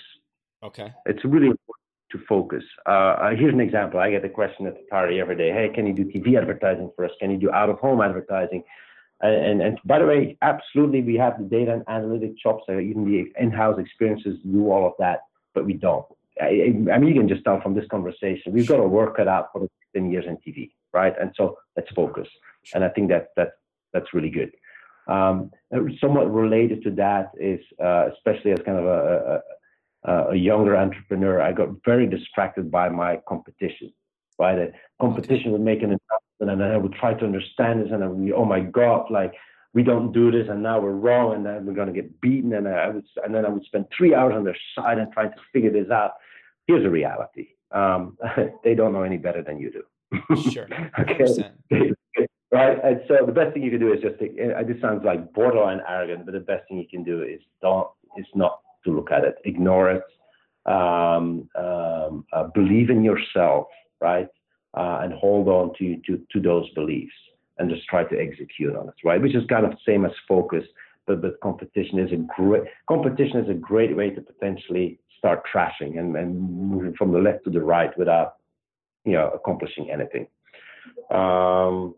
Okay. 0.63 0.93
It's 1.05 1.23
really 1.25 1.47
important 1.47 1.83
to 2.11 2.19
focus. 2.27 2.63
Uh, 2.87 3.15
uh, 3.23 3.29
here's 3.35 3.53
an 3.53 3.59
example. 3.59 3.99
I 3.99 4.11
get 4.11 4.23
a 4.23 4.29
question 4.29 4.67
at 4.67 4.75
the 4.75 4.83
party 4.89 5.19
every 5.19 5.35
day. 5.35 5.51
Hey, 5.51 5.69
can 5.73 5.85
you 5.85 5.93
do 5.93 6.05
TV 6.05 6.37
advertising 6.37 6.91
for 6.95 7.05
us? 7.05 7.11
Can 7.19 7.31
you 7.31 7.37
do 7.37 7.51
out 7.51 7.69
of 7.69 7.79
home 7.79 8.01
advertising? 8.01 8.63
And, 9.23 9.61
and, 9.61 9.79
by 9.85 9.99
the 9.99 10.05
way, 10.05 10.37
absolutely, 10.41 11.01
we 11.01 11.15
have 11.15 11.37
the 11.37 11.45
data 11.45 11.73
and 11.73 11.83
analytic 11.87 12.37
chops, 12.37 12.63
uh, 12.67 12.77
even 12.79 13.05
the 13.05 13.31
in-house 13.41 13.79
experiences 13.79 14.37
do 14.43 14.69
all 14.69 14.85
of 14.85 14.93
that, 14.99 15.21
but 15.53 15.65
we 15.65 15.73
don't. 15.73 16.05
I, 16.41 16.73
I 16.91 16.97
mean, 16.97 17.07
you 17.07 17.13
can 17.13 17.29
just 17.29 17.45
tell 17.45 17.61
from 17.61 17.73
this 17.73 17.87
conversation, 17.89 18.51
we've 18.51 18.67
got 18.67 18.77
to 18.77 18.87
work 18.87 19.19
it 19.19 19.29
out 19.29 19.49
for 19.53 19.61
the 19.61 19.69
10 19.93 20.11
years 20.11 20.25
in 20.27 20.35
TV, 20.37 20.71
right? 20.91 21.13
And 21.21 21.31
so 21.37 21.57
let's 21.77 21.89
focus. 21.91 22.27
And 22.73 22.83
I 22.83 22.89
think 22.89 23.09
that 23.09 23.29
that 23.37 23.53
that's 23.93 24.13
really 24.13 24.29
good. 24.29 24.51
Um, 25.07 25.51
somewhat 25.99 26.33
related 26.33 26.83
to 26.83 26.91
that 26.91 27.31
is, 27.39 27.59
uh, 27.83 28.09
especially 28.13 28.51
as 28.51 28.59
kind 28.65 28.77
of 28.77 28.85
a, 28.85 29.41
uh, 30.07 30.27
a 30.31 30.35
younger 30.35 30.75
entrepreneur, 30.75 31.41
I 31.41 31.51
got 31.51 31.69
very 31.85 32.07
distracted 32.07 32.71
by 32.71 32.89
my 32.89 33.21
competition. 33.27 33.93
Right, 34.39 34.55
the 34.55 34.71
competition 34.99 35.51
would 35.51 35.61
make 35.61 35.79
an 35.83 35.91
announcement, 35.91 36.22
and 36.39 36.49
then 36.49 36.61
I 36.61 36.77
would 36.77 36.93
try 36.93 37.13
to 37.13 37.25
understand 37.25 37.81
this, 37.81 37.91
and 37.91 38.03
I 38.03 38.07
would 38.07 38.23
be, 38.23 38.33
oh 38.33 38.45
my 38.45 38.59
god, 38.59 39.09
like 39.11 39.33
we 39.73 39.83
don't 39.83 40.11
do 40.11 40.31
this, 40.31 40.47
and 40.49 40.61
now 40.61 40.79
we're 40.79 40.91
wrong, 40.91 41.35
and 41.35 41.45
then 41.45 41.65
we're 41.65 41.73
going 41.73 41.87
to 41.87 41.93
get 41.93 42.21
beaten, 42.21 42.53
and 42.53 42.67
I 42.67 42.89
would, 42.89 43.05
and 43.23 43.33
then 43.33 43.45
I 43.45 43.49
would 43.49 43.63
spend 43.65 43.85
three 43.95 44.13
hours 44.13 44.33
on 44.35 44.43
their 44.43 44.57
side 44.75 44.97
and 44.97 45.11
trying 45.11 45.31
to 45.31 45.37
figure 45.51 45.71
this 45.71 45.89
out. 45.89 46.11
Here's 46.67 46.83
the 46.83 46.89
reality: 46.89 47.49
um, 47.71 48.17
they 48.63 48.75
don't 48.75 48.93
know 48.93 49.03
any 49.03 49.17
better 49.17 49.43
than 49.43 49.59
you 49.59 49.71
do. 49.71 50.51
sure. 50.51 50.67
okay. 50.99 51.25
right? 52.53 52.77
And 52.83 53.01
so 53.07 53.25
the 53.25 53.31
best 53.31 53.53
thing 53.53 53.63
you 53.63 53.71
can 53.71 53.79
do 53.79 53.91
is 53.91 54.01
just, 54.01 54.15
uh, 54.21 54.63
this 54.63 54.79
sounds 54.79 55.03
like 55.03 55.33
borderline 55.33 55.81
arrogant, 55.89 56.25
but 56.25 56.33
the 56.33 56.39
best 56.39 56.67
thing 56.69 56.77
you 56.77 56.87
can 56.87 57.03
do 57.03 57.23
is 57.23 57.41
don't, 57.61 57.87
is 58.17 58.27
not 58.35 58.59
to 58.85 58.91
look 58.91 59.11
at 59.11 59.23
it, 59.23 59.35
ignore 59.43 59.89
it, 59.89 60.03
um, 60.65 61.49
um, 61.55 62.25
uh, 62.31 62.43
believe 62.53 62.89
in 62.89 63.03
yourself, 63.03 63.67
right? 63.99 64.27
Uh, 64.75 65.01
and 65.03 65.13
hold 65.13 65.47
on 65.47 65.71
to, 65.77 65.97
to, 66.05 66.19
to 66.31 66.39
those 66.39 66.67
beliefs 66.71 67.13
and 67.59 67.69
just 67.69 67.85
try 67.85 68.03
to 68.03 68.19
execute 68.19 68.75
on 68.75 68.87
it, 68.87 68.95
right? 69.05 69.21
Which 69.21 69.35
is 69.35 69.43
kind 69.47 69.65
of 69.65 69.71
the 69.71 69.77
same 69.85 70.03
as 70.03 70.11
focus, 70.27 70.63
but, 71.05 71.21
but 71.21 71.39
competition 71.41 71.99
is 71.99 72.11
a 72.11 72.21
great, 72.35 72.63
competition 72.87 73.37
is 73.37 73.49
a 73.49 73.53
great 73.53 73.95
way 73.95 74.09
to 74.09 74.21
potentially 74.21 74.99
start 75.17 75.43
trashing 75.53 75.99
and, 75.99 76.15
and 76.15 76.39
moving 76.51 76.95
from 76.97 77.11
the 77.11 77.19
left 77.19 77.43
to 77.43 77.51
the 77.51 77.61
right 77.61 77.95
without, 77.97 78.37
you 79.05 79.13
know, 79.13 79.29
accomplishing 79.29 79.91
anything. 79.91 80.25
Um, 81.11 81.93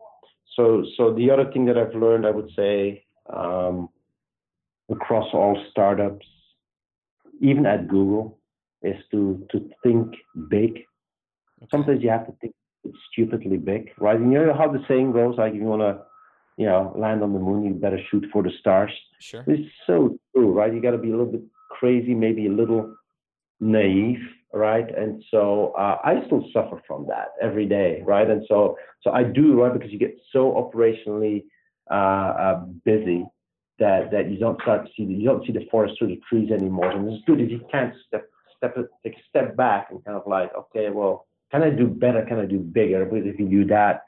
so, 0.56 0.84
so 0.98 1.14
the 1.14 1.32
other 1.32 1.50
thing 1.52 1.66
that 1.68 1.78
I've 1.78 1.96
learned, 1.96 2.26
I 2.26 2.32
would 2.32 2.52
say, 2.56 3.06
um, 3.34 3.90
across 4.90 5.28
all 5.34 5.64
startups 5.72 6.26
even 7.42 7.66
at 7.66 7.88
Google, 7.88 8.38
is 8.82 8.96
to 9.12 9.46
to 9.52 9.70
think 9.84 10.14
big. 10.50 10.84
Sometimes 11.72 12.04
you 12.04 12.10
have 12.10 12.26
to 12.28 12.34
think 12.40 12.54
stupidly 13.12 13.58
big, 13.58 13.92
right? 14.00 14.20
And 14.20 14.32
you 14.32 14.40
know 14.40 14.54
how 14.54 14.72
the 14.72 14.84
saying 14.88 15.12
goes, 15.12 15.38
like 15.38 15.54
if 15.54 15.60
you 15.60 15.66
want 15.66 15.82
to, 15.82 16.02
you 16.58 16.66
know, 16.66 16.94
land 16.98 17.22
on 17.24 17.34
the 17.34 17.40
moon, 17.40 17.66
you 17.66 17.74
better 17.74 18.00
shoot 18.10 18.26
for 18.32 18.44
the 18.44 18.52
stars. 18.60 18.92
Sure. 19.20 19.44
It's 19.48 19.70
so 19.86 20.18
true, 20.34 20.52
right? 20.52 20.74
You 20.74 20.82
got 20.82 20.92
to 20.92 20.98
be 20.98 21.10
a 21.10 21.12
little 21.12 21.32
bit 21.32 21.44
crazy, 21.72 22.14
maybe 22.14 22.48
a 22.48 22.52
little 22.52 22.96
naive, 23.60 24.20
right? 24.54 24.88
And 24.98 25.24
so 25.32 25.74
uh, 25.78 25.98
I 26.04 26.26
still 26.26 26.46
suffer 26.54 26.82
from 26.88 27.08
that 27.08 27.30
every 27.42 27.66
day, 27.66 28.02
right? 28.06 28.30
And 28.30 28.44
so 28.48 28.78
so 29.02 29.12
I 29.12 29.24
do, 29.24 29.62
right? 29.62 29.74
Because 29.74 29.92
you 29.92 30.00
get 30.00 30.18
so 30.32 30.52
operationally 30.54 31.44
uh, 31.92 31.94
uh, 31.94 32.66
busy 32.84 33.26
that 33.80 34.12
that 34.12 34.32
you 34.32 34.38
don't 34.38 34.60
start 34.62 34.86
to 34.86 34.92
see 34.96 35.06
the, 35.06 35.14
you 35.14 35.26
don't 35.26 35.46
see 35.46 35.54
the 35.54 35.68
forest 35.70 35.96
through 35.98 36.08
the 36.08 36.22
trees 36.30 36.52
anymore. 36.52 36.92
And 36.92 37.12
it's 37.12 37.24
good 37.26 37.42
if 37.42 37.52
you 37.52 37.62
can't 37.72 37.94
step 38.08 38.30
step 38.58 38.76
take 39.04 39.14
a 39.14 39.22
step 39.30 39.56
back 39.56 39.88
and 39.92 40.04
kind 40.06 40.18
of 40.18 40.24
like, 40.28 40.52
okay, 40.56 40.90
well, 40.90 41.28
can 41.52 41.64
I 41.64 41.70
do 41.70 41.88
better? 41.88 42.26
Can 42.26 42.40
I 42.40 42.46
do 42.46 42.60
bigger? 42.60 43.06
But 43.06 43.20
if 43.20 43.40
you 43.40 43.48
do 43.48 43.66
that, 43.66 44.04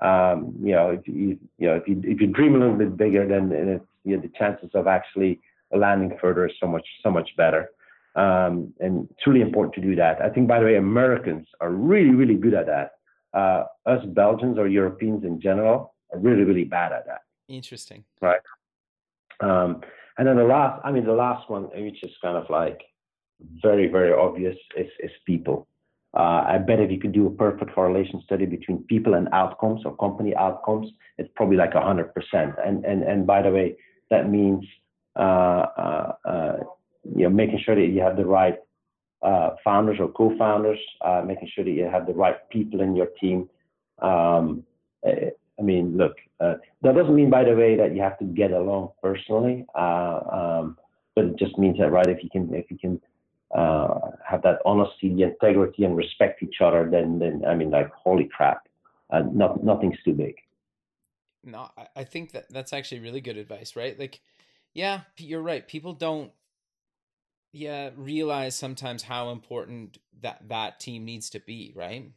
um, 0.00 0.54
you 0.62 0.72
know, 0.72 0.90
if 0.90 1.06
you 1.06 1.38
you 1.58 1.66
know 1.66 1.76
if 1.76 1.86
you 1.86 2.00
if 2.04 2.20
you 2.20 2.26
dream 2.28 2.54
a 2.54 2.58
little 2.58 2.76
bit 2.76 2.96
bigger, 2.96 3.26
then 3.26 3.52
it's, 3.52 3.84
you 4.04 4.16
know, 4.16 4.22
the 4.22 4.30
chances 4.38 4.70
of 4.74 4.86
actually 4.86 5.40
landing 5.72 6.16
further 6.20 6.46
is 6.46 6.52
so 6.60 6.66
much 6.66 6.86
so 7.02 7.10
much 7.10 7.30
better. 7.36 7.70
Um, 8.16 8.72
and 8.80 9.08
it's 9.10 9.26
really 9.26 9.40
important 9.40 9.74
to 9.74 9.80
do 9.80 9.94
that. 9.96 10.20
I 10.20 10.30
think, 10.30 10.48
by 10.48 10.58
the 10.58 10.66
way, 10.66 10.76
Americans 10.76 11.46
are 11.60 11.70
really 11.70 12.14
really 12.14 12.34
good 12.36 12.54
at 12.54 12.66
that. 12.66 12.92
Uh, 13.32 13.64
us 13.86 14.04
Belgians 14.06 14.58
or 14.58 14.66
Europeans 14.66 15.24
in 15.24 15.40
general 15.40 15.94
are 16.12 16.18
really 16.18 16.42
really 16.42 16.64
bad 16.64 16.92
at 16.92 17.06
that. 17.06 17.22
Interesting. 17.48 18.04
Right. 18.20 18.40
Um, 19.40 19.80
and 20.18 20.28
then 20.28 20.36
the 20.36 20.44
last, 20.44 20.80
I 20.84 20.92
mean, 20.92 21.04
the 21.04 21.12
last 21.12 21.48
one, 21.48 21.64
which 21.74 22.02
is 22.02 22.10
kind 22.22 22.36
of 22.36 22.48
like 22.50 22.82
very, 23.62 23.88
very 23.88 24.12
obvious, 24.12 24.56
is, 24.76 24.88
is 25.00 25.10
people. 25.26 25.66
Uh, 26.12 26.44
I 26.46 26.58
bet 26.58 26.80
if 26.80 26.90
you 26.90 26.98
could 26.98 27.12
do 27.12 27.26
a 27.26 27.30
perfect 27.30 27.72
correlation 27.72 28.20
study 28.24 28.44
between 28.44 28.82
people 28.84 29.14
and 29.14 29.28
outcomes 29.32 29.82
or 29.84 29.96
company 29.96 30.34
outcomes, 30.34 30.90
it's 31.18 31.30
probably 31.36 31.56
like 31.56 31.72
100%. 31.72 32.12
And, 32.66 32.84
and, 32.84 33.02
and 33.02 33.26
by 33.26 33.42
the 33.42 33.50
way, 33.50 33.76
that 34.10 34.28
means 34.28 34.64
uh, 35.16 35.66
uh, 35.76 36.12
uh, 36.24 36.56
you 37.16 37.24
know, 37.24 37.30
making 37.30 37.60
sure 37.64 37.74
that 37.74 37.86
you 37.86 38.00
have 38.00 38.16
the 38.16 38.24
right 38.24 38.56
uh, 39.22 39.50
founders 39.64 39.98
or 40.00 40.08
co-founders, 40.08 40.78
uh, 41.04 41.22
making 41.26 41.48
sure 41.54 41.64
that 41.64 41.70
you 41.70 41.84
have 41.84 42.06
the 42.06 42.12
right 42.12 42.36
people 42.50 42.80
in 42.80 42.96
your 42.96 43.08
team. 43.20 43.48
Um, 44.00 44.64
I 45.04 45.62
mean, 45.62 45.96
look, 45.96 46.14
that 46.38 46.60
doesn't 46.82 47.14
mean, 47.14 47.28
by 47.28 47.44
the 47.44 47.54
way, 47.54 47.76
that 47.76 47.94
you 47.94 48.00
have 48.02 48.18
to 48.18 48.24
get 48.24 48.52
along 48.52 48.90
personally, 49.02 49.66
um, 49.74 50.78
but 51.14 51.24
it 51.26 51.36
just 51.38 51.58
means 51.58 51.78
that, 51.78 51.92
right, 51.92 52.08
if 52.08 52.22
you 52.22 52.30
can, 52.30 52.54
if 52.54 52.70
you 52.70 52.78
can 52.78 53.00
uh, 53.54 54.10
have 54.26 54.42
that 54.42 54.58
honesty, 54.64 55.14
the 55.14 55.22
integrity, 55.22 55.84
and 55.84 55.96
respect 55.96 56.42
each 56.42 56.56
other, 56.60 56.88
then, 56.90 57.18
then 57.18 57.42
I 57.46 57.54
mean, 57.54 57.70
like, 57.70 57.90
holy 57.92 58.28
crap, 58.34 58.68
uh, 59.10 59.22
not, 59.32 59.62
nothing's 59.64 59.98
too 60.04 60.12
big. 60.14 60.34
No, 61.42 61.68
I 61.96 62.04
think 62.04 62.32
that 62.32 62.46
that's 62.50 62.72
actually 62.72 63.00
really 63.00 63.20
good 63.20 63.38
advice, 63.38 63.74
right? 63.74 63.98
Like, 63.98 64.20
yeah, 64.74 65.00
you're 65.16 65.42
right. 65.42 65.66
People 65.66 65.94
don't, 65.94 66.32
yeah, 67.52 67.90
realize 67.96 68.54
sometimes 68.54 69.02
how 69.02 69.30
important 69.30 69.98
that 70.20 70.48
that 70.48 70.78
team 70.80 71.04
needs 71.04 71.30
to 71.30 71.40
be, 71.40 71.72
right? 71.74 72.12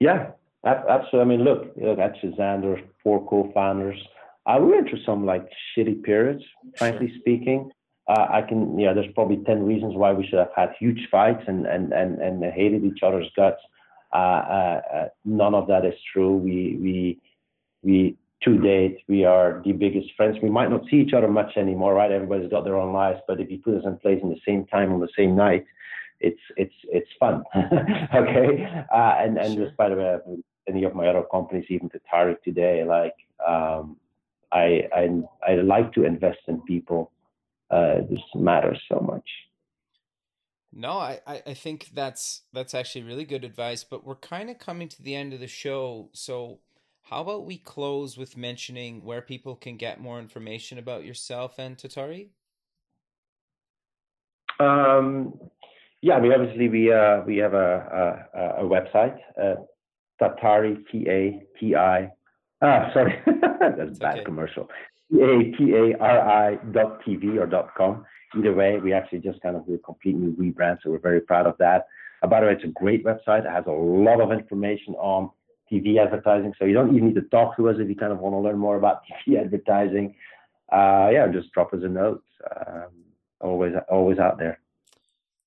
Yeah, 0.00 0.30
Absolutely. 0.64 1.20
I 1.20 1.24
mean, 1.24 1.44
look, 1.44 1.72
look 1.76 1.98
at 1.98 2.14
Shazam, 2.22 2.82
four 3.02 3.26
co-founders. 3.26 3.98
We 4.46 4.66
went 4.66 4.88
through 4.88 5.02
some 5.04 5.26
like 5.26 5.48
shitty 5.76 6.02
periods, 6.02 6.42
frankly 6.76 7.08
sure. 7.08 7.18
speaking. 7.20 7.70
Uh, 8.08 8.26
I 8.30 8.42
can, 8.42 8.78
yeah, 8.78 8.92
there's 8.92 9.12
probably 9.14 9.38
10 9.44 9.62
reasons 9.64 9.94
why 9.94 10.12
we 10.12 10.26
should 10.26 10.38
have 10.38 10.50
had 10.56 10.70
huge 10.78 11.08
fights 11.10 11.44
and, 11.46 11.66
and, 11.66 11.92
and, 11.92 12.20
and 12.20 12.42
hated 12.52 12.84
each 12.84 13.02
other's 13.02 13.30
guts. 13.36 13.60
Uh, 14.12 14.16
uh, 14.16 14.80
uh, 14.94 15.08
none 15.24 15.54
of 15.54 15.68
that 15.68 15.84
is 15.84 15.94
true. 16.12 16.36
We, 16.36 16.78
we, 16.80 17.20
we, 17.82 18.16
to 18.42 18.58
date, 18.58 18.98
we 19.08 19.24
are 19.24 19.62
the 19.64 19.72
biggest 19.72 20.08
friends. 20.16 20.36
We 20.42 20.50
might 20.50 20.68
not 20.68 20.82
see 20.90 20.96
each 20.96 21.12
other 21.12 21.28
much 21.28 21.56
anymore, 21.56 21.94
right? 21.94 22.10
Everybody's 22.10 22.50
got 22.50 22.64
their 22.64 22.76
own 22.76 22.92
lives, 22.92 23.20
but 23.28 23.40
if 23.40 23.50
you 23.50 23.58
put 23.58 23.76
us 23.76 23.84
in 23.84 23.96
place 23.98 24.18
in 24.22 24.30
the 24.30 24.40
same 24.46 24.66
time 24.66 24.92
on 24.92 25.00
the 25.00 25.08
same 25.16 25.36
night, 25.36 25.64
it's, 26.18 26.40
it's, 26.56 26.74
it's 26.84 27.08
fun. 27.20 27.44
okay. 27.56 28.84
Uh, 28.92 29.14
and, 29.18 29.38
and 29.38 29.56
just 29.56 29.76
by 29.76 29.88
the 29.88 29.94
way, 29.94 30.16
any 30.68 30.84
of 30.84 30.94
my 30.94 31.06
other 31.06 31.22
companies, 31.30 31.64
even 31.68 31.88
to 31.90 32.00
Tariq 32.12 32.42
today, 32.42 32.84
like 32.84 33.14
um, 33.46 33.96
I, 34.52 34.88
I 34.94 35.08
I 35.46 35.54
like 35.56 35.92
to 35.94 36.04
invest 36.04 36.38
in 36.46 36.60
people. 36.62 37.10
Uh, 37.72 38.02
this 38.08 38.20
matters 38.34 38.78
so 38.86 39.00
much. 39.00 39.26
No, 40.74 40.92
I, 40.92 41.20
I 41.26 41.54
think 41.54 41.90
that's 41.94 42.42
that's 42.52 42.74
actually 42.74 43.04
really 43.04 43.24
good 43.24 43.44
advice, 43.44 43.84
but 43.84 44.06
we're 44.06 44.14
kind 44.16 44.50
of 44.50 44.58
coming 44.58 44.88
to 44.88 45.02
the 45.02 45.14
end 45.14 45.32
of 45.32 45.40
the 45.40 45.46
show. 45.46 46.10
So 46.12 46.60
how 47.02 47.22
about 47.22 47.46
we 47.46 47.58
close 47.58 48.16
with 48.16 48.36
mentioning 48.36 49.04
where 49.04 49.20
people 49.20 49.54
can 49.56 49.76
get 49.76 50.00
more 50.00 50.18
information 50.18 50.78
about 50.78 51.04
yourself 51.04 51.58
and 51.58 51.76
Tatari? 51.76 52.28
Um, 54.60 55.34
yeah, 56.00 56.18
we 56.18 56.32
obviously 56.32 56.68
we 56.68 56.92
uh, 56.92 57.22
we 57.26 57.36
have 57.38 57.54
a 57.54 58.26
a, 58.34 58.64
a 58.64 58.64
website, 58.64 59.18
uh, 59.42 59.56
Tatari 60.20 60.84
T 60.90 61.06
A 61.08 61.42
T 61.58 61.74
I. 61.74 62.10
Ah, 62.62 62.90
sorry, 62.94 63.20
that's 63.26 63.98
a 63.98 64.00
bad 64.00 64.14
okay. 64.16 64.24
commercial. 64.24 64.68
T 65.12 65.20
A 65.20 65.56
T 65.56 65.74
A 65.74 65.98
R 65.98 66.20
I 66.20 66.54
dot 66.72 67.04
TV 67.04 67.38
or 67.38 67.46
dot 67.46 67.74
com 67.76 68.04
either 68.36 68.52
way, 68.52 68.78
we 68.78 68.92
actually 68.92 69.18
just 69.18 69.40
kind 69.40 69.56
of 69.56 69.66
do 69.66 69.74
a 69.74 69.78
complete 69.78 70.16
new 70.16 70.34
rebrand, 70.34 70.78
so 70.82 70.90
we're 70.90 70.98
very 70.98 71.20
proud 71.20 71.46
of 71.46 71.56
that. 71.58 71.86
Uh, 72.22 72.26
by 72.26 72.40
the 72.40 72.46
way, 72.46 72.52
it's 72.52 72.64
a 72.64 72.68
great 72.68 73.04
website. 73.04 73.44
It 73.44 73.50
has 73.50 73.64
a 73.66 73.70
lot 73.70 74.20
of 74.20 74.32
information 74.32 74.94
on 74.94 75.30
TV 75.70 75.98
advertising, 75.98 76.54
so 76.58 76.64
you 76.64 76.74
don't 76.74 76.94
even 76.94 77.08
need 77.08 77.14
to 77.14 77.22
talk 77.22 77.56
to 77.56 77.68
us 77.68 77.76
if 77.78 77.88
you 77.88 77.96
kind 77.96 78.12
of 78.12 78.18
want 78.18 78.34
to 78.34 78.38
learn 78.38 78.58
more 78.58 78.76
about 78.76 79.02
TV 79.26 79.40
advertising. 79.40 80.14
Uh, 80.70 81.10
yeah, 81.12 81.26
just 81.28 81.52
drop 81.52 81.72
us 81.74 81.80
a 81.82 81.88
note. 81.88 82.22
Um, 82.66 82.90
always, 83.40 83.74
always 83.90 84.18
out 84.18 84.38
there. 84.38 84.58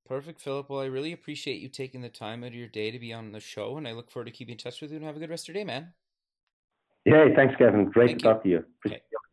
Perfect, 0.07 0.39
Philip. 0.39 0.69
Well, 0.69 0.81
I 0.81 0.85
really 0.85 1.13
appreciate 1.13 1.61
you 1.61 1.69
taking 1.69 2.01
the 2.01 2.09
time 2.09 2.43
out 2.43 2.49
of 2.49 2.55
your 2.55 2.67
day 2.67 2.91
to 2.91 2.99
be 2.99 3.11
on 3.11 3.31
the 3.31 3.39
show, 3.39 3.77
and 3.77 3.87
I 3.87 3.93
look 3.93 4.11
forward 4.11 4.25
to 4.25 4.31
keeping 4.31 4.53
in 4.53 4.59
touch 4.59 4.81
with 4.81 4.91
you. 4.91 4.97
And 4.97 5.05
have 5.05 5.15
a 5.15 5.19
good 5.19 5.31
rest 5.31 5.49
of 5.49 5.55
your 5.55 5.63
day, 5.63 5.65
man. 5.65 5.93
Hey, 7.05 7.33
thanks, 7.35 7.55
Kevin. 7.57 7.85
Great 7.85 8.09
Thank 8.09 8.19
to 8.19 8.27
you. 8.27 8.33
talk 8.33 8.43
to 8.43 8.49
you. 8.49 8.65
Appreciate 8.79 8.97
okay. 8.97 9.24